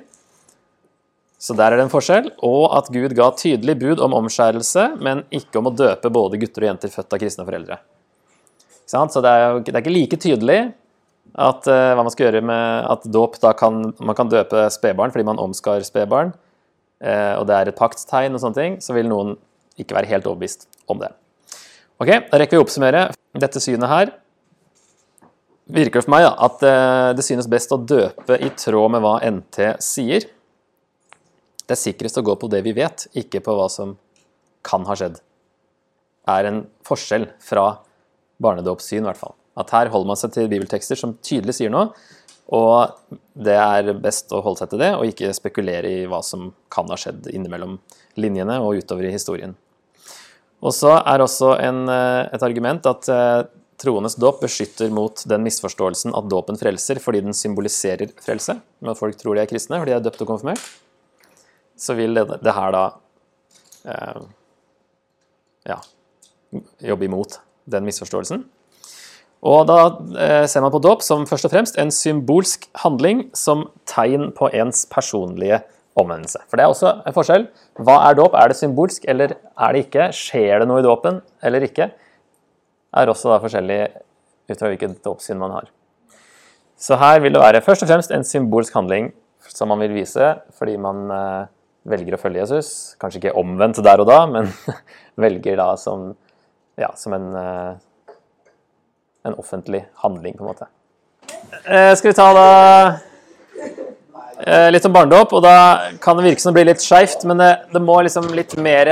Så 1.42 1.56
der 1.58 1.74
er 1.74 1.80
det 1.80 1.88
en 1.88 1.94
forskjell. 1.94 2.30
Og 2.46 2.68
at 2.78 2.92
Gud 2.94 3.16
ga 3.18 3.32
tydelig 3.38 3.80
bud 3.82 4.04
om 4.04 4.14
omskjærelse, 4.20 4.92
men 5.02 5.24
ikke 5.34 5.58
om 5.62 5.72
å 5.72 5.74
døpe 5.74 6.12
både 6.14 6.40
gutter 6.42 6.68
og 6.68 6.72
jenter 6.74 6.94
født 6.94 7.18
av 7.18 7.24
kristne 7.24 7.48
foreldre. 7.48 7.80
Så 8.92 9.24
det 9.24 9.32
er, 9.32 9.44
jo, 9.48 9.64
det 9.66 9.74
er 9.74 9.82
ikke 9.82 9.96
like 9.96 10.20
tydelig 10.20 10.60
at, 11.32 11.68
uh, 11.70 11.94
hva 11.96 12.04
man 12.04 12.12
skal 12.12 12.28
gjøre 12.28 12.42
med 12.44 12.88
at 12.92 13.06
dåp 13.08 13.38
da 13.40 13.54
kan 13.56 13.94
Man 14.04 14.18
kan 14.18 14.28
døpe 14.28 14.66
spedbarn 14.74 15.14
fordi 15.14 15.24
man 15.24 15.40
omskar 15.40 15.86
spedbarn, 15.88 16.34
uh, 17.00 17.34
og 17.40 17.46
det 17.48 17.56
er 17.56 17.72
et 17.72 17.78
paktstegn 17.78 18.36
og 18.36 18.44
sånne 18.44 18.58
ting, 18.58 18.76
så 18.84 18.96
vil 18.98 19.08
noen 19.08 19.38
ikke 19.80 19.96
være 19.96 20.12
helt 20.12 20.28
overbevist 20.28 20.68
om 20.92 21.00
det. 21.00 21.14
Ok, 22.02 22.10
Da 22.28 22.42
rekker 22.42 22.58
vi 22.58 22.60
å 22.60 22.66
oppsummere. 22.66 23.06
Dette 23.40 23.62
synet 23.64 23.88
her 23.88 24.12
virker 25.72 26.02
det 26.02 26.04
for 26.04 26.12
meg 26.18 26.26
da, 26.26 26.34
at 26.50 26.66
uh, 26.68 27.10
det 27.16 27.24
synes 27.24 27.48
best 27.50 27.72
å 27.72 27.80
døpe 27.80 28.36
i 28.44 28.52
tråd 28.60 28.92
med 28.98 29.06
hva 29.06 29.16
NT 29.24 29.78
sier. 29.80 30.28
Det 31.72 31.78
er 31.78 31.86
sikrest 31.86 32.18
å 32.20 32.26
gå 32.28 32.34
på 32.36 32.50
det 32.52 32.60
vi 32.66 32.74
vet, 32.76 33.06
ikke 33.16 33.40
på 33.46 33.54
hva 33.56 33.70
som 33.72 33.94
kan 34.68 34.84
ha 34.90 34.96
skjedd. 35.00 35.22
er 36.28 36.48
en 36.50 36.58
forskjell 36.84 37.30
fra 37.40 37.80
barnedåpssyn, 38.44 39.00
i 39.00 39.08
hvert 39.08 39.22
fall. 39.22 39.38
At 39.56 39.72
her 39.72 39.88
holder 39.94 40.10
man 40.10 40.20
seg 40.20 40.34
til 40.36 40.50
bibeltekster 40.52 41.00
som 41.00 41.16
tydelig 41.24 41.56
sier 41.56 41.72
noe, 41.72 41.94
og 42.52 42.92
det 43.40 43.56
er 43.56 43.94
best 44.04 44.36
å 44.36 44.42
holde 44.44 44.60
seg 44.60 44.74
til 44.74 44.84
det, 44.84 44.92
og 44.98 45.08
ikke 45.08 45.32
spekulere 45.32 45.88
i 45.88 46.04
hva 46.12 46.20
som 46.28 46.52
kan 46.68 46.92
ha 46.92 47.00
skjedd 47.00 47.32
innimellom 47.32 47.80
linjene 48.20 48.60
og 48.60 48.84
utover 48.84 49.08
i 49.08 49.16
historien. 49.16 49.56
Og 50.60 50.76
så 50.76 50.98
er 51.00 51.24
også 51.24 51.56
en, 51.56 51.86
eh, 51.88 52.28
et 52.36 52.44
argument 52.44 52.86
at 52.86 53.08
eh, 53.10 53.48
troendes 53.80 54.20
dåp 54.20 54.44
beskytter 54.44 54.92
mot 54.92 55.24
den 55.24 55.48
misforståelsen 55.48 56.20
at 56.20 56.30
dåpen 56.30 56.60
frelser 56.60 57.00
fordi 57.00 57.24
den 57.24 57.34
symboliserer 57.34 58.12
frelse. 58.20 58.60
Men 58.84 59.00
folk 59.00 59.16
tror 59.18 59.40
de 59.40 59.48
er 59.48 59.50
kristne 59.50 59.80
fordi 59.80 59.96
de 59.96 60.02
er 60.02 60.10
døpt 60.12 60.28
og 60.28 60.36
konfirmert. 60.36 60.68
Så 61.82 61.96
vil 61.98 62.14
det, 62.18 62.28
det 62.46 62.54
her 62.54 62.74
da 62.76 62.84
eh, 63.90 64.24
ja, 65.72 65.80
jobbe 66.92 67.08
imot 67.08 67.40
den 67.72 67.88
misforståelsen. 67.88 68.44
Og 69.42 69.66
da 69.66 69.80
eh, 70.22 70.46
ser 70.50 70.62
man 70.62 70.74
på 70.74 70.82
dåp 70.84 71.02
som 71.06 71.26
først 71.30 71.48
og 71.50 71.54
fremst 71.56 71.80
en 71.82 71.94
symbolsk 71.94 72.68
handling 72.84 73.30
som 73.38 73.66
tegn 73.90 74.30
på 74.38 74.52
ens 74.54 74.86
personlige 74.92 75.64
omvendelse. 75.98 76.44
For 76.48 76.58
det 76.58 76.66
er 76.66 76.74
også 76.74 76.94
en 77.02 77.16
forskjell. 77.16 77.48
Hva 77.82 77.98
er 78.06 78.20
dåp? 78.20 78.38
Er 78.38 78.52
det 78.52 78.60
symbolsk, 78.60 79.08
eller 79.10 79.34
er 79.34 79.74
det 79.74 79.88
ikke? 79.88 80.12
Skjer 80.16 80.62
det 80.62 80.70
noe 80.70 80.84
i 80.84 80.86
dåpen, 80.86 81.20
eller 81.44 81.66
ikke? 81.66 81.90
Er 82.94 83.12
også 83.12 83.32
da 83.32 83.40
forskjellig 83.42 83.82
ut 84.52 84.60
fra 84.60 84.70
hvilket 84.70 85.00
dåpssyn 85.06 85.40
man 85.42 85.56
har. 85.58 85.72
Så 86.82 86.98
her 86.98 87.22
vil 87.24 87.34
det 87.34 87.42
være 87.42 87.64
først 87.66 87.86
og 87.86 87.92
fremst 87.92 88.14
en 88.14 88.26
symbolsk 88.26 88.74
handling 88.78 89.12
som 89.52 89.70
man 89.72 89.82
vil 89.84 89.94
vise 89.96 90.32
fordi 90.58 90.78
man 90.82 91.12
eh, 91.14 91.50
velger 91.88 92.18
å 92.18 92.22
følge 92.22 92.44
Jesus. 92.44 92.74
Kanskje 93.02 93.24
ikke 93.24 93.38
omvendt 93.40 93.82
der 93.84 94.04
og 94.04 94.10
da, 94.10 94.24
men 94.30 94.52
velger 95.24 95.58
da 95.60 95.72
som, 95.80 96.12
ja, 96.80 96.92
som 96.98 97.16
en 97.18 97.32
eh, 97.38 97.72
en 99.24 99.34
offentlig 99.38 99.86
handling, 99.94 100.34
på 100.38 100.44
en 100.44 100.48
måte. 100.48 100.68
Eh, 101.66 101.96
skal 101.96 102.10
vi 102.10 102.18
ta 102.18 102.28
da 102.34 102.48
eh, 104.46 104.70
litt 104.74 104.86
om 104.86 104.94
barnedåp, 104.94 105.34
og 105.38 105.44
da 105.46 105.56
kan 106.02 106.18
det 106.18 106.26
virke 106.26 106.44
som 106.44 106.52
det 106.52 106.60
blir 106.60 106.72
litt 106.72 106.84
skeivt, 106.84 107.26
men 107.30 107.42
det, 107.42 107.52
det, 107.74 107.82
må 107.84 108.00
liksom 108.02 108.32
litt 108.36 108.56
mer 108.58 108.92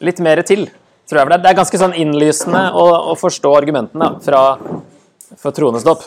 litt 0.00 0.22
mer 0.24 0.40
til, 0.48 0.70
tror 1.08 1.20
jeg. 1.20 1.42
Det 1.42 1.50
er 1.50 1.58
ganske 1.58 1.82
sånn 1.82 1.96
innlysende 2.00 2.70
å, 2.72 2.86
å 3.12 3.18
forstå 3.20 3.52
argumentene 3.58 4.14
fra, 4.24 4.44
fra 5.36 5.52
troendes 5.56 5.84
dåp. 5.84 6.06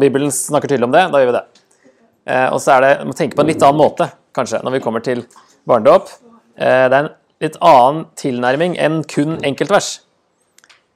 Bibelen 0.00 0.30
snakker 0.32 0.70
tydelig 0.70 0.88
om 0.88 0.94
det, 0.94 1.02
da 1.12 1.20
gjør 1.20 1.28
vi 1.28 1.36
det. 1.36 1.44
Eh, 2.32 2.46
og 2.48 2.62
så 2.62 2.78
er 2.78 2.86
det, 2.86 2.92
må 3.04 3.12
tenke 3.18 3.36
på 3.36 3.44
en 3.44 3.52
litt 3.52 3.60
annen 3.60 3.82
måte, 3.82 4.08
kanskje, 4.36 4.62
når 4.64 4.76
vi 4.76 4.82
kommer 4.84 5.04
til 5.04 5.24
barnedåp. 5.68 6.12
Eh, 6.56 6.86
det 6.86 6.96
er 6.96 7.00
en 7.02 7.12
litt 7.42 7.58
annen 7.60 8.06
tilnærming 8.20 8.78
enn 8.80 9.02
kun 9.08 9.38
enkeltvers. 9.44 10.00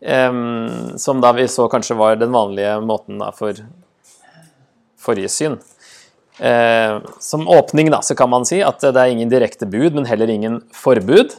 Um, 0.01 0.97
som 0.97 1.19
da 1.21 1.35
vi 1.37 1.45
så 1.45 1.67
kanskje 1.69 1.93
var 1.99 2.15
den 2.17 2.33
vanlige 2.33 2.79
måten 2.81 3.21
for 3.37 3.59
forrige 4.97 5.29
syn. 5.29 5.59
Uh, 6.41 7.05
som 7.21 7.45
åpning 7.53 7.91
da, 7.93 8.01
så 8.01 8.17
kan 8.17 8.31
man 8.33 8.47
si 8.49 8.63
at 8.65 8.81
det 8.81 8.97
er 8.97 9.13
ingen 9.13 9.29
direkte 9.29 9.69
bud, 9.69 9.93
men 9.99 10.09
heller 10.09 10.33
ingen 10.33 10.63
forbud. 10.73 11.37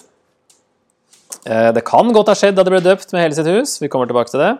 Eh, 1.45 1.71
Det 1.73 1.83
kan 1.85 2.11
godt 2.13 2.31
ha 2.31 2.35
skjedd 2.37 2.57
da 2.57 2.65
det 2.65 2.73
ble 2.73 2.83
døpt 2.85 3.13
med 3.13 3.23
hele 3.25 3.37
sitt 3.37 3.49
hus. 3.49 3.79
Vi 3.81 3.89
kommer 3.89 4.09
tilbake 4.09 4.31
til 4.33 4.43
det. 4.43 4.51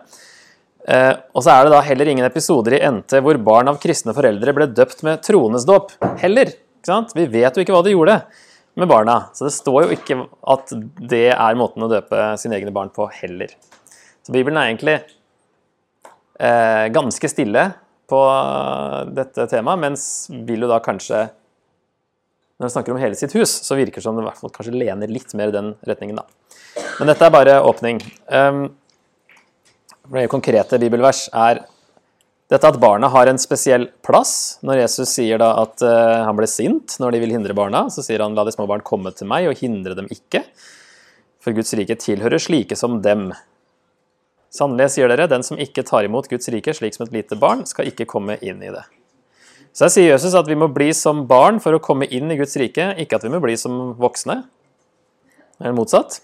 Eh, 0.88 1.14
Og 1.34 1.44
så 1.44 1.54
er 1.54 1.64
det 1.64 1.74
da 1.74 1.80
heller 1.80 2.08
ingen 2.10 2.26
episoder 2.26 2.74
i 2.74 2.82
NT 2.82 3.20
hvor 3.22 3.38
barn 3.38 3.68
av 3.70 3.78
kristne 3.82 4.14
foreldre 4.14 4.54
ble 4.56 4.66
døpt 4.66 5.02
med 5.06 5.22
tronesdåp. 5.22 5.94
Heller. 6.18 6.52
Vi 7.16 7.26
vet 7.30 7.56
jo 7.56 7.64
ikke 7.64 7.74
hva 7.74 7.84
de 7.86 7.94
gjorde 7.94 8.18
med 8.74 8.88
barna. 8.88 9.18
Så 9.34 9.46
det 9.46 9.54
står 9.54 9.86
jo 9.86 9.96
ikke 9.96 10.18
at 10.54 10.72
det 10.98 11.28
er 11.34 11.58
måten 11.58 11.84
å 11.84 11.90
døpe 11.90 12.32
sine 12.40 12.56
egne 12.58 12.72
barn 12.74 12.92
på 12.94 13.08
heller. 13.20 13.52
Så 14.22 14.34
Bibelen 14.34 14.58
er 14.58 14.70
egentlig 14.70 14.96
eh, 16.38 16.88
ganske 16.94 17.30
stille 17.30 17.68
på 18.10 18.20
dette 19.16 19.46
temaet, 19.50 19.80
mens 19.82 20.04
vil 20.46 20.66
jo 20.66 20.70
da 20.70 20.82
kanskje 20.84 21.28
Når 22.60 22.68
man 22.68 22.72
snakker 22.74 22.94
om 22.94 23.00
hele 23.00 23.16
sitt 23.18 23.32
hus, 23.34 23.50
så 23.64 23.74
virker 23.74 23.98
det 23.98 24.04
som 24.04 24.14
det 24.14 24.22
hvert 24.22 24.38
fall 24.38 24.52
kanskje 24.54 24.76
lener 24.76 25.10
litt 25.10 25.32
mer 25.34 25.50
i 25.50 25.54
den 25.54 25.72
retningen, 25.88 26.20
da. 26.20 26.26
Men 27.00 27.08
dette 27.10 27.26
er 27.26 27.32
bare 27.34 27.56
åpning. 27.66 27.98
Um, 28.30 28.68
konkrete 30.30 30.78
bibelvers 30.78 31.24
er 31.34 31.64
dette 32.50 32.68
at 32.68 32.80
barna 32.80 33.08
har 33.08 33.30
en 33.30 33.40
spesiell 33.40 33.86
plass. 34.04 34.58
Når 34.66 34.82
Jesus 34.82 35.14
sier 35.14 35.40
da 35.40 35.52
at 35.62 35.82
eh, 35.86 36.24
han 36.26 36.36
ble 36.36 36.48
sint 36.50 36.98
når 37.00 37.14
de 37.14 37.22
vil 37.22 37.34
hindre 37.36 37.56
barna, 37.56 37.86
så 37.92 38.04
sier 38.04 38.24
han 38.24 38.36
la 38.36 38.44
de 38.44 38.52
små 38.54 38.66
barn 38.68 38.84
komme 38.84 39.12
til 39.16 39.30
meg 39.30 39.48
og 39.48 39.60
hindre 39.62 39.96
dem 39.98 40.10
ikke. 40.12 40.44
For 41.42 41.56
Guds 41.56 41.72
rike 41.78 41.96
tilhører 41.98 42.42
slike 42.42 42.76
som 42.78 43.00
dem. 43.04 43.30
Sannelig 44.52 44.92
sier 44.94 45.08
dere, 45.08 45.30
den 45.30 45.44
som 45.46 45.60
ikke 45.60 45.84
tar 45.88 46.04
imot 46.04 46.28
Guds 46.28 46.50
rike 46.52 46.74
slik 46.76 46.98
som 46.98 47.06
et 47.06 47.14
lite 47.16 47.38
barn, 47.40 47.64
skal 47.68 47.88
ikke 47.88 48.08
komme 48.10 48.36
inn 48.44 48.60
i 48.60 48.72
det. 48.74 48.84
Så 49.72 49.86
her 49.86 49.94
sier 49.94 50.10
Jesus 50.10 50.36
at 50.36 50.48
vi 50.50 50.58
må 50.58 50.68
bli 50.68 50.90
som 50.92 51.24
barn 51.28 51.56
for 51.64 51.72
å 51.72 51.80
komme 51.80 52.04
inn 52.12 52.28
i 52.30 52.36
Guds 52.36 52.58
rike, 52.60 52.90
ikke 53.00 53.16
at 53.16 53.24
vi 53.24 53.32
må 53.32 53.40
bli 53.40 53.56
som 53.56 53.94
voksne. 53.96 54.42
Eller 55.62 55.76
motsatt. 55.76 56.20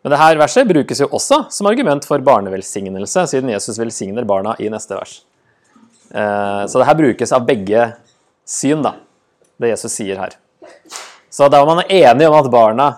Men 0.00 0.14
dette 0.14 0.40
verset 0.40 0.68
brukes 0.68 1.02
jo 1.02 1.10
også 1.12 1.42
som 1.52 1.68
argument 1.68 2.06
for 2.08 2.24
barnevelsignelse, 2.24 3.26
siden 3.28 3.52
Jesus 3.52 3.76
velsigner 3.80 4.24
barna 4.24 4.56
i 4.56 4.70
neste 4.72 4.96
vers. 4.96 5.18
Eh, 6.14 6.66
Så 6.66 6.78
det 6.78 6.86
her 6.88 6.98
brukes 6.98 7.32
av 7.32 7.46
begge 7.46 7.92
syn, 8.46 8.82
da, 8.82 8.96
det 9.60 9.74
Jesus 9.74 9.94
sier 9.94 10.18
her. 10.18 10.36
Så 11.30 11.48
da 11.48 11.62
man 11.64 11.84
er 11.84 12.10
enig 12.10 12.26
om 12.28 12.38
at 12.38 12.50
barna 12.50 12.88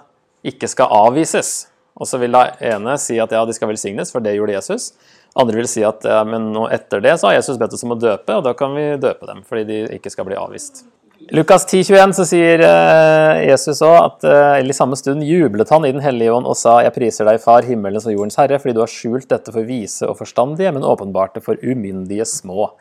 ikke 0.45 0.69
skal 0.71 0.91
avvises, 0.91 1.69
og 1.95 2.09
så 2.09 2.19
vil 2.19 2.33
da 2.33 2.47
ene 2.65 2.97
si 2.99 3.19
at 3.21 3.33
ja, 3.35 3.45
de 3.45 3.55
skal 3.55 3.69
velsignes, 3.71 4.11
for 4.11 4.25
det 4.25 4.35
gjorde 4.39 4.57
Jesus. 4.57 4.93
Andre 5.39 5.61
vil 5.61 5.69
si 5.69 5.85
at 5.85 6.05
ja, 6.09 6.23
men 6.29 6.51
etter 6.73 7.01
det 7.05 7.19
så 7.21 7.29
har 7.29 7.39
Jesus 7.39 7.61
bedt 7.61 7.77
oss 7.77 7.85
om 7.85 7.95
å 7.95 8.01
døpe, 8.01 8.35
og 8.39 8.45
da 8.49 8.57
kan 8.57 8.75
vi 8.77 8.89
døpe 9.01 9.29
dem, 9.29 9.45
fordi 9.49 9.65
de 9.69 9.79
ikke 9.99 10.13
skal 10.13 10.29
bli 10.29 10.37
avvist. 10.41 10.85
Lukas 11.31 11.63
10,21 11.69 12.17
så 12.17 12.25
sier 12.27 12.63
eh, 12.67 13.43
Jesus 13.47 13.79
òg 13.87 13.95
at 14.01 14.25
eh, 14.27 14.65
i 14.67 14.75
samme 14.75 14.97
stund 14.99 15.23
jublet 15.23 15.71
han 15.71 15.85
i 15.87 15.93
Den 15.95 16.03
hellige 16.03 16.33
ånd 16.35 16.49
og 16.51 16.57
sa, 16.59 16.81
Jeg 16.83 16.97
priser 16.97 17.29
deg, 17.29 17.39
Far, 17.45 17.63
himmelens 17.63 18.09
og 18.09 18.17
jordens 18.17 18.41
herre, 18.41 18.59
fordi 18.59 18.75
du 18.75 18.83
har 18.83 18.91
skjult 18.91 19.29
dette 19.31 19.55
for 19.55 19.69
vise 19.69 20.09
og 20.09 20.19
forstandige, 20.19 20.73
men 20.75 20.83
åpenbart 20.83 21.37
det 21.37 21.45
for 21.47 21.61
umyndige 21.63 22.27
små. 22.27 22.73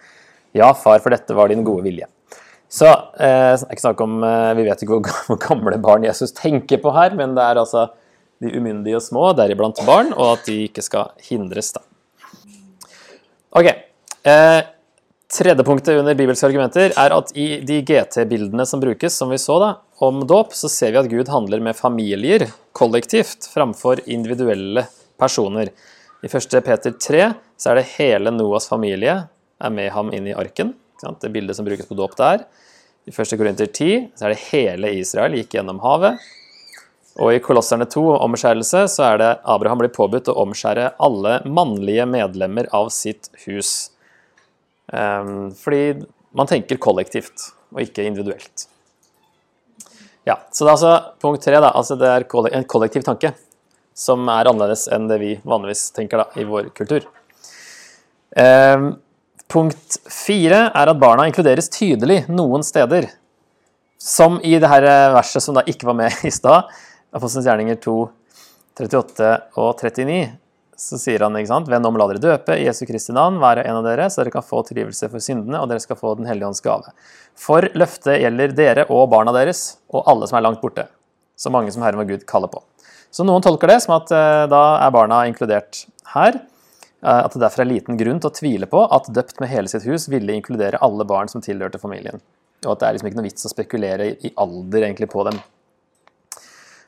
Ja, 0.58 0.74
far, 0.76 1.00
for 1.00 1.14
dette 1.14 1.36
var 1.36 1.52
din 1.52 1.64
gode 1.68 1.86
vilje. 1.88 2.08
Så 2.72 2.88
eh, 3.20 3.54
ikke 3.68 3.84
snakk 3.84 4.02
om 4.04 4.22
eh, 4.24 4.52
Vi 4.56 4.66
vet 4.68 4.84
ikke 4.84 5.00
hvor 5.28 5.40
gamle 5.42 5.80
barn 5.84 6.08
Jesus 6.08 6.32
tenker 6.36 6.80
på 6.84 6.94
her, 6.96 7.16
men 7.20 7.36
det 7.36 7.44
er 7.44 7.60
altså 7.60 7.90
de 8.42 8.52
umyndige 8.58 8.98
og 8.98 9.06
små, 9.06 9.32
deriblant 9.38 9.78
barn, 9.86 10.16
og 10.16 10.38
at 10.38 10.48
de 10.48 10.64
ikke 10.66 10.82
skal 10.82 11.12
hindres, 11.28 11.76
da. 11.76 11.84
Ok. 13.54 13.68
Eh, 14.26 14.62
tredje 15.32 15.66
punktet 15.68 16.00
under 16.00 16.18
bibelske 16.18 16.48
argumenter 16.48 16.96
er 16.98 17.14
at 17.14 17.30
i 17.38 17.60
de 17.68 17.82
GT-bildene 17.86 18.66
som 18.66 18.82
brukes, 18.82 19.14
som 19.14 19.30
vi 19.30 19.38
så 19.42 19.60
da, 19.62 19.70
om 20.02 20.24
dåp, 20.28 20.56
så 20.58 20.72
ser 20.72 20.96
vi 20.96 21.02
at 21.04 21.12
Gud 21.12 21.30
handler 21.30 21.62
med 21.62 21.78
familier 21.78 22.48
kollektivt 22.78 23.46
framfor 23.52 24.02
individuelle 24.10 24.88
personer. 25.22 25.70
I 26.26 26.32
1. 26.32 26.58
Peter 26.66 26.96
3 26.98 27.30
så 27.62 27.72
er 27.72 27.82
det 27.82 27.92
hele 28.00 28.34
Noas 28.34 28.68
familie 28.72 29.20
er 29.62 29.74
med 29.74 29.91
ham 29.95 30.12
inn 30.13 30.28
i 30.30 30.36
arken. 30.38 30.76
Det 31.02 31.32
bildet 31.34 31.58
som 31.58 31.65
brukes 31.65 31.88
på 31.89 31.97
dåp 31.97 32.13
der. 32.19 32.45
I 33.10 33.13
1. 33.13 33.38
Korinter 33.39 33.65
10 33.65 34.12
så 34.15 34.28
er 34.28 34.36
det 34.36 34.43
hele 34.52 34.91
Israel 35.00 35.34
gikk 35.38 35.56
gjennom 35.58 35.82
havet. 35.82 36.21
Og 37.19 37.34
i 37.36 37.41
Kolosserne 37.43 37.88
2, 37.89 38.04
omskjærelse, 38.24 38.86
så 38.93 39.08
er 39.10 39.17
det 39.19 39.32
Abraham 39.50 39.82
blir 39.82 39.91
påbudt 39.91 40.30
å 40.32 40.38
omskjære 40.45 40.93
alle 41.04 41.39
mannlige 41.43 42.06
medlemmer 42.08 42.69
av 42.78 42.88
sitt 42.93 43.28
hus. 43.43 43.91
Ehm, 44.93 45.52
fordi 45.58 46.06
man 46.38 46.47
tenker 46.47 46.80
kollektivt, 46.80 47.52
og 47.74 47.84
ikke 47.84 48.06
individuelt. 48.08 48.67
Ja, 50.28 50.38
så 50.54 50.63
det 50.63 50.69
er 50.69 50.76
altså 50.78 50.93
punkt 51.19 51.43
tre, 51.43 51.58
da. 51.60 51.74
Altså 51.76 51.97
det 52.00 52.08
er 52.08 52.28
en 52.56 52.67
kollektiv 52.69 53.04
tanke. 53.08 53.34
Som 53.97 54.24
er 54.32 54.47
annerledes 54.47 54.86
enn 54.93 55.10
det 55.10 55.17
vi 55.19 55.34
vanligvis 55.43 55.89
tenker 55.95 56.21
da, 56.21 56.30
i 56.39 56.45
vår 56.47 56.69
kultur. 56.78 57.10
Ehm, 58.39 58.93
punkt 59.52 60.00
fire 60.10 60.64
er 60.70 60.92
at 60.92 61.00
barna 61.02 61.28
inkluderes 61.30 61.70
tydelig 61.74 62.24
noen 62.32 62.64
steder. 62.66 63.10
Som 64.02 64.40
i 64.42 64.56
det 64.58 64.70
her 64.72 64.88
verset 65.14 65.44
som 65.44 65.58
da 65.58 65.66
ikke 65.70 65.90
var 65.90 65.98
med 66.00 66.24
i 66.30 66.34
stad, 66.34 66.72
Apostelens 67.12 67.50
gjerninger 67.50 67.76
2, 67.84 67.96
38 68.80 69.32
og 69.60 69.82
39, 69.84 70.22
så 70.82 70.98
sier 70.98 71.22
han, 71.22 71.36
ikke 71.38 71.52
sant, 71.52 71.68
Venn 71.70 71.86
om, 71.86 71.98
la 72.00 72.08
dere 72.10 72.22
døpe 72.24 72.56
i 72.58 72.64
Jesu 72.64 72.86
Kristi 72.90 73.14
navn, 73.14 73.38
være 73.42 73.66
en 73.68 73.82
av 73.82 73.86
dere, 73.86 74.08
så 74.10 74.24
dere 74.24 74.34
kan 74.34 74.46
få 74.46 74.64
tilgivelse 74.66 75.12
for 75.12 75.22
syndene, 75.22 75.60
og 75.60 75.68
dere 75.70 75.84
skal 75.84 76.00
få 76.00 76.16
Den 76.18 76.30
hellige 76.30 76.48
ånds 76.48 76.64
gave. 76.66 76.94
For 77.38 77.68
løftet 77.78 78.22
gjelder 78.24 78.56
dere 78.58 78.88
og 78.90 79.10
barna 79.12 79.36
deres, 79.36 79.76
og 79.94 80.08
alle 80.10 80.30
som 80.32 80.40
er 80.40 80.48
langt 80.48 80.64
borte. 80.64 80.88
Så 81.38 81.52
mange 81.54 81.74
som 81.76 81.84
Herren 81.86 82.02
vår 82.02 82.10
Gud 82.10 82.26
kaller 82.30 82.50
på. 82.50 82.64
Så 83.12 83.28
noen 83.28 83.44
tolker 83.44 83.70
det 83.70 83.82
som 83.84 83.98
at 84.00 84.10
eh, 84.16 84.48
da 84.50 84.64
er 84.82 84.96
barna 84.96 85.26
inkludert 85.28 85.84
her. 86.16 86.40
Eh, 87.04 87.22
At 87.26 87.34
det 87.34 87.42
derfor 87.42 87.64
er 87.64 87.72
liten 87.72 87.98
grunn 88.00 88.22
til 88.22 88.32
å 88.32 88.36
tvile 88.36 88.70
på 88.70 88.84
at 88.98 89.10
døpt 89.14 89.42
med 89.42 89.50
hele 89.50 89.72
sitt 89.72 89.88
hus 89.90 90.08
ville 90.12 90.34
inkludere 90.34 90.82
alle 90.82 91.06
barn 91.06 91.32
som 91.32 91.42
tilhørte 91.42 91.82
familien. 91.82 92.22
Og 92.66 92.76
at 92.76 92.80
det 92.80 92.88
er 92.88 92.98
liksom 92.98 93.10
ikke 93.10 93.20
noe 93.20 93.30
vits 93.30 93.48
å 93.48 93.54
spekulere 93.54 94.12
i- 94.22 94.34
alder 94.38 94.86
egentlig 94.86 95.10
på 95.10 95.26
dem. 95.30 95.40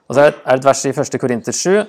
Og 0.10 0.15
så 0.15 0.28
er 0.28 0.32
det 0.32 0.41
et 0.60 0.65
vers 0.65 0.86
i 0.86 0.91
1. 0.91 1.19
Korinter 1.19 1.56
7, 1.56 1.88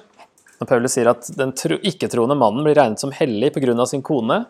når 0.61 0.69
Paulus 0.71 0.95
sier 0.97 1.11
at 1.11 1.27
den 1.37 1.53
ikke-troende 1.53 2.37
mannen 2.39 2.65
blir 2.65 2.77
regnet 2.79 3.03
som 3.03 3.11
hellig 3.13 3.53
pga. 3.53 3.87
sin 3.87 4.03
kone, 4.03 4.47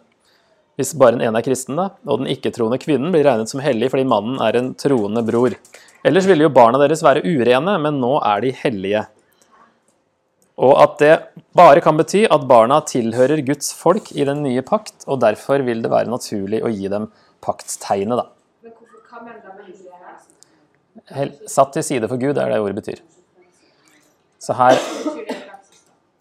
hvis 0.77 0.95
bare 0.99 1.17
den 1.17 1.23
ene 1.23 1.39
er 1.39 1.47
kristen, 1.47 1.77
da, 1.77 1.91
og 2.07 2.21
den 2.21 2.29
ikke-troende 2.29 2.79
kvinnen 2.83 3.13
blir 3.15 3.25
regnet 3.25 3.49
som 3.49 3.61
hellig 3.61 3.91
fordi 3.91 4.07
mannen 4.07 4.41
er 4.43 4.57
en 4.59 4.75
troende 4.75 5.25
bror. 5.25 5.55
Ellers 6.05 6.27
ville 6.27 6.45
jo 6.45 6.51
barna 6.51 6.79
deres 6.79 7.03
være 7.03 7.23
urene, 7.25 7.81
men 7.81 8.01
nå 8.01 8.19
er 8.23 8.41
de 8.45 8.51
hellige. 8.53 9.07
Og 10.63 10.77
at 10.79 10.99
det 11.03 11.15
bare 11.59 11.81
kan 11.83 11.97
bety 11.99 12.25
at 12.31 12.45
barna 12.47 12.79
tilhører 12.87 13.41
Guds 13.47 13.73
folk 13.75 14.13
i 14.15 14.23
den 14.29 14.45
nye 14.45 14.63
pakt, 14.63 15.03
og 15.11 15.19
derfor 15.25 15.65
vil 15.67 15.81
det 15.83 15.91
være 15.91 16.11
naturlig 16.13 16.61
å 16.63 16.71
gi 16.71 16.87
dem 16.93 17.09
paktstegnet, 17.43 18.21
da. 18.21 18.29
Men 18.63 18.77
hvorfor 18.77 19.03
kan 19.11 19.27
man 19.27 19.41
da 19.43 19.57
med 19.59 19.75
her? 19.75 21.19
Hel- 21.19 21.35
Satt 21.51 21.75
til 21.75 21.83
side 21.83 22.09
for 22.09 22.23
Gud 22.23 22.39
er 22.39 22.55
det 22.55 22.61
ordet 22.63 22.79
betyr. 22.79 23.03
Så 24.39 24.55
her 24.55 24.79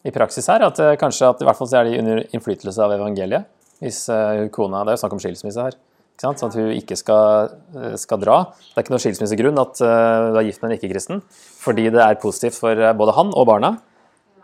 i 0.03 0.11
praksis? 0.11 0.47
her 0.49 0.65
at 0.65 0.79
eh, 0.81 0.95
kanskje 0.99 1.29
at 1.29 1.41
i 1.41 1.45
hvert 1.47 1.59
fall 1.59 1.69
så 1.69 1.79
er 1.81 1.89
de 1.91 1.99
under 2.01 2.23
innflytelse 2.33 2.81
av 2.83 2.91
evangeliet. 2.97 3.45
Hvis 3.83 4.07
eh, 4.09 4.47
kona, 4.49 4.81
Det 4.83 4.93
er 4.93 4.97
jo 4.97 5.03
snakk 5.05 5.13
om 5.13 5.21
skilsmisse 5.21 5.61
her. 5.69 5.77
Ikke 6.13 6.25
sant? 6.25 6.39
Sånn 6.41 6.51
at 6.51 6.57
hun 6.57 6.73
ikke 6.73 6.97
skal, 6.97 7.53
eh, 7.77 7.95
skal 8.01 8.19
dra. 8.21 8.37
Det 8.49 8.77
er 8.81 8.85
ikke 8.87 8.95
noen 8.95 9.03
skilsmissegrunn 9.05 9.61
at 9.61 9.81
eh, 9.83 10.27
du 10.33 10.41
er 10.41 10.47
gift 10.49 10.61
med 10.63 10.71
en 10.71 10.77
ikke-kristen, 10.79 11.23
fordi 11.61 11.89
det 11.93 12.01
er 12.01 12.19
positivt 12.21 12.57
for 12.57 12.81
både 12.97 13.15
han 13.19 13.33
og 13.37 13.47
barna. 13.49 13.75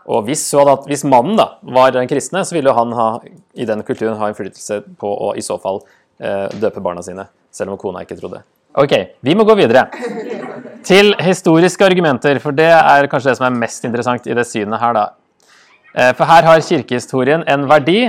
Og 0.08 0.24
hvis, 0.26 0.46
hadde 0.56 0.76
hvis 0.88 1.04
mannen 1.04 1.36
da 1.38 1.46
var 1.62 1.92
den 1.94 2.08
kristne, 2.10 2.44
så 2.46 2.56
ville 2.56 2.72
han 2.74 2.94
ha, 2.96 3.08
i 3.54 3.66
den 3.68 3.82
kulturen 3.86 4.16
ha 4.18 4.30
innflytelse 4.30 4.80
på 5.00 5.10
å 5.28 5.34
i 5.36 5.44
så 5.44 5.58
fall 5.60 5.82
eh, 6.18 6.48
døpe 6.60 6.82
barna 6.82 7.04
sine, 7.04 7.26
selv 7.52 7.74
om 7.74 7.80
kona 7.80 8.06
ikke 8.06 8.16
trodde. 8.18 8.42
Ok, 8.80 8.94
vi 9.26 9.34
må 9.34 9.44
gå 9.44 9.56
videre 9.58 9.88
til 10.86 11.12
historiske 11.20 11.84
argumenter, 11.84 12.38
for 12.42 12.56
det 12.56 12.70
er 12.70 13.08
kanskje 13.10 13.32
det 13.32 13.38
som 13.40 13.48
er 13.48 13.58
mest 13.58 13.86
interessant 13.86 14.26
i 14.30 14.36
det 14.36 14.46
synet 14.48 14.80
her. 14.80 14.96
da. 14.96 15.04
Eh, 15.94 16.12
For 16.16 16.24
her 16.30 16.48
har 16.48 16.64
kirkehistorien 16.64 17.44
en 17.46 17.68
verdi, 17.70 18.08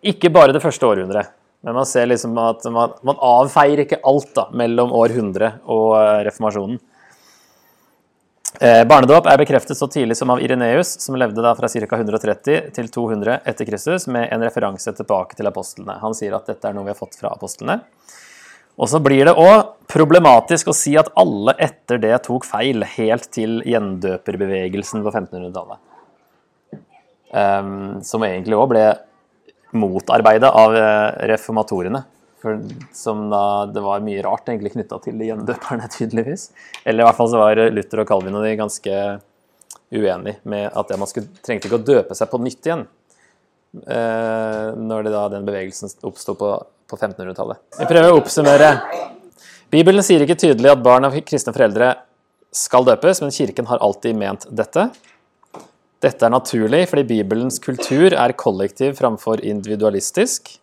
ikke 0.00 0.30
bare 0.32 0.54
det 0.56 0.62
første 0.62 0.86
århundret. 0.86 1.32
Men 1.64 1.76
man 1.76 1.84
ser 1.84 2.06
liksom 2.08 2.38
at 2.40 2.64
man, 2.72 2.94
man 3.04 3.18
avfeier 3.20 3.82
ikke 3.82 4.00
alt 4.08 4.30
da, 4.36 4.46
mellom 4.56 4.94
århundre 4.96 5.58
og 5.68 5.96
eh, 5.98 6.22
reformasjonen. 6.30 6.78
Eh, 8.58 8.82
barnedåp 8.88 9.28
er 9.30 9.38
bekreftet 9.38 9.78
så 9.78 9.86
tidlig 9.86 10.16
som 10.18 10.32
av 10.34 10.40
Ireneus, 10.42 10.96
som 11.00 11.14
levde 11.14 11.42
da 11.44 11.52
fra 11.54 11.68
ca. 11.70 11.98
130 12.00 12.72
til 12.74 12.88
200 12.90 13.36
etter 13.46 13.68
Kristus, 13.68 14.08
med 14.10 14.26
en 14.34 14.42
referanse 14.42 14.90
tilbake 14.96 15.38
til 15.38 15.46
apostlene. 15.46 16.00
Han 16.02 16.16
sier 16.18 16.34
at 16.34 16.50
dette 16.50 16.66
er 16.66 16.74
noe 16.74 16.88
vi 16.88 16.90
har 16.90 16.98
fått 16.98 17.14
fra 17.20 17.30
apostlene. 17.30 17.78
Og 18.80 18.88
så 18.90 18.98
blir 19.02 19.28
det 19.28 19.36
òg 19.38 19.76
problematisk 19.90 20.72
å 20.72 20.74
si 20.74 20.96
at 20.98 21.12
alle 21.20 21.54
etter 21.62 22.00
det 22.02 22.14
tok 22.26 22.46
feil, 22.48 22.82
helt 22.96 23.28
til 23.34 23.60
gjendøperbevegelsen 23.68 25.04
på 25.04 25.12
1500-tallet. 25.12 25.86
Um, 27.30 28.00
som 28.02 28.24
egentlig 28.26 28.58
òg 28.58 28.70
ble 28.72 28.84
motarbeida 29.78 30.50
av 30.50 30.74
eh, 30.74 31.26
reformatorene. 31.30 32.02
For, 32.40 32.60
som 32.96 33.26
da, 33.28 33.42
det 33.68 33.82
var 33.84 34.00
mye 34.04 34.22
rart 34.24 34.46
egentlig 34.48 34.72
knytta 34.72 34.96
til 35.04 35.18
de 35.20 35.26
gjendøperne, 35.28 35.88
tydeligvis. 35.92 36.46
Eller 36.84 37.04
i 37.04 37.08
hvert 37.08 37.18
fall 37.18 37.28
så 37.32 37.40
var 37.42 37.60
Luther 37.74 38.00
og 38.00 38.08
Calvin 38.08 38.38
og 38.38 38.46
de 38.46 38.54
ganske 38.56 38.94
uenige 39.90 40.38
med 40.48 40.70
at 40.70 40.92
man 40.96 41.10
skulle, 41.10 41.28
trengte 41.44 41.68
ikke 41.68 41.80
å 41.80 41.84
døpe 41.84 42.16
seg 42.16 42.30
på 42.32 42.40
nytt 42.40 42.68
igjen. 42.68 42.86
eh, 43.84 44.68
Når 44.78 45.04
det 45.06 45.12
da 45.14 45.24
den 45.32 45.44
bevegelsen 45.48 45.92
oppsto 46.06 46.36
på, 46.38 46.52
på 46.88 46.96
1500-tallet. 46.98 47.60
Jeg 47.78 47.90
prøver 47.90 48.14
å 48.14 48.20
oppsummere. 48.22 48.70
Bibelen 49.70 50.02
sier 50.02 50.24
ikke 50.24 50.38
tydelig 50.38 50.72
at 50.72 50.82
barn 50.82 51.06
av 51.06 51.14
kristne 51.26 51.52
foreldre 51.54 51.92
skal 52.56 52.86
døpes, 52.88 53.20
men 53.22 53.30
kirken 53.34 53.68
har 53.70 53.82
alltid 53.84 54.16
ment 54.18 54.48
dette. 54.50 54.88
Dette 56.00 56.26
er 56.26 56.32
naturlig 56.32 56.86
fordi 56.90 57.04
Bibelens 57.06 57.60
kultur 57.62 58.14
er 58.16 58.32
kollektiv 58.40 58.96
framfor 58.98 59.42
individualistisk. 59.44 60.54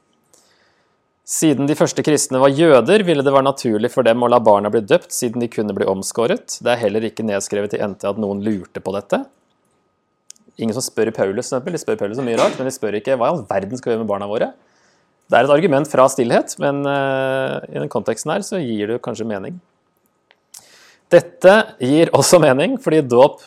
Siden 1.28 1.68
de 1.68 1.76
første 1.76 2.04
kristne 2.08 2.40
var 2.40 2.54
jøder, 2.56 3.02
ville 3.04 3.24
det 3.26 3.32
være 3.36 3.50
naturlig 3.50 3.90
for 3.92 4.08
dem 4.08 4.22
å 4.24 4.30
la 4.32 4.38
barna 4.40 4.70
bli 4.72 4.80
døpt, 4.88 5.12
siden 5.12 5.44
de 5.44 5.50
kunne 5.52 5.74
bli 5.76 5.88
omskåret. 5.92 6.62
Det 6.64 6.72
er 6.72 6.80
heller 6.86 7.04
ikke 7.04 7.26
nedskrevet 7.28 7.76
i 7.76 7.82
NT 7.84 8.08
at 8.08 8.22
noen 8.24 8.40
lurte 8.46 8.80
på 8.80 8.94
dette. 8.96 9.26
Ingen 10.56 10.78
som 10.78 10.86
spør 10.86 11.12
Paulus, 11.18 11.52
for. 11.52 11.68
De 11.68 11.82
spør 11.82 12.00
Paulus 12.00 12.22
om 12.24 12.26
mye 12.26 12.40
rart, 12.40 12.56
men 12.56 12.70
de 12.70 12.72
spør 12.72 12.96
ikke 13.02 13.18
hva 13.20 13.28
i 13.28 13.36
all 13.36 13.44
verden 13.50 13.76
skal 13.76 13.92
vi 13.92 13.96
gjøre 13.98 14.06
med 14.06 14.12
barna 14.14 14.32
våre. 14.32 14.54
Det 15.28 15.36
er 15.36 15.50
et 15.50 15.54
argument 15.58 15.92
fra 15.92 16.08
stillhet, 16.08 16.56
men 16.64 16.80
eh, 16.88 17.58
i 17.74 17.82
den 17.82 17.92
konteksten 17.92 18.32
her 18.32 18.48
så 18.48 18.64
gir 18.64 18.94
det 18.94 19.02
kanskje 19.04 19.28
mening. 19.28 19.60
Dette 21.12 21.60
gir 21.84 22.12
også 22.16 22.40
mening 22.44 22.80
fordi 22.80 23.04
dåp 23.04 23.44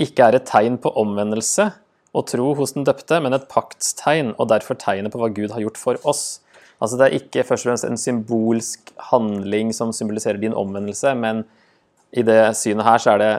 ikke 0.00 0.30
er 0.30 0.40
et 0.40 0.48
tegn 0.48 0.80
på 0.80 0.96
omvendelse 0.96 1.68
og 2.16 2.24
tro 2.32 2.54
hos 2.56 2.72
den 2.72 2.88
døpte, 2.88 3.20
men 3.20 3.36
et 3.36 3.48
paktstegn, 3.52 4.32
og 4.40 4.48
derfor 4.48 4.80
tegnet 4.80 5.12
på 5.12 5.20
hva 5.20 5.28
Gud 5.28 5.52
har 5.52 5.60
gjort 5.60 5.80
for 5.80 6.08
oss. 6.08 6.40
Altså 6.78 6.98
Det 6.98 7.06
er 7.06 7.16
ikke 7.18 7.44
først 7.46 7.66
og 7.66 7.70
fremst 7.72 7.86
en 7.88 7.98
symbolsk 7.98 8.92
handling 9.10 9.72
som 9.74 9.92
symboliserer 9.92 10.38
din 10.38 10.54
omvendelse, 10.54 11.14
men 11.18 11.44
i 12.14 12.22
det 12.22 12.56
synet 12.56 12.86
her 12.86 13.02
så 13.02 13.14
er 13.14 13.22
det 13.22 13.32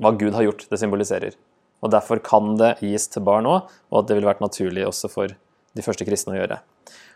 hva 0.00 0.12
Gud 0.16 0.36
har 0.36 0.44
gjort, 0.46 0.66
det 0.70 0.80
symboliserer. 0.80 1.36
Og 1.80 1.92
Derfor 1.92 2.20
kan 2.20 2.56
det 2.60 2.76
gis 2.84 3.08
til 3.08 3.24
barn 3.24 3.48
òg, 3.48 3.70
og 3.90 4.02
at 4.02 4.08
det 4.08 4.18
ville 4.18 4.28
vært 4.28 4.44
naturlig 4.44 4.84
også 4.86 5.08
for 5.12 5.32
de 5.32 5.84
første 5.84 6.04
kristne 6.04 6.34
å 6.34 6.40
gjøre. 6.40 6.60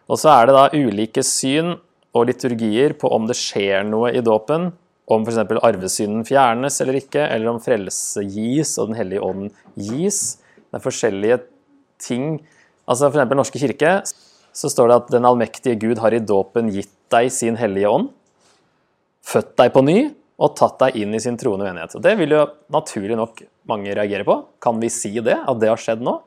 Og 0.08 0.20
så 0.20 0.32
er 0.32 0.48
det 0.48 0.56
da 0.56 0.64
ulike 0.72 1.24
syn 1.24 1.76
og 2.14 2.28
liturgier 2.28 2.94
på 2.96 3.10
om 3.12 3.28
det 3.28 3.36
skjer 3.38 3.84
noe 3.88 4.12
i 4.14 4.24
dåpen, 4.24 4.70
om 5.04 5.24
f.eks. 5.26 5.36
arvesynden 5.60 6.24
fjernes 6.24 6.80
eller 6.80 6.96
ikke, 6.96 7.26
eller 7.28 7.50
om 7.50 7.60
frelse 7.60 8.22
gis 8.24 8.78
og 8.80 8.88
Den 8.88 8.96
hellige 8.96 9.24
ånd 9.24 9.50
gis. 9.76 10.38
Det 10.72 10.78
er 10.78 10.84
forskjellige 10.84 11.40
ting. 12.00 12.38
Altså 12.88 13.10
For 13.10 13.18
eksempel 13.18 13.40
Norske 13.40 13.60
kirke 13.60 13.98
så 14.54 14.70
står 14.70 14.90
det 14.90 14.98
at 15.00 15.14
den 15.16 15.26
allmektige 15.28 15.78
Gud 15.82 16.00
har 16.02 16.14
i 16.14 16.22
dåpen 16.22 16.70
gitt 16.72 16.92
deg 17.12 17.30
sin 17.34 17.58
hellige 17.58 17.90
ånd, 17.90 18.12
født 19.24 19.54
deg 19.58 19.72
på 19.74 19.82
ny 19.84 19.98
og 20.42 20.54
tatt 20.58 20.78
deg 20.82 20.96
inn 21.02 21.14
i 21.14 21.22
sin 21.22 21.36
troende 21.38 21.66
menighet. 21.66 21.94
Og 21.96 22.02
Det 22.02 22.14
vil 22.18 22.34
jo 22.34 22.44
naturlig 22.74 23.18
nok 23.18 23.42
mange 23.70 23.94
reagere 23.94 24.26
på. 24.26 24.38
Kan 24.62 24.80
vi 24.82 24.90
si 24.92 25.12
det? 25.18 25.36
At 25.36 25.60
det 25.60 25.70
har 25.70 25.80
skjedd 25.80 26.02
nå? 26.04 26.18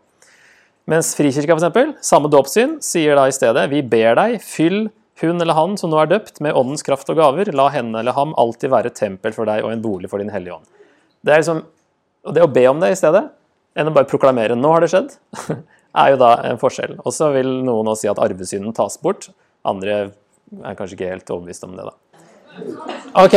Mens 0.87 1.11
Frikirka, 1.17 1.57
eksempel, 1.57 1.91
samme 1.99 2.31
dåpssyn, 2.31 2.77
sier 2.83 3.17
da 3.19 3.25
i 3.27 3.35
stedet 3.35 3.65
vi 3.71 3.81
ber 3.83 4.15
deg, 4.15 4.37
fyll 4.43 4.87
hun 5.19 5.41
eller 5.41 5.57
han 5.57 5.73
som 5.79 5.91
nå 5.91 5.99
er 5.99 6.11
døpt, 6.11 6.39
med 6.45 6.55
åndens 6.55 6.85
kraft 6.85 7.09
og 7.11 7.17
gaver. 7.19 7.49
La 7.55 7.67
henne 7.73 7.99
eller 7.99 8.15
ham 8.15 8.35
alltid 8.39 8.71
være 8.71 8.93
tempel 8.95 9.35
for 9.35 9.49
deg 9.49 9.65
og 9.65 9.73
en 9.73 9.83
bolig 9.83 10.11
for 10.11 10.23
din 10.23 10.31
hellige 10.31 10.59
ånd. 10.59 10.69
Det 11.25 11.33
er 11.33 11.41
liksom, 11.41 11.63
det 12.31 12.45
å 12.45 12.51
be 12.51 12.63
om 12.69 12.79
det 12.79 12.93
i 12.93 12.99
stedet, 12.99 13.25
enn 13.77 13.89
å 13.89 13.93
bare 13.93 14.09
proklamere 14.09 14.55
'nå 14.55 14.71
har 14.73 14.85
det 14.85 14.91
skjedd', 14.93 15.17
er 15.97 16.13
jo 16.13 16.19
da 16.21 16.31
en 16.49 16.60
forskjell. 16.62 16.97
Og 17.03 17.13
så 17.15 17.31
vil 17.36 17.49
noen 17.65 17.91
også 17.91 18.05
si 18.05 18.12
at 18.12 18.21
arvesynden 18.21 18.75
tas 18.77 18.97
bort. 19.01 19.29
Andre 19.67 19.97
er 20.63 20.77
kanskje 20.77 20.97
ikke 20.97 21.12
helt 21.12 21.31
overbevist 21.33 21.65
om 21.67 21.75
det, 21.77 21.88
da. 21.88 21.95
Ok. 23.23 23.36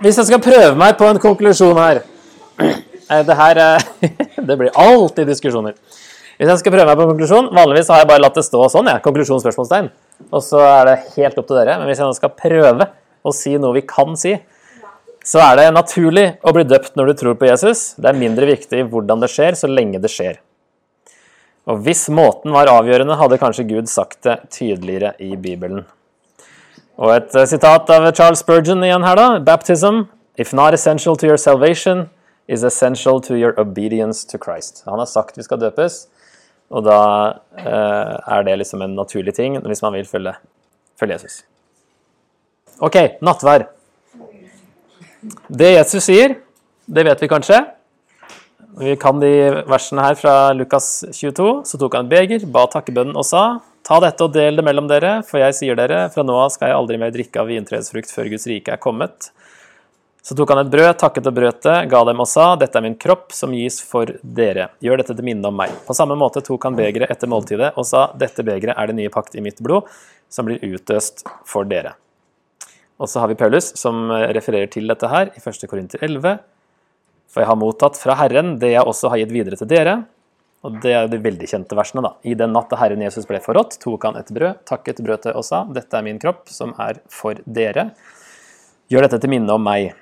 Hvis 0.00 0.16
jeg 0.16 0.28
skal 0.30 0.40
prøve 0.40 0.76
meg 0.78 0.96
på 0.96 1.08
en 1.10 1.20
konklusjon 1.20 1.76
her 1.80 2.04
Eh, 3.06 3.20
Det 3.22 3.34
her 3.38 3.58
eh, 3.62 3.82
Det 4.48 4.56
blir 4.58 4.72
alltid 4.74 5.28
diskusjoner. 5.30 5.76
Hvis 6.36 6.48
jeg 6.50 6.58
skal 6.58 6.72
prøve 6.74 6.88
meg 6.88 6.98
på 6.98 7.04
en 7.04 7.12
konklusjon 7.12 7.50
Vanligvis 7.54 7.90
har 7.92 8.00
jeg 8.02 8.08
bare 8.10 8.22
latt 8.24 8.34
det 8.34 8.42
stå 8.46 8.64
sånn, 8.72 8.88
jeg. 8.90 9.02
Konklusjon. 9.04 9.90
Og 10.32 10.42
så 10.42 10.62
er 10.64 10.88
det 10.88 10.96
helt 11.14 11.38
opp 11.38 11.46
til 11.46 11.60
dere. 11.60 11.76
Men 11.78 11.90
hvis 11.90 12.00
jeg 12.02 12.08
nå 12.08 12.16
skal 12.16 12.32
prøve 12.34 12.88
å 13.26 13.34
si 13.34 13.54
noe 13.62 13.76
vi 13.76 13.84
kan 13.86 14.16
si, 14.18 14.34
så 15.26 15.42
er 15.42 15.60
det 15.60 15.70
naturlig 15.74 16.26
å 16.46 16.52
bli 16.54 16.66
døpt 16.66 16.98
når 16.98 17.10
du 17.12 17.20
tror 17.20 17.38
på 17.38 17.48
Jesus. 17.48 17.88
Det 17.98 18.10
er 18.10 18.18
mindre 18.18 18.46
viktig 18.48 18.84
hvordan 18.90 19.22
det 19.22 19.30
skjer, 19.32 19.58
så 19.58 19.70
lenge 19.70 20.02
det 20.02 20.10
skjer. 20.12 20.38
Og 21.66 21.82
hvis 21.82 22.04
måten 22.14 22.54
var 22.54 22.70
avgjørende, 22.70 23.16
hadde 23.18 23.38
kanskje 23.42 23.66
Gud 23.66 23.88
sagt 23.90 24.22
det 24.26 24.38
tydeligere 24.54 25.14
i 25.18 25.34
Bibelen. 25.34 25.82
Og 26.96 27.12
et 27.12 27.34
eh, 27.34 27.48
sitat 27.48 27.90
av 27.90 28.06
Charles 28.14 28.40
Spurgeon 28.44 28.84
igjen 28.86 29.04
her, 29.04 29.18
da. 29.18 29.40
Baptism, 29.42 30.06
if 30.38 30.54
not 30.54 30.74
essential 30.74 31.18
to 31.18 31.26
your 31.26 31.36
salvation, 31.36 32.06
is 32.48 32.62
essential 32.62 33.20
to 33.20 33.34
your 33.34 33.52
obedience 33.58 34.24
to 34.30 34.38
Christ. 34.38 34.84
Han 34.86 34.98
har 35.02 35.10
sagt 35.10 35.38
vi 35.38 35.42
skal 35.42 35.60
døpes, 35.60 36.06
og 36.70 36.86
da 36.86 37.00
eh, 37.58 38.14
er 38.14 38.46
det 38.46 38.58
liksom 38.62 38.82
en 38.82 38.94
naturlig 38.96 39.34
ting 39.34 39.58
hvis 39.66 39.82
man 39.82 39.98
vil 39.98 40.06
følge, 40.06 40.36
følge 41.00 41.18
Jesus. 41.18 41.42
Ok, 42.78 42.96
nattvær. 43.24 43.66
Det 45.48 45.72
Jesus 45.74 46.06
sier, 46.06 46.36
det 46.86 47.04
vet 47.08 47.22
vi 47.22 47.28
kanskje. 47.30 47.64
Vi 48.76 48.92
kan 49.00 49.20
de 49.22 49.30
versene 49.64 50.04
her 50.04 50.18
fra 50.20 50.52
Lukas 50.52 51.00
22. 51.08 51.62
Så 51.64 51.78
tok 51.80 51.94
han 51.96 52.04
et 52.04 52.12
beger, 52.12 52.42
ba 52.52 52.66
takkebønnen 52.68 53.16
og 53.16 53.24
sa:" 53.24 53.46
Ta 53.86 54.00
dette 54.02 54.24
og 54.24 54.32
del 54.34 54.58
det 54.58 54.64
mellom 54.66 54.88
dere, 54.90 55.20
for 55.22 55.38
jeg 55.38 55.54
sier 55.54 55.76
dere, 55.78 56.08
fra 56.10 56.24
nå 56.26 56.34
av 56.34 56.48
skal 56.50 56.72
jeg 56.72 56.74
aldri 56.74 56.96
mer 56.98 57.12
drikke 57.14 57.38
av 57.38 57.46
vintresfrukt 57.46 58.10
før 58.10 58.26
Guds 58.32 58.48
rike 58.50 58.72
er 58.74 58.80
kommet. 58.82 59.28
Så 60.26 60.34
tok 60.34 60.50
han 60.50 60.64
et 60.64 60.72
brød, 60.72 60.96
takket 60.98 61.28
og 61.30 61.36
brøt 61.36 61.60
det, 61.62 61.76
ga 61.92 62.00
dem 62.08 62.18
og 62.18 62.26
sa, 62.26 62.48
dette 62.58 62.74
er 62.74 62.82
min 62.82 62.96
kropp 62.98 63.30
som 63.30 63.54
gis 63.54 63.78
for 63.78 64.10
dere. 64.22 64.72
Gjør 64.82 64.98
dette 64.98 65.14
til 65.14 65.28
minne 65.28 65.46
om 65.46 65.54
meg. 65.54 65.70
På 65.86 65.94
samme 65.94 66.16
måte 66.18 66.42
tok 66.42 66.66
han 66.66 66.74
begeret 66.74 67.14
etter 67.14 67.30
måltidet 67.30 67.70
og 67.78 67.86
sa, 67.86 68.08
dette 68.18 68.42
begeret 68.42 68.74
er 68.74 68.90
det 68.90 68.98
nye 68.98 69.14
pakt 69.14 69.38
i 69.38 69.44
mitt 69.46 69.62
blod, 69.62 69.86
som 70.26 70.50
blir 70.50 70.58
utøst 70.66 71.22
for 71.46 71.62
dere. 71.70 71.94
Og 72.98 73.06
så 73.06 73.22
har 73.22 73.30
vi 73.30 73.38
Paulus 73.38 73.70
som 73.78 74.10
refererer 74.10 74.66
til 74.66 74.90
dette 74.90 75.14
her 75.14 75.30
i 75.30 75.38
1. 75.38 75.62
Korinter 75.70 76.02
11. 76.02 76.40
For 77.32 77.42
jeg 77.42 77.50
har 77.50 77.58
mottatt 77.60 77.98
fra 78.00 78.16
Herren 78.20 78.56
det 78.62 78.72
jeg 78.74 78.86
også 78.86 79.10
har 79.12 79.20
gitt 79.22 79.34
videre 79.34 79.58
til 79.60 79.70
dere. 79.70 79.96
Og 80.66 80.78
det 80.82 80.92
er 80.96 81.10
de 81.10 81.18
veldig 81.22 81.46
kjente 81.46 81.76
versene, 81.78 82.02
da. 82.02 82.14
I 82.26 82.34
den 82.38 82.54
natt 82.54 82.70
da 82.72 82.78
Herren 82.80 83.02
Jesus 83.04 83.28
ble 83.28 83.38
forrådt, 83.44 83.76
tok 83.82 84.08
han 84.08 84.16
et 84.18 84.32
brød, 84.34 84.64
takket 84.66 85.02
brødet 85.04 85.34
og 85.36 85.44
sa, 85.46 85.62
dette 85.70 85.94
er 85.94 86.06
min 86.06 86.18
kropp, 86.22 86.48
som 86.50 86.72
er 86.82 86.98
for 87.12 87.38
dere. 87.46 87.90
Gjør 88.90 89.06
dette 89.06 89.20
til 89.22 89.30
minne 89.30 89.52
om 89.54 89.62
meg. 89.62 89.92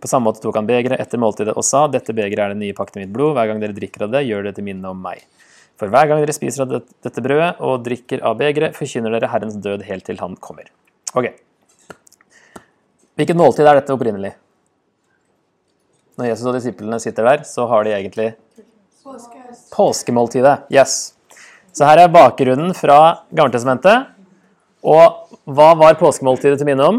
På 0.00 0.10
samme 0.10 0.28
måte 0.28 0.42
tok 0.42 0.58
han 0.58 0.68
begeret 0.68 1.00
etter 1.00 1.20
måltidet 1.20 1.54
og 1.56 1.64
sa, 1.66 1.86
dette 1.90 2.14
begeret 2.16 2.44
er 2.44 2.52
det 2.54 2.60
nye 2.60 2.76
pakten 2.76 3.00
i 3.00 3.06
mitt 3.06 3.14
blod, 3.14 3.32
hver 3.36 3.48
gang 3.50 3.62
dere 3.62 3.76
drikker 3.76 4.06
av 4.06 4.12
det, 4.12 4.26
gjør 4.28 4.48
det 4.48 4.54
til 4.58 4.66
minne 4.66 4.92
om 4.92 5.00
meg. 5.02 5.24
For 5.80 5.88
hver 5.88 6.10
gang 6.10 6.20
dere 6.20 6.36
spiser 6.36 6.66
av 6.66 6.76
dette 6.76 7.24
brødet 7.24 7.54
og 7.64 7.86
drikker 7.86 8.20
av 8.26 8.36
begeret, 8.40 8.76
forkynner 8.76 9.16
dere 9.16 9.30
Herrens 9.32 9.56
død 9.64 9.86
helt 9.88 10.04
til 10.10 10.20
han 10.20 10.36
kommer. 10.36 10.68
Ok. 11.16 11.32
Hvilket 13.16 13.38
måltid 13.40 13.64
er 13.64 13.80
dette 13.80 13.96
opprinnelig? 13.96 14.34
Når 16.20 16.34
Jesus 16.34 16.48
og 16.50 16.56
disiplene 16.58 16.98
sitter 17.00 17.24
der, 17.24 17.44
så 17.48 17.64
har 17.70 17.86
de 17.86 17.94
egentlig 17.96 18.34
påskemåltidet. 19.72 20.66
Yes. 20.68 21.14
Så 21.72 21.86
her 21.88 22.02
er 22.02 22.12
bakgrunnen 22.12 22.74
fra 22.76 23.22
Gammeltestamentet. 23.32 24.10
Og 24.84 25.38
hva 25.48 25.70
var 25.80 25.96
påskemåltidet 25.96 26.60
til 26.60 26.68
minne 26.68 26.88
om? 26.92 26.98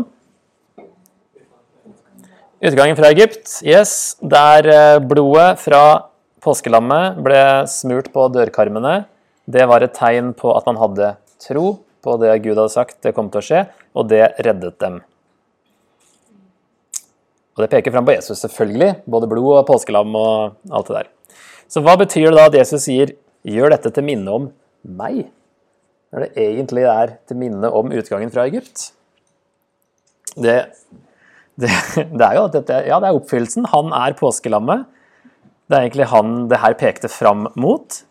Utgangen 2.65 2.97
fra 2.97 3.11
Egypt, 3.13 3.59
yes. 3.61 4.17
Der 4.25 4.71
eh, 4.73 4.97
blodet 5.05 5.61
fra 5.61 5.83
påskelammet 6.41 7.21
ble 7.21 7.43
smurt 7.69 8.09
på 8.13 8.25
dørkarmene. 8.33 9.03
Det 9.45 9.69
var 9.69 9.85
et 9.85 9.93
tegn 9.97 10.33
på 10.37 10.49
at 10.57 10.65
man 10.65 10.81
hadde 10.81 11.13
tro 11.45 11.75
på 12.01 12.17
det 12.21 12.39
Gud 12.41 12.55
hadde 12.55 12.73
sagt 12.73 13.03
det 13.05 13.13
kom 13.13 13.29
til 13.29 13.41
å 13.41 13.45
skje, 13.45 13.63
og 13.93 14.09
det 14.09 14.31
reddet 14.41 14.81
dem. 14.81 15.03
Og 17.61 17.67
det 17.67 17.75
peker 17.75 17.93
fram 17.93 18.07
på 18.07 18.15
Jesus, 18.15 18.39
selvfølgelig. 18.41 19.03
Både 19.05 19.27
blod 19.29 19.59
og 19.59 19.67
påskelam 19.67 20.15
og 20.17 20.55
alt 20.73 20.87
det 20.89 20.95
der. 20.95 21.09
Så 21.69 21.83
hva 21.85 21.93
betyr 21.99 22.31
det 22.31 22.39
da 22.39 22.47
at 22.49 22.57
Jesus 22.57 22.87
sier 22.87 23.13
'gjør 23.45 23.75
dette 23.75 23.91
til 23.93 24.03
minne 24.03 24.33
om 24.33 24.47
meg'? 24.81 25.29
Når 26.11 26.25
det 26.25 26.31
egentlig 26.41 26.83
er 26.89 27.13
til 27.27 27.37
minne 27.37 27.69
om 27.69 27.93
utgangen 27.93 28.33
fra 28.33 28.47
Egypt? 28.49 28.91
Det, 30.35 30.73
det, 31.61 31.69
det 32.17 32.25
er 32.25 32.33
jo 32.39 32.47
at 32.49 32.57
dette, 32.57 32.81
ja, 32.89 32.97
det 32.97 33.11
er 33.11 33.21
oppfyllelsen. 33.21 33.69
Han 33.69 33.93
er 33.93 34.17
påskelammet. 34.17 34.89
Det 35.69 35.77
er 35.77 35.85
egentlig 35.85 36.09
han 36.09 36.49
det 36.49 36.59
her 36.65 36.73
pekte 36.73 37.13
fram 37.13 37.45
mot. 37.55 38.01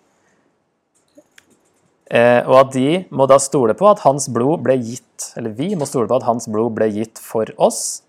Eh, 2.06 2.46
og 2.46 2.56
at 2.62 2.74
de 2.78 3.04
må 3.10 3.26
da 3.26 3.42
stole 3.42 3.74
på 3.74 3.90
at 3.90 4.06
hans 4.06 4.30
blod 4.30 4.62
ble 4.62 4.78
gitt, 4.78 5.32
eller 5.34 5.50
vi 5.58 5.74
må 5.74 5.90
stole 5.90 6.06
på 6.06 6.22
at 6.22 6.30
hans 6.30 6.46
blod 6.46 6.72
ble 6.78 6.86
gitt 6.94 7.18
for 7.18 7.50
oss. 7.58 8.02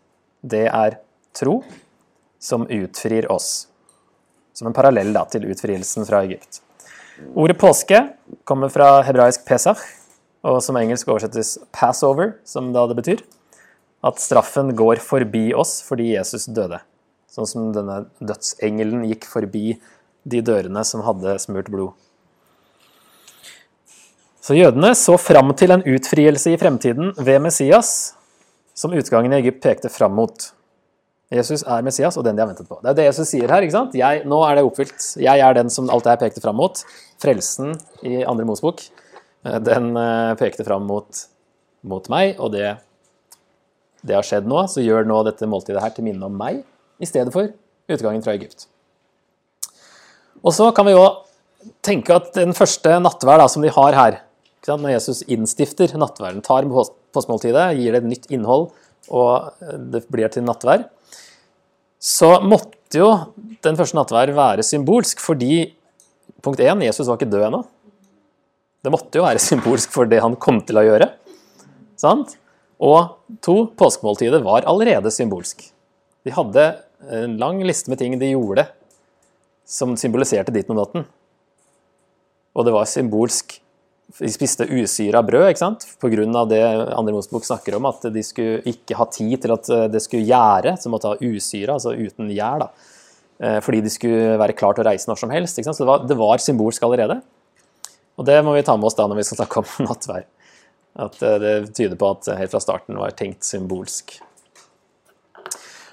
Det 0.46 0.70
er 0.70 1.02
tro 1.38 1.62
som 2.42 2.68
utfrir 2.68 3.32
oss. 3.32 3.68
Som 4.54 4.70
en 4.70 4.76
parallell 4.76 5.14
da, 5.16 5.26
til 5.30 5.48
utfrielsen 5.52 6.06
fra 6.08 6.24
Egypt. 6.26 6.62
Ordet 7.38 7.58
påske 7.62 8.02
kommer 8.48 8.72
fra 8.74 9.02
hebraisk 9.06 9.46
pesach, 9.48 9.82
og 10.42 10.58
som 10.66 10.78
engelsk 10.80 11.10
oversettes 11.12 11.58
passover, 11.76 12.36
som 12.44 12.72
da 12.74 12.88
det 12.90 12.98
betyr. 12.98 13.26
At 14.02 14.22
straffen 14.22 14.74
går 14.76 15.02
forbi 15.04 15.52
oss 15.54 15.80
fordi 15.86 16.16
Jesus 16.16 16.48
døde. 16.50 16.82
Sånn 17.32 17.48
som 17.48 17.68
denne 17.76 18.06
dødsengelen 18.20 19.06
gikk 19.08 19.28
forbi 19.30 19.76
de 20.28 20.42
dørene 20.46 20.84
som 20.86 21.04
hadde 21.06 21.38
smurt 21.40 21.70
blod. 21.72 21.94
Så 24.42 24.58
jødene 24.58 24.96
så 24.98 25.20
fram 25.22 25.54
til 25.54 25.72
en 25.76 25.84
utfrielse 25.86 26.50
i 26.50 26.58
fremtiden 26.58 27.14
ved 27.22 27.44
Messias, 27.46 28.16
som 28.74 28.94
utgangen 28.98 29.36
i 29.36 29.38
Egypt 29.38 29.62
pekte 29.62 29.92
fram 29.94 30.16
mot. 30.18 30.48
Jesus 31.32 31.64
er 31.64 31.84
Messias 31.86 32.18
og 32.20 32.26
den 32.28 32.36
de 32.36 32.44
har 32.44 32.50
ventet 32.50 32.68
på. 32.68 32.78
Det 32.84 32.92
er 32.92 32.98
det 32.98 33.06
Jesus 33.08 33.30
sier 33.32 33.52
her. 33.52 33.64
ikke 33.64 33.78
sant? 33.78 33.96
Jeg, 33.96 34.26
nå 34.28 34.42
er 34.44 34.58
det 34.58 34.66
oppfylt. 34.68 35.06
Jeg 35.24 35.44
er 35.44 35.56
den 35.56 35.72
som 35.72 35.88
alt 35.94 36.04
det 36.04 36.16
her 36.16 36.22
pekte 36.26 36.44
fram 36.44 36.58
mot. 36.60 36.82
Frelsen 37.24 37.78
i 38.04 38.24
andre 38.28 38.48
Mosebok, 38.50 38.84
eh, 39.46 39.60
den 39.64 39.94
eh, 39.96 40.34
pekte 40.40 40.66
fram 40.68 40.88
mot, 40.90 41.24
mot 41.88 42.10
meg, 42.12 42.36
og 42.42 42.52
det, 42.56 42.74
det 44.04 44.18
har 44.18 44.28
skjedd 44.28 44.50
nå. 44.50 44.66
Så 44.72 44.84
gjør 44.84 45.08
nå 45.08 45.22
dette 45.30 45.48
måltidet 45.48 45.84
her 45.84 45.96
til 45.96 46.10
minne 46.10 46.28
om 46.28 46.36
meg, 46.36 46.66
i 47.00 47.08
stedet 47.08 47.32
for 47.34 47.54
utgangen 47.92 48.26
fra 48.26 48.36
Egypt. 48.36 48.68
Og 50.42 50.56
så 50.58 50.68
kan 50.76 50.90
vi 50.90 50.98
jo 50.98 51.06
tenke 51.86 52.18
at 52.18 52.34
den 52.36 52.56
første 52.58 52.98
nattverd 53.00 53.44
da, 53.44 53.48
som 53.52 53.64
de 53.64 53.72
har 53.72 53.96
her, 53.96 54.20
når 54.68 54.94
Jesus 54.94 55.24
innstifter 55.32 55.94
nattverden, 55.98 56.44
tar 56.46 56.68
postmåltidet, 57.16 57.72
gir 57.80 57.96
det 57.96 58.02
et 58.04 58.10
nytt 58.10 58.28
innhold, 58.34 58.70
og 59.12 59.62
det 59.92 60.06
blir 60.12 60.32
til 60.32 60.46
nattvær, 60.48 60.88
så 62.02 62.40
måtte 62.42 62.98
jo 62.98 63.10
den 63.62 63.78
første 63.78 63.98
nattvær 63.98 64.32
være 64.34 64.66
symbolsk, 64.66 65.22
fordi 65.22 65.68
punkt 66.42 66.64
1, 66.64 66.82
Jesus 66.88 67.08
var 67.08 67.20
ikke 67.20 67.30
død 67.30 67.48
ennå. 67.50 67.62
Det 68.82 68.94
måtte 68.94 69.20
jo 69.20 69.26
være 69.28 69.44
symbolsk 69.50 69.94
for 69.94 70.10
det 70.10 70.24
han 70.24 70.38
kom 70.42 70.62
til 70.66 70.82
å 70.82 70.86
gjøre. 70.88 71.12
Sant? 72.00 72.38
Og 72.82 73.38
to, 73.46 73.68
påskemåltidet 73.78 74.42
var 74.42 74.66
allerede 74.70 75.12
symbolsk. 75.14 75.68
De 76.26 76.34
hadde 76.34 76.64
en 77.14 77.38
lang 77.42 77.62
liste 77.66 77.92
med 77.92 78.02
ting 78.02 78.18
de 78.18 78.34
gjorde 78.34 78.66
som 79.68 79.94
symboliserte 79.98 80.54
ditten 80.54 80.74
og 80.76 80.82
datten. 80.82 81.06
Og 82.58 82.66
det 82.66 82.74
var 82.74 82.90
symbolsk 82.90 83.60
De 84.20 84.30
spiste 84.34 84.68
usyra 84.68 85.22
brød, 85.24 85.48
ikke 85.54 85.62
sant? 85.62 85.86
Av 86.04 86.48
det 86.50 86.62
Andre 86.62 87.14
Mosebok 87.16 87.46
snakker 87.48 87.78
om, 87.78 87.88
at 87.88 88.10
de 88.12 88.24
skulle 88.26 88.60
ikke 88.68 88.98
ha 89.00 89.06
tid 89.08 89.38
til 89.44 89.54
at 89.56 89.70
det 89.94 90.02
skulle 90.04 90.28
gjære, 90.28 90.76
så 90.82 90.92
måtte 90.92 91.14
ha 91.14 91.20
usyra, 91.22 91.78
altså 91.78 91.94
uten 91.96 92.32
gjær, 92.34 92.66
da. 92.66 92.92
Eh, 93.42 93.60
Fordi 93.64 93.82
de 93.82 93.92
skulle 93.92 94.38
være 94.40 94.56
klar 94.58 94.76
til 94.78 94.86
å 94.86 94.90
reise 94.92 95.10
når 95.10 95.22
som 95.24 95.34
helst. 95.34 95.58
Ikke 95.58 95.70
sant? 95.70 95.80
Så 95.80 95.86
det 95.86 95.90
var, 95.90 96.04
det 96.08 96.18
var 96.20 96.44
symbolsk 96.44 96.84
allerede. 96.86 97.22
Og 98.20 98.28
det 98.28 98.38
må 98.46 98.54
vi 98.56 98.66
ta 98.66 98.76
med 98.78 98.90
oss 98.90 98.98
da 98.98 99.08
når 99.10 99.22
vi 99.22 99.28
skal 99.28 99.42
snakke 99.42 99.64
om 99.64 99.72
nattvær. 99.90 100.28
At 101.02 101.22
eh, 101.26 101.40
det 101.42 101.56
tyder 101.78 101.98
på 102.00 102.12
at 102.16 102.30
helt 102.38 102.54
fra 102.54 102.62
starten 102.64 103.00
var 103.02 103.16
tenkt 103.18 103.48
symbolsk. 103.48 104.20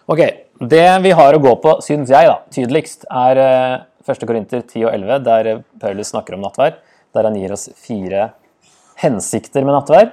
Ok, 0.09 0.23
Det 0.59 0.87
vi 1.05 1.11
har 1.13 1.37
å 1.37 1.41
gå 1.41 1.51
på, 1.63 1.77
syns 1.85 2.11
jeg, 2.11 2.27
da, 2.27 2.41
tydeligst, 2.53 3.05
er 3.13 3.41
eh, 3.43 3.75
1. 4.09 4.23
Korinter 4.29 4.63
10 4.65 4.87
og 4.89 4.95
11, 4.97 5.25
der 5.27 5.51
eh, 5.53 5.65
Paulus 5.81 6.13
snakker 6.13 6.37
om 6.37 6.45
nattvær. 6.45 6.79
Der 7.17 7.29
han 7.29 7.39
gir 7.39 7.55
oss 7.55 7.69
fire 7.79 8.33
hensikter 8.99 9.65
med 9.65 9.77
nattvær. 9.77 10.11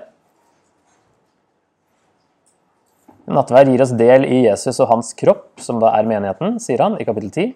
Nattvær 3.26 3.70
gir 3.72 3.82
oss 3.82 3.94
del 3.98 4.28
i 4.30 4.44
Jesus 4.46 4.78
og 4.84 4.92
hans 4.92 5.14
kropp, 5.18 5.48
som 5.62 5.80
da 5.82 5.96
er 5.98 6.06
menigheten, 6.06 6.60
sier 6.62 6.84
han 6.86 7.00
i 7.02 7.08
kapittel 7.08 7.32
10. 7.32 7.54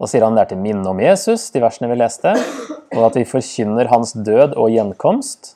Og 0.00 0.10
sier 0.10 0.24
han 0.26 0.34
det 0.34 0.46
er 0.46 0.50
til 0.52 0.62
minne 0.62 0.88
om 0.90 1.00
Jesus, 1.02 1.50
de 1.54 1.62
versene 1.62 1.90
vi 1.92 1.98
leste, 2.00 2.32
og 2.96 3.02
at 3.06 3.18
vi 3.20 3.28
forkynner 3.28 3.90
hans 3.92 4.16
død 4.16 4.56
og 4.58 4.72
gjenkomst, 4.74 5.54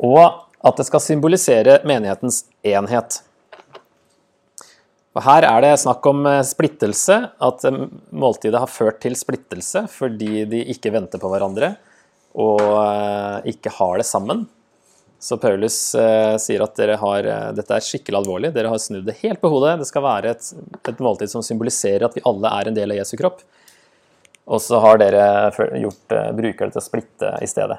og 0.00 0.46
at 0.64 0.78
det 0.78 0.86
skal 0.88 1.02
symbolisere 1.04 1.80
menighetens 1.88 2.44
enhet. 2.64 3.20
Og 5.10 5.24
Her 5.26 5.42
er 5.42 5.64
det 5.64 5.72
snakk 5.82 6.06
om 6.06 6.22
eh, 6.28 6.42
splittelse, 6.46 7.16
at 7.42 7.66
eh, 7.66 7.82
måltidet 8.14 8.60
har 8.62 8.70
ført 8.70 9.00
til 9.02 9.16
splittelse 9.18 9.86
fordi 9.90 10.44
de 10.50 10.62
ikke 10.70 10.92
venter 10.94 11.22
på 11.22 11.30
hverandre 11.32 11.74
og 12.38 12.62
eh, 12.62 13.50
ikke 13.54 13.72
har 13.74 13.98
det 13.98 14.06
sammen. 14.06 14.44
Så 15.20 15.36
Paulus 15.36 15.74
sier 16.40 16.62
at 16.64 16.78
har, 17.02 17.26
dette 17.52 17.74
er 17.76 17.84
skikkelig 17.84 18.22
alvorlig. 18.22 18.50
Dere 18.54 18.70
har 18.72 18.78
snudd 18.80 19.04
det 19.04 19.18
helt 19.18 19.36
på 19.42 19.50
hodet. 19.52 19.74
Det 19.82 19.88
skal 19.90 20.00
være 20.06 20.30
et, 20.32 20.46
et 20.88 21.02
måltid 21.04 21.28
som 21.28 21.44
symboliserer 21.44 22.06
at 22.06 22.16
vi 22.16 22.22
alle 22.24 22.52
er 22.56 22.70
en 22.70 22.78
del 22.78 22.94
av 22.94 23.02
Jesu 23.02 23.18
kropp. 23.20 23.42
Og 24.48 24.62
så 24.64 24.80
har 24.80 24.96
dere 25.02 25.26
gjort, 25.82 26.16
bruker 26.38 26.70
det 26.70 26.72
til 26.72 26.80
å 26.80 26.86
splitte 26.86 27.34
i 27.44 27.50
stedet. 27.52 27.76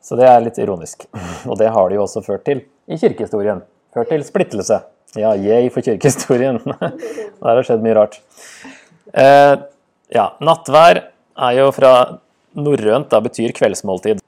Så 0.00 0.16
det 0.16 0.30
er 0.30 0.40
litt 0.46 0.62
ironisk. 0.64 1.04
Og 1.50 1.60
det 1.60 1.68
har 1.76 1.92
det 1.92 2.00
jo 2.00 2.06
også 2.06 2.24
ført 2.24 2.48
til 2.48 2.64
i 2.88 2.96
kirkehistorien. 2.96 3.60
Ført 3.92 4.08
til 4.14 4.24
splittelse. 4.24 4.80
Ja, 5.18 5.34
yay 5.36 5.68
for 5.72 5.84
kirkehistorien. 5.84 6.60
Der 7.42 7.58
har 7.58 7.66
skjedd 7.66 7.82
mye 7.84 7.96
rart. 7.98 8.20
Eh, 9.12 9.54
ja, 10.12 10.26
nattvær 10.40 11.02
er 11.02 11.56
jo 11.58 11.66
fra 11.76 11.92
norrønt, 12.56 13.10
da 13.12 13.20
betyr 13.24 13.52
kveldsmåltid. 13.56 14.22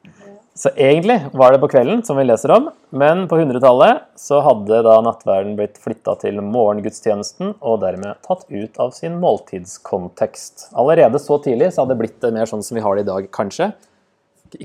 Så 0.55 0.71
egentlig 0.79 1.17
var 1.35 1.51
det 1.51 1.59
på 1.65 1.69
kvelden, 1.73 2.05
som 2.07 2.19
vi 2.21 2.27
leser 2.29 2.53
om, 2.55 2.69
men 2.95 3.25
på 3.31 3.41
100-tallet 3.41 4.05
så 4.21 4.39
hadde 4.45 4.83
da 4.87 5.01
nattverden 5.03 5.57
blitt 5.59 5.81
flytta 5.83 6.15
til 6.21 6.39
morgengudstjenesten 6.45 7.57
og 7.59 7.81
dermed 7.83 8.21
tatt 8.23 8.45
ut 8.53 8.79
av 8.79 8.93
sin 8.95 9.17
måltidskontekst. 9.23 10.69
Allerede 10.79 11.19
så 11.19 11.41
tidlig 11.43 11.73
så 11.75 11.83
hadde 11.83 11.97
det 11.97 12.05
blitt 12.05 12.29
mer 12.37 12.47
sånn 12.47 12.63
som 12.63 12.79
vi 12.79 12.85
har 12.85 12.95
det 12.95 13.03
i 13.03 13.09
dag, 13.09 13.27
kanskje. 13.35 13.73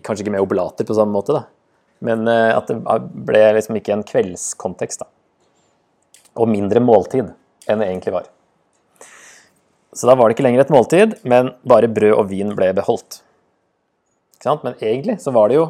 Kanskje 0.06 0.28
ikke 0.28 0.36
med 0.36 0.46
oblater 0.46 0.86
på 0.86 1.00
samme 1.00 1.16
måte, 1.16 1.40
da. 1.40 1.48
Men 2.06 2.28
eh, 2.30 2.52
at 2.54 2.70
det 2.70 2.78
ble 3.26 3.48
liksom 3.58 3.80
ikke 3.80 3.96
en 3.98 4.06
kveldskontekst, 4.08 5.02
da. 5.02 5.10
Og 6.36 6.50
mindre 6.50 6.82
måltid 6.84 7.32
enn 7.70 7.82
det 7.82 7.88
egentlig 7.90 8.14
var. 8.14 8.30
Så 9.94 10.08
da 10.08 10.16
var 10.16 10.30
det 10.30 10.38
ikke 10.38 10.46
lenger 10.46 10.64
et 10.64 10.74
måltid, 10.74 11.16
men 11.28 11.54
bare 11.68 11.90
brød 11.90 12.14
og 12.14 12.30
vin 12.30 12.54
ble 12.58 12.70
beholdt. 12.78 13.22
Men 14.46 14.76
egentlig 14.80 15.18
så 15.22 15.34
var 15.36 15.50
det 15.50 15.58
jo 15.58 15.66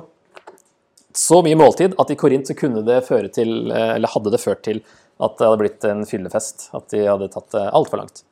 så 1.15 1.39
mye 1.43 1.57
måltid 1.57 1.95
at 1.99 2.11
i 2.13 2.17
Korint 2.19 2.47
så 2.47 2.55
kunne 2.57 2.83
det 2.85 3.01
føre 3.07 3.31
til, 3.33 3.71
eh, 3.71 3.95
eller 3.95 4.11
hadde 4.13 4.31
det 4.31 4.41
ført 4.43 4.61
til 4.63 4.83
at 5.19 5.37
det 5.37 5.47
hadde 5.47 5.59
blitt 5.59 5.85
en 5.89 6.05
fyllefest. 6.05 6.69
At 6.75 6.89
de 6.93 7.05
hadde 7.07 7.31
tatt 7.33 7.49
det 7.55 7.65
altfor 7.73 8.03
langt. 8.03 8.23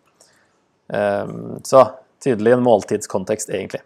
Ehm, 0.94 1.60
Så 1.63 1.84
tydelig 2.24 2.54
en 2.54 2.63
måltidskontekst, 2.63 3.50
egentlig. 3.50 3.82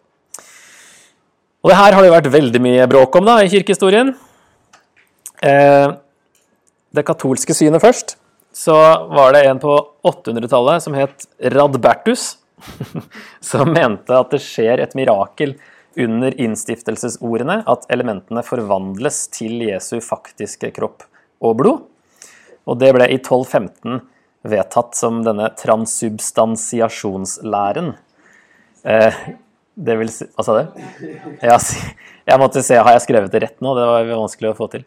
Og 1.63 1.69
det 1.69 1.77
her 1.77 1.93
har 1.93 2.01
det 2.01 2.11
vært 2.11 2.31
veldig 2.31 2.61
mye 2.61 2.87
bråk 2.87 3.15
om 3.15 3.25
da, 3.25 3.37
i 3.41 3.49
kirkehistorien. 3.49 4.15
Eh, 5.41 5.97
Det 6.93 7.05
katolske 7.05 7.55
synet 7.55 7.81
først. 7.81 8.17
Så 8.53 8.73
var 9.11 9.33
det 9.33 9.45
en 9.47 9.59
på 9.59 9.87
800-tallet 10.03 10.83
som 10.83 10.93
het 10.97 11.27
Radbertus, 11.53 12.37
som 13.51 13.71
mente 13.73 14.17
at 14.17 14.33
det 14.33 14.41
skjer 14.43 14.83
et 14.83 14.95
mirakel 14.97 15.55
under 15.99 16.35
innstiftelsesordene, 16.39 17.63
at 17.67 17.85
elementene 17.91 18.43
forvandles 18.47 19.27
til 19.35 19.61
Jesu 19.65 19.99
faktiske 20.03 20.71
kropp 20.75 21.03
og 21.43 21.57
blod. 21.59 21.79
Og 22.69 22.79
det 22.79 22.93
ble 22.95 23.05
i 23.09 23.17
1215 23.17 23.99
vedtatt 24.51 24.95
som 24.97 25.23
denne 25.25 25.49
transubstansiasjonslæren. 25.57 27.93
Eh, 28.83 29.13
det 29.81 29.95
vil 29.99 30.09
si 30.11 30.25
Hva 30.35 30.43
sa 30.45 30.51
du? 30.57 30.63
Jeg 31.41 32.39
måtte 32.41 32.61
se, 32.65 32.75
har 32.77 32.91
jeg 32.95 33.05
skrevet 33.05 33.31
det 33.33 33.41
rett 33.43 33.59
nå? 33.63 33.69
Det 33.77 33.85
var 33.87 34.03
vanskelig 34.13 34.49
å 34.51 34.57
få 34.57 34.65
til. 34.73 34.83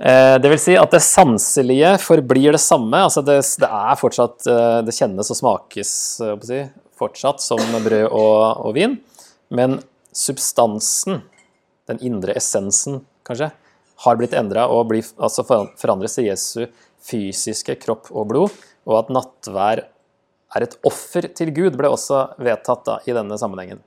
Eh, 0.00 0.38
Det 0.40 0.48
vil 0.48 0.60
si 0.60 0.76
at 0.80 0.94
det 0.94 1.02
sanselige 1.04 1.92
forblir 2.00 2.56
det 2.56 2.62
samme. 2.62 3.02
altså 3.04 3.22
Det, 3.22 3.36
det 3.60 3.68
er 3.68 3.98
fortsatt 4.00 4.46
eh, 4.48 4.80
Det 4.86 4.96
kjennes 4.96 5.30
og 5.30 5.36
smakes 5.36 5.92
eh, 6.24 6.36
si, 6.46 6.60
fortsatt 6.96 7.42
som 7.44 7.60
brød 7.84 8.08
og, 8.08 8.64
og 8.64 8.74
vin. 8.76 8.96
Men 9.52 9.80
substansen, 10.16 11.20
den 11.90 12.00
indre 12.06 12.32
essensen 12.38 13.02
kanskje, 13.26 13.50
har 14.00 14.16
blitt 14.16 14.32
endra 14.32 14.64
og 14.72 14.88
blir, 14.88 15.04
altså 15.20 15.44
forandres 15.44 16.16
til 16.16 16.30
Jesu 16.30 16.64
fysiske 17.04 17.76
kropp 17.82 18.08
og 18.12 18.30
blod. 18.32 18.56
Og 18.88 19.02
at 19.02 19.12
nattvær 19.12 19.84
er 20.56 20.64
et 20.64 20.78
offer 20.88 21.28
til 21.36 21.52
Gud, 21.54 21.76
ble 21.76 21.92
også 21.92 22.30
vedtatt 22.40 22.86
da, 22.88 22.98
i 23.04 23.14
denne 23.14 23.36
sammenhengen. 23.38 23.82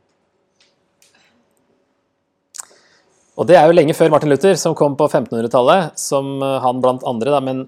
Og 3.33 3.47
det 3.49 3.55
er 3.57 3.65
jo 3.65 3.73
lenge 3.73 3.95
før 3.97 4.11
Martin 4.13 4.29
Luther, 4.29 4.53
som 4.61 4.75
kom 4.77 4.93
på 4.97 5.07
1500-tallet, 5.07 5.97
som 5.97 6.35
eh, 6.45 6.59
han 6.61 6.81
blant 6.83 7.05
andre, 7.09 7.33
da, 7.33 7.39
men 7.41 7.63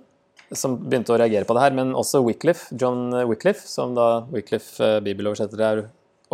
som 0.53 0.76
begynte 0.78 1.16
å 1.16 1.18
reagere 1.18 1.47
på 1.49 1.55
det 1.57 1.63
her, 1.63 1.74
men 1.74 1.95
også 1.97 2.22
Wycliffe, 2.22 2.76
John 2.78 3.09
Wycliffe, 3.32 3.66
som 3.66 3.95
da 3.97 4.09
Wycliffe 4.30 4.78
eh, 4.86 4.99
bibeloversetter 5.05 5.63
er 5.66 5.82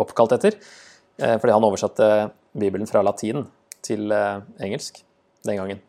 oppkalt 0.02 0.36
etter, 0.36 0.58
eh, 1.16 1.38
fordi 1.40 1.54
han 1.54 1.64
oversatte 1.64 2.10
Bibelen 2.52 2.90
fra 2.90 3.00
latin 3.06 3.46
til 3.82 4.12
engelsk 4.12 5.00
den 5.48 5.56
gangen, 5.58 5.80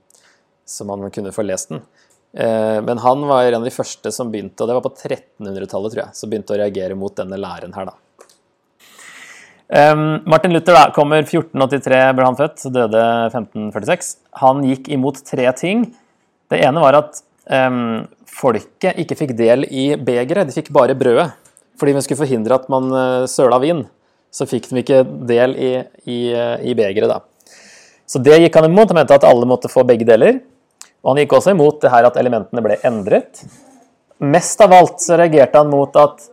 så 0.65 0.87
man 0.87 1.03
kunne 1.13 1.35
få 1.35 1.43
lest 1.45 1.69
den. 1.69 1.83
Men 2.33 2.97
han 3.03 3.25
var 3.29 3.45
en 3.45 3.59
av 3.59 3.67
de 3.67 3.73
første 3.75 4.09
som 4.15 4.31
begynte, 4.33 4.63
og 4.63 4.71
det 4.71 4.77
var 4.79 4.85
på 4.87 4.93
1300-tallet, 4.95 5.93
tror 5.93 6.01
jeg, 6.01 6.17
som 6.17 6.31
begynte 6.31 6.55
å 6.55 6.57
reagere 6.57 6.97
mot 6.97 7.13
denne 7.19 7.37
læren 7.37 7.75
her, 7.75 7.91
da. 7.91 8.03
Martin 9.72 10.53
Luther 10.53 10.76
da, 10.76 10.88
kommer 10.93 11.24
1483, 11.24 11.99
ble 12.18 12.26
han 12.28 12.38
født, 12.38 12.66
døde 12.74 13.03
1546. 13.32 14.09
Han 14.41 14.64
gikk 14.68 14.89
imot 14.93 15.22
tre 15.26 15.47
ting. 15.57 15.88
Det 16.51 16.59
ene 16.61 16.84
var 16.84 16.99
at 16.99 17.22
um, 17.47 18.03
folket 18.30 18.99
ikke 19.01 19.18
fikk 19.18 19.34
del 19.39 19.66
i 19.72 19.93
begeret, 19.97 20.49
de 20.49 20.55
fikk 20.55 20.70
bare 20.76 20.97
brødet. 20.97 21.32
Fordi 21.80 21.95
vi 21.95 22.03
skulle 22.05 22.22
forhindre 22.22 22.57
at 22.59 22.68
man 22.70 22.91
eh, 22.93 23.26
søla 23.28 23.57
vin, 23.59 23.80
så 24.34 24.45
fikk 24.49 24.70
de 24.70 24.84
ikke 24.84 24.99
del 25.28 25.55
i, 25.57 25.72
i, 26.05 26.18
eh, 26.30 26.66
i 26.70 26.76
begeret. 26.78 27.26
Så 28.05 28.22
det 28.22 28.38
gikk 28.43 28.59
han 28.59 28.68
imot. 28.70 28.91
Han 28.91 29.01
mente 29.01 29.18
at 29.18 29.26
alle 29.26 29.47
måtte 29.49 29.72
få 29.72 29.82
begge 29.88 30.05
deler. 30.05 30.38
Og 31.01 31.14
han 31.14 31.24
gikk 31.24 31.34
også 31.39 31.55
imot 31.55 31.82
det 31.82 31.91
her 31.91 32.07
at 32.07 32.18
elementene 32.22 32.64
ble 32.64 32.78
endret. 32.86 33.41
Mest 34.24 34.61
av 34.64 34.76
alt 34.78 35.01
så 35.03 35.18
reagerte 35.20 35.59
han 35.59 35.72
mot 35.72 35.97
at 35.99 36.28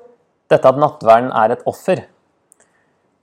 dette 0.53 0.71
at 0.71 0.81
nattverden 0.83 1.33
er 1.33 1.57
et 1.57 1.65
offer. 1.71 2.05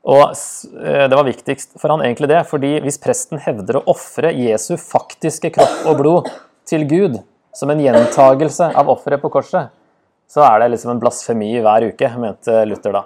Og 0.07 0.23
eh, 0.31 1.05
det 1.09 1.17
var 1.17 1.27
viktigst 1.27 1.75
for 1.81 1.91
han 1.91 2.03
egentlig 2.05 2.29
det, 2.31 2.43
fordi 2.47 2.77
hvis 2.83 2.99
presten 3.03 3.41
hevder 3.43 3.81
å 3.81 3.87
ofre 3.91 4.31
Jesu 4.35 4.75
faktiske 4.79 5.51
kropp 5.57 5.89
og 5.89 5.99
blod 5.99 6.29
til 6.67 6.87
Gud 6.87 7.19
som 7.55 7.73
en 7.73 7.81
gjentagelse 7.81 8.71
av 8.77 8.91
offeret 8.93 9.23
på 9.23 9.31
korset, 9.33 9.73
så 10.27 10.43
er 10.47 10.61
det 10.61 10.73
liksom 10.73 10.93
en 10.93 11.01
blasfemi 11.01 11.53
hver 11.63 11.89
uke, 11.91 12.11
mente 12.19 12.63
Luther 12.67 12.95
da. 12.95 13.03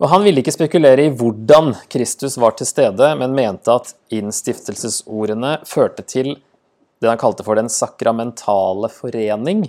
Og 0.00 0.08
Han 0.08 0.24
ville 0.24 0.40
ikke 0.40 0.54
spekulere 0.54 1.04
i 1.06 1.12
hvordan 1.12 1.74
Kristus 1.92 2.38
var 2.40 2.54
til 2.56 2.68
stede, 2.68 3.12
men 3.20 3.36
mente 3.36 3.72
at 3.72 3.92
innstiftelsesordene 4.16 5.58
førte 5.68 6.04
til 6.08 6.38
det 7.00 7.08
han 7.08 7.20
kalte 7.20 7.44
for 7.44 7.56
den 7.56 7.68
sakramentale 7.72 8.88
forening. 8.92 9.66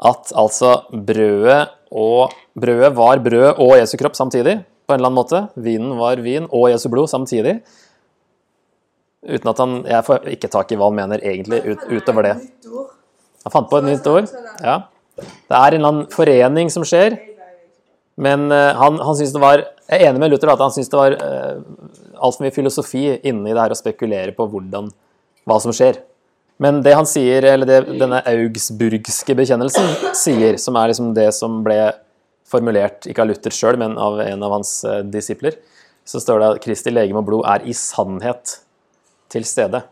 At 0.00 0.32
altså 0.36 0.82
brødet, 0.92 1.72
og, 1.90 2.36
brødet 2.56 2.92
var 2.96 3.20
brød 3.24 3.60
og 3.60 3.74
Jesu 3.80 3.96
kropp 4.00 4.16
samtidig, 4.16 4.60
på 4.90 4.96
en 4.96 5.00
eller 5.00 5.12
annen 5.12 5.20
måte. 5.20 5.44
Vinen 5.54 5.94
var 5.98 6.20
vin 6.24 6.48
og 6.50 6.68
Jesu 6.72 6.88
blod 6.90 7.10
samtidig. 7.12 7.60
Uten 9.22 9.50
at 9.52 9.58
han 9.60 9.82
Jeg 9.86 10.04
får 10.06 10.28
ikke 10.34 10.50
tak 10.50 10.72
i 10.72 10.78
hva 10.80 10.88
han 10.90 10.96
mener 10.96 11.22
egentlig 11.22 11.62
ut, 11.64 11.86
utover 11.90 12.26
det. 12.26 12.36
Han 13.44 13.54
fant 13.54 13.70
på 13.70 13.80
et 13.80 13.88
nytt 13.88 14.06
ord. 14.10 14.28
Ja. 14.64 14.82
Det 15.20 15.56
er 15.56 15.76
en 15.76 15.78
eller 15.78 15.92
annen 15.92 16.10
forening 16.12 16.72
som 16.72 16.84
skjer. 16.84 17.18
Men 18.20 18.50
eh, 18.52 18.74
han, 18.76 18.98
han 19.00 19.16
synes 19.16 19.32
det 19.32 19.40
var 19.42 19.62
Jeg 19.62 19.96
er 19.96 20.10
enig 20.10 20.20
med 20.22 20.32
Luther 20.32 20.52
at 20.52 20.60
han 20.60 20.72
syns 20.74 20.90
det 20.92 20.98
var 20.98 21.16
uh, 21.18 21.62
altfor 22.20 22.44
mye 22.44 22.54
filosofi 22.54 23.06
inni 23.26 23.50
det 23.50 23.58
her 23.58 23.72
å 23.74 23.78
spekulere 23.78 24.34
på 24.36 24.44
hvordan, 24.46 24.90
hva 25.48 25.56
som 25.62 25.74
skjer. 25.74 25.98
Men 26.62 26.78
det 26.84 26.92
han 26.94 27.08
sier, 27.08 27.42
eller 27.48 27.66
det 27.66 27.96
denne 27.98 28.20
augsburgske 28.28 29.34
bekjennelsen 29.34 30.14
sier, 30.14 30.60
som 30.62 30.76
er 30.78 30.92
liksom 30.92 31.10
det 31.16 31.26
som 31.34 31.58
ble 31.64 31.78
formulert, 32.50 33.06
ikke 33.08 33.24
av 33.24 33.30
Luther 33.30 33.54
sjøl, 33.54 33.78
men 33.80 33.96
av 34.00 34.20
en 34.24 34.44
av 34.46 34.56
hans 34.58 34.72
eh, 34.84 35.02
disipler, 35.06 35.56
så 36.06 36.20
står 36.22 36.40
det 36.40 36.50
at 36.50 36.60
Kristi 36.64 36.92
legeme 36.92 37.22
og 37.22 37.28
blod 37.28 37.46
er 37.48 37.64
i 37.68 37.74
sannhet 37.76 38.58
til 39.30 39.46
stede. 39.46 39.84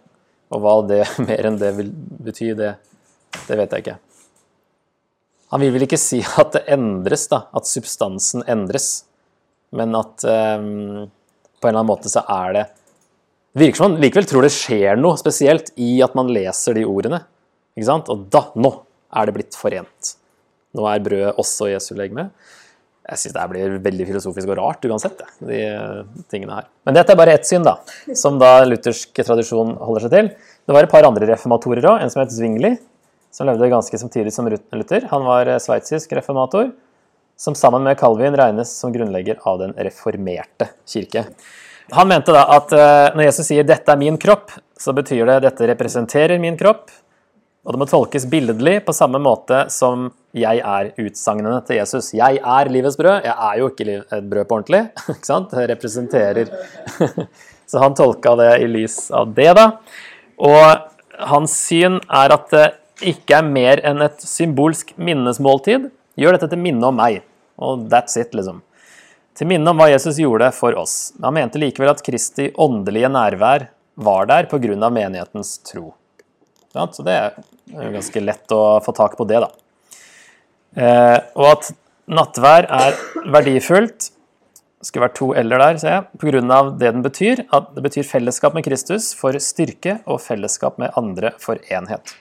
Og 0.55 0.63
hva 0.65 0.75
det 0.89 1.03
mer 1.29 1.51
enn 1.51 1.61
det 1.61 1.73
vil 1.79 1.93
bety, 1.93 2.53
det, 2.59 2.75
det 3.47 3.61
vet 3.61 3.77
jeg 3.77 3.87
ikke. 3.87 3.99
Han 5.53 5.63
vil 5.65 5.73
vel 5.73 5.87
ikke 5.87 6.01
si 6.01 6.19
at 6.21 6.53
det 6.57 6.67
endres, 6.75 7.29
da, 7.31 7.47
at 7.57 7.69
substansen 7.69 8.45
endres, 8.51 9.07
men 9.73 9.95
at 9.97 10.25
um, 10.25 11.07
på 11.09 11.69
en 11.69 11.71
eller 11.71 11.81
annen 11.81 11.89
måte 11.89 12.13
så 12.13 12.23
er 12.33 12.53
det 12.57 12.67
virker 13.59 13.81
som 13.81 13.89
han 13.89 14.01
likevel 14.03 14.29
tror 14.29 14.45
det 14.45 14.55
skjer 14.55 15.01
noe 15.01 15.19
spesielt 15.21 15.73
i 15.81 15.99
at 16.05 16.15
man 16.19 16.31
leser 16.33 16.77
de 16.79 16.85
ordene. 16.89 17.23
Ikke 17.77 17.89
sant? 17.89 18.11
Og 18.13 18.29
da, 18.33 18.45
nå 18.59 18.73
er 19.17 19.29
det 19.29 19.37
blitt 19.39 19.59
forent. 19.59 20.15
Nå 20.77 20.89
er 20.91 21.05
brødet 21.05 21.39
også 21.41 21.71
Jesu 21.73 21.95
legeme. 21.97 22.29
Jeg 23.09 23.23
syns 23.23 23.35
det 23.39 23.45
blir 23.49 23.79
veldig 23.81 24.07
filosofisk 24.11 24.51
og 24.53 24.59
rart 24.59 24.83
uansett, 24.85 25.23
det, 25.23 25.47
de 25.49 25.61
eh, 25.65 26.01
tingene 26.29 26.59
her. 26.59 26.67
Men 26.85 26.99
dette 26.99 27.15
er 27.15 27.17
bare 27.17 27.39
ett 27.39 27.49
syn, 27.49 27.65
da, 27.65 27.79
som 28.13 28.37
da 28.41 28.59
luthersk 28.69 29.23
tradisjon 29.25 29.79
holder 29.81 30.05
seg 30.05 30.13
til. 30.13 30.29
Det 30.69 30.77
var 30.77 30.85
et 30.85 30.93
par 30.93 31.09
andre 31.09 31.31
reformatorer 31.31 31.89
òg, 31.89 32.03
en 32.05 32.13
som 32.13 32.21
het 32.21 32.35
Zwingli, 32.35 32.75
som 33.33 33.49
levde 33.49 33.71
ganske 33.73 34.01
samtidig 34.01 34.35
som 34.35 34.49
Luther. 34.49 35.09
Han 35.15 35.25
var 35.25 35.49
eh, 35.49 35.61
sveitsisk 35.63 36.13
reformator, 36.19 36.69
som 37.39 37.57
sammen 37.57 37.87
med 37.87 37.97
Calvin 38.01 38.37
regnes 38.37 38.75
som 38.77 38.93
grunnlegger 38.93 39.41
av 39.49 39.63
den 39.63 39.73
reformerte 39.89 40.69
kirke. 40.89 41.25
Han 41.97 42.11
mente 42.11 42.35
da 42.37 42.45
at 42.59 42.73
eh, 42.77 43.17
når 43.17 43.31
Jesus 43.31 43.49
sier 43.49 43.65
'dette 43.65 43.89
er 43.89 44.01
min 44.01 44.21
kropp', 44.21 44.53
så 44.77 44.93
betyr 44.93 45.25
det 45.25 45.41
'dette 45.47 45.73
representerer 45.73 46.37
min 46.39 46.61
kropp', 46.61 46.93
og 47.69 47.75
det 47.75 47.81
må 47.83 47.85
tolkes 47.85 48.25
billedlig 48.33 48.79
på 48.87 48.95
samme 48.97 49.19
måte 49.21 49.67
som 49.69 50.07
'jeg 50.33 50.63
er' 50.65 50.95
utsagnene 50.97 51.61
til 51.67 51.77
Jesus. 51.77 52.15
'Jeg 52.15 52.41
er 52.41 52.69
livets 52.73 52.97
brød'. 52.97 53.25
Jeg 53.25 53.37
er 53.37 53.59
jo 53.59 53.69
ikke 53.69 54.05
et 54.11 54.31
brød 54.31 54.49
på 54.49 54.57
ordentlig. 54.57 54.89
ikke 55.13 55.27
sant? 55.27 55.51
Det 55.51 55.69
representerer 55.69 56.49
Så 57.69 57.79
han 57.79 57.95
tolka 57.95 58.35
det 58.37 58.63
i 58.63 58.67
lys 58.67 59.11
av 59.11 59.35
det, 59.35 59.53
da. 59.55 59.73
Og 60.39 60.79
hans 61.29 61.53
syn 61.53 62.01
er 62.09 62.33
at 62.33 62.49
det 62.49 62.73
ikke 63.03 63.37
er 63.37 63.43
mer 63.43 63.83
enn 63.85 64.01
et 64.01 64.17
symbolsk 64.17 64.95
minnesmåltid. 64.97 65.91
Gjør 66.17 66.39
dette 66.39 66.49
til 66.49 66.59
minne 66.59 66.89
om 66.89 66.97
meg. 66.97 67.21
Og 67.61 67.85
that's 67.93 68.17
it, 68.17 68.33
liksom. 68.33 68.63
Til 69.37 69.47
minne 69.47 69.69
om 69.69 69.77
hva 69.77 69.91
Jesus 69.93 70.17
gjorde 70.17 70.49
for 70.57 70.73
oss. 70.73 71.13
Han 71.21 71.35
mente 71.35 71.61
likevel 71.61 71.93
at 71.93 72.03
Kristi 72.03 72.49
åndelige 72.57 73.13
nærvær 73.13 73.69
var 73.95 74.27
der 74.27 74.49
pga. 74.49 74.89
menighetens 74.89 75.59
tro. 75.59 75.93
Så 76.75 77.05
det 77.07 77.17
er 77.17 77.39
jo 77.73 77.95
ganske 77.97 78.23
lett 78.23 78.55
å 78.55 78.63
få 78.85 78.95
tak 78.97 79.17
på 79.19 79.27
det, 79.29 79.41
da. 79.45 79.51
Eh, 80.79 81.19
og 81.39 81.47
at 81.49 81.71
nattvær 82.09 82.69
er 82.69 82.99
verdifullt 83.33 84.13
det 84.79 84.87
skulle 84.87 85.09
vært 85.09 85.17
to 85.19 85.33
l-er 85.35 85.59
der, 85.59 85.79
ser 85.83 85.91
jeg, 85.91 86.05
pga. 86.23 86.59
det 86.79 86.93
den 86.95 87.03
betyr. 87.03 87.41
At 87.51 87.73
det 87.75 87.83
betyr 87.83 88.07
fellesskap 88.07 88.55
med 88.55 88.63
Kristus 88.63 89.11
for 89.19 89.35
styrke 89.43 89.97
og 90.07 90.21
fellesskap 90.23 90.79
med 90.79 90.95
andre 90.99 91.33
for 91.43 91.59
enhet. 91.67 92.15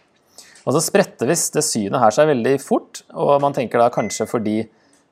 Og 0.65 0.73
så 0.73 0.81
spretter 0.81 1.29
visst 1.29 1.53
det 1.53 1.63
synet 1.63 2.01
her 2.01 2.15
seg 2.15 2.31
veldig 2.31 2.55
fort, 2.59 3.03
og 3.13 3.37
man 3.43 3.53
tenker 3.55 3.79
da 3.79 3.91
kanskje 3.93 4.25
fordi 4.27 4.57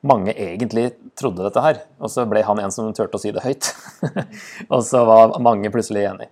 mange 0.06 0.34
egentlig 0.34 0.90
trodde 1.18 1.46
dette 1.46 1.62
her, 1.62 1.78
og 2.02 2.10
så 2.12 2.26
ble 2.28 2.42
han 2.44 2.58
en 2.60 2.74
som 2.74 2.90
turte 2.94 3.16
å 3.16 3.22
si 3.22 3.30
det 3.32 3.46
høyt. 3.46 3.70
og 4.72 4.82
så 4.84 5.06
var 5.06 5.38
mange 5.42 5.70
plutselig 5.72 6.04
enig. 6.10 6.28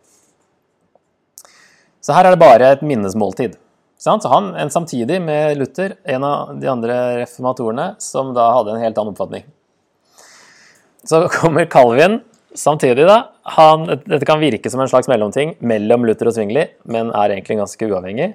Så 2.04 2.12
her 2.12 2.26
er 2.28 2.34
det 2.34 2.42
bare 2.42 2.72
et 2.74 2.82
minnesmåltid. 2.84 3.56
Så 3.98 4.18
han, 4.28 4.50
en 4.60 4.70
samtidig 4.70 5.22
med 5.24 5.56
Luther, 5.56 5.94
en 6.04 6.24
av 6.24 6.50
de 6.60 6.68
andre 6.68 6.96
reformatorene, 7.22 7.94
som 7.98 8.34
da 8.36 8.50
hadde 8.58 8.74
en 8.74 8.82
helt 8.82 8.98
annen 9.00 9.14
oppfatning. 9.14 9.46
Så 11.04 11.22
kommer 11.32 11.64
Calvin 11.64 12.18
samtidig, 12.54 13.06
da. 13.08 13.30
Han, 13.56 13.86
dette 14.04 14.28
kan 14.28 14.42
virke 14.42 14.70
som 14.70 14.82
en 14.84 14.90
slags 14.92 15.08
mellomting 15.08 15.54
mellom 15.64 16.04
Luther 16.04 16.28
og 16.28 16.36
Zwingli, 16.36 16.66
men 16.84 17.08
er 17.16 17.32
egentlig 17.32 17.58
ganske 17.62 17.88
uavhengig. 17.88 18.34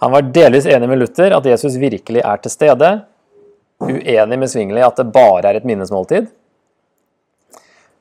Han 0.00 0.16
var 0.16 0.32
delvis 0.32 0.68
enig 0.70 0.88
med 0.88 1.02
Luther 1.02 1.36
at 1.36 1.44
Jesus 1.44 1.76
virkelig 1.80 2.24
er 2.24 2.40
til 2.40 2.52
stede. 2.56 2.90
Uenig 3.84 4.40
med 4.40 4.48
Zwingli 4.48 4.80
at 4.84 4.96
det 4.96 5.10
bare 5.12 5.52
er 5.52 5.60
et 5.60 5.68
minnesmåltid. 5.68 6.32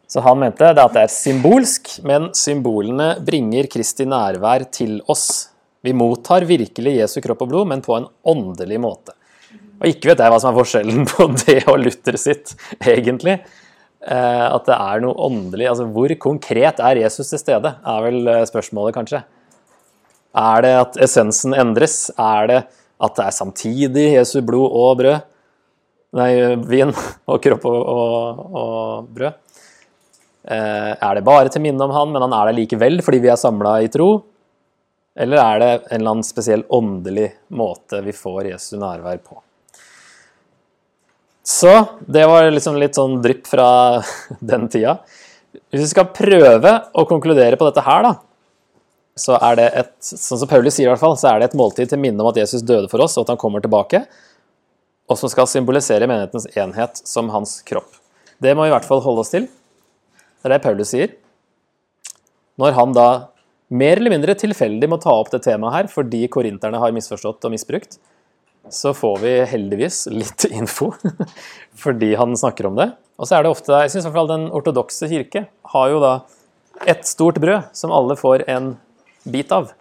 Så 0.09 0.23
han 0.25 0.39
mente 0.41 0.71
det 0.73 0.81
at 0.81 0.95
det 0.95 1.05
er 1.05 1.13
symbolsk, 1.13 1.99
men 2.07 2.31
symbolene 2.37 3.11
bringer 3.25 3.69
Kristi 3.69 4.07
nærvær 4.09 4.65
til 4.73 4.97
oss. 5.05 5.51
Vi 5.85 5.93
mottar 5.93 6.47
virkelig 6.49 6.95
Jesu 6.97 7.19
kropp 7.21 7.45
og 7.45 7.51
blod, 7.51 7.69
men 7.69 7.83
på 7.85 7.93
en 7.93 8.07
åndelig 8.27 8.79
måte. 8.81 9.13
Og 9.79 9.87
ikke 9.91 10.09
vet 10.09 10.23
jeg 10.23 10.33
hva 10.33 10.39
som 10.41 10.51
er 10.51 10.57
forskjellen 10.57 11.05
på 11.11 11.29
det 11.43 11.59
og 11.69 11.77
Luther 11.83 12.17
sitt, 12.19 12.55
egentlig. 12.81 13.37
Eh, 13.99 14.45
at 14.47 14.65
det 14.65 14.75
er 14.79 15.01
noe 15.03 15.11
åndelig 15.27 15.65
Altså, 15.67 15.85
hvor 15.91 16.11
konkret 16.23 16.77
er 16.79 17.01
Jesus 17.01 17.29
til 17.33 17.41
stede, 17.41 17.73
er 17.77 18.03
vel 18.05 18.31
eh, 18.31 18.45
spørsmålet, 18.47 18.95
kanskje. 18.95 19.21
Er 20.39 20.63
det 20.63 20.71
at 20.77 20.99
essensen 21.05 21.53
endres? 21.57 22.07
Er 22.17 22.49
det 22.49 22.59
at 22.99 23.15
det 23.17 23.25
er 23.25 23.35
samtidig 23.35 24.07
Jesu 24.15 24.39
blod 24.45 24.73
og 24.73 24.97
brød? 25.03 25.19
Nei, 26.17 26.31
vin 26.65 26.89
og 27.29 27.37
kropp 27.43 27.67
og, 27.69 27.79
og, 27.93 28.39
og 28.49 29.11
brød? 29.13 29.37
Eh, 30.49 30.93
er 30.97 31.15
det 31.15 31.25
bare 31.27 31.51
til 31.53 31.61
minne 31.61 31.85
om 31.85 31.93
han, 31.93 32.09
men 32.09 32.25
han 32.25 32.33
er 32.33 32.49
der 32.49 32.57
likevel 32.57 33.03
fordi 33.05 33.21
vi 33.21 33.29
er 33.29 33.37
samla 33.37 33.75
i 33.85 33.91
tro? 33.93 34.09
Eller 35.19 35.41
er 35.43 35.59
det 35.61 35.69
en 35.75 35.99
eller 35.99 36.15
annen 36.15 36.25
spesiell 36.25 36.63
åndelig 36.73 37.27
måte 37.53 37.99
vi 38.05 38.15
får 38.15 38.53
Jesu 38.53 38.77
nærvær 38.81 39.19
på? 39.21 39.37
Så 41.45 41.73
det 42.05 42.25
var 42.29 42.49
liksom 42.49 42.77
litt 42.81 42.97
sånn 42.97 43.19
drypp 43.21 43.45
fra 43.49 43.67
den 44.51 44.65
tida. 44.73 44.99
Hvis 45.69 45.83
vi 45.83 45.91
skal 45.91 46.09
prøve 46.13 46.73
å 46.93 47.05
konkludere 47.09 47.57
på 47.59 47.69
dette 47.69 47.85
her, 47.85 48.05
da, 48.05 48.15
så 49.19 49.37
er 49.43 49.59
det 49.59 49.67
et, 49.81 49.93
sånn 50.05 50.41
som 50.41 50.49
Paulus 50.49 50.77
sier 50.77 50.87
i 50.87 50.91
hvert 50.91 51.01
fall, 51.01 51.17
så 51.19 51.33
er 51.33 51.41
det 51.41 51.49
et 51.49 51.59
måltid 51.59 51.91
til 51.91 52.01
minne 52.01 52.21
om 52.23 52.29
at 52.31 52.37
Jesus 52.39 52.65
døde 52.65 52.89
for 52.91 53.01
oss, 53.03 53.17
og 53.17 53.25
at 53.25 53.33
han 53.33 53.41
kommer 53.41 53.61
tilbake, 53.65 54.05
og 55.09 55.17
som 55.17 55.29
skal 55.31 55.49
symbolisere 55.49 56.07
menighetens 56.09 56.47
enhet 56.53 57.01
som 57.05 57.31
hans 57.33 57.59
kropp. 57.67 57.97
Det 58.39 58.53
må 58.55 58.65
vi 58.65 58.71
i 58.71 58.75
hvert 58.77 58.87
fall 58.87 59.01
holde 59.03 59.25
oss 59.25 59.33
til. 59.33 59.49
Det 60.39 60.47
er 60.47 60.55
det 60.55 60.63
Paulus 60.63 60.93
sier. 60.93 61.15
Når 62.59 62.75
han 62.75 62.95
da 62.95 63.09
mer 63.69 63.99
eller 63.99 64.15
mindre 64.15 64.35
tilfeldig 64.39 64.89
må 64.89 64.97
ta 65.01 65.13
opp 65.13 65.29
det 65.33 65.43
temaet 65.45 65.75
her 65.75 65.91
fordi 65.91 66.23
korinterne 66.31 66.79
har 66.81 66.95
misforstått 66.95 67.45
og 67.45 67.53
misbrukt, 67.53 67.99
så 68.69 68.93
får 68.93 69.21
vi 69.23 69.33
heldigvis 69.49 70.03
litt 70.13 70.45
info 70.59 70.91
fordi 71.79 72.13
han 72.19 72.35
snakker 72.37 72.69
om 72.69 72.79
det. 72.79 72.91
Og 73.19 73.27
så 73.27 73.37
er 73.37 73.45
det 73.45 73.53
ofte, 73.53 73.75
jeg 73.83 73.93
synes 73.93 74.05
i 74.05 74.09
hvert 74.09 74.19
fall 74.21 74.31
Den 74.31 74.49
ortodokse 74.55 75.09
kirke 75.11 75.45
har 75.73 75.91
jo 75.91 76.01
da 76.03 76.13
ett 76.87 77.07
stort 77.07 77.39
brød 77.43 77.71
som 77.75 77.91
alle 77.91 78.15
får 78.19 78.45
en 78.47 78.73
bit 79.27 79.51
av. 79.51 79.73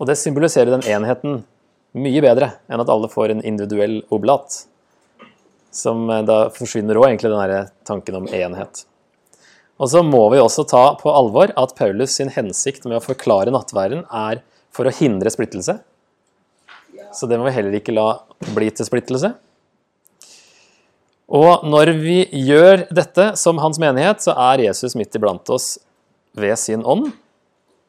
Og 0.00 0.08
det 0.08 0.16
symboliserer 0.18 0.72
den 0.72 0.86
enheten 0.88 1.42
Mye 1.92 2.22
bedre 2.24 2.54
enn 2.72 2.80
at 2.80 2.88
alle 2.88 3.08
får 3.12 3.34
en 3.34 3.42
individuell 3.44 3.98
oblat. 4.16 4.62
Som 5.76 6.06
eh, 6.08 6.22
da 6.24 6.46
forsvinner 6.54 6.96
òg 6.96 7.10
egentlig 7.10 7.32
den 7.34 7.68
tanken 7.84 8.16
om 8.22 8.28
enhet. 8.32 8.86
Og 9.82 9.90
så 9.90 10.02
må 10.06 10.22
vi 10.30 10.38
også 10.38 10.62
ta 10.70 10.82
på 11.00 11.10
alvor 11.10 11.50
at 11.58 11.74
Paulus 11.78 12.14
sin 12.14 12.30
hensikt 12.30 12.86
med 12.86 13.00
å 13.00 13.04
forklare 13.04 13.50
nattværen 13.50 14.04
er 14.06 14.44
for 14.72 14.86
å 14.86 14.94
hindre 14.94 15.32
splittelse. 15.34 15.80
Så 17.12 17.28
det 17.28 17.38
må 17.38 17.48
vi 17.48 17.56
heller 17.56 17.74
ikke 17.76 17.94
la 17.94 18.22
bli 18.54 18.70
til 18.70 18.86
splittelse. 18.86 19.32
Og 21.32 21.64
når 21.66 21.94
vi 21.98 22.18
gjør 22.44 22.86
dette 22.94 23.32
som 23.40 23.60
hans 23.62 23.80
menighet, 23.82 24.22
så 24.22 24.36
er 24.52 24.66
Jesus 24.68 24.94
midt 24.98 25.16
iblant 25.18 25.48
oss 25.52 25.74
ved 26.38 26.54
sin 26.60 26.84
ånd 26.84 27.10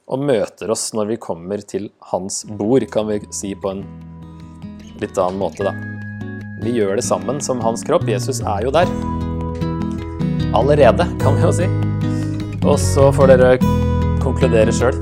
og 0.03 0.23
møter 0.23 0.71
oss 0.73 0.89
når 0.95 1.13
vi 1.13 1.21
kommer 1.21 1.61
til 1.63 1.89
hans 2.11 2.41
bord, 2.47 2.83
kan 2.91 3.07
vi 3.07 3.21
si 3.35 3.53
på 3.55 3.71
en 3.71 3.85
litt 5.03 5.17
annen 5.19 5.39
måte, 5.39 5.67
da. 5.67 5.75
Vi 6.63 6.75
gjør 6.79 6.97
det 6.99 7.05
sammen 7.07 7.43
som 7.43 7.63
hans 7.63 7.83
kropp. 7.87 8.07
Jesus 8.07 8.39
er 8.39 8.67
jo 8.67 8.73
der. 8.75 8.89
Allerede, 10.53 11.07
kan 11.19 11.35
vi 11.35 11.41
jo 11.41 11.51
si. 11.51 11.69
Og 12.63 12.77
så 12.79 13.09
får 13.11 13.33
dere 13.33 13.57
konkludere 14.23 14.73
sjøl. 14.75 14.99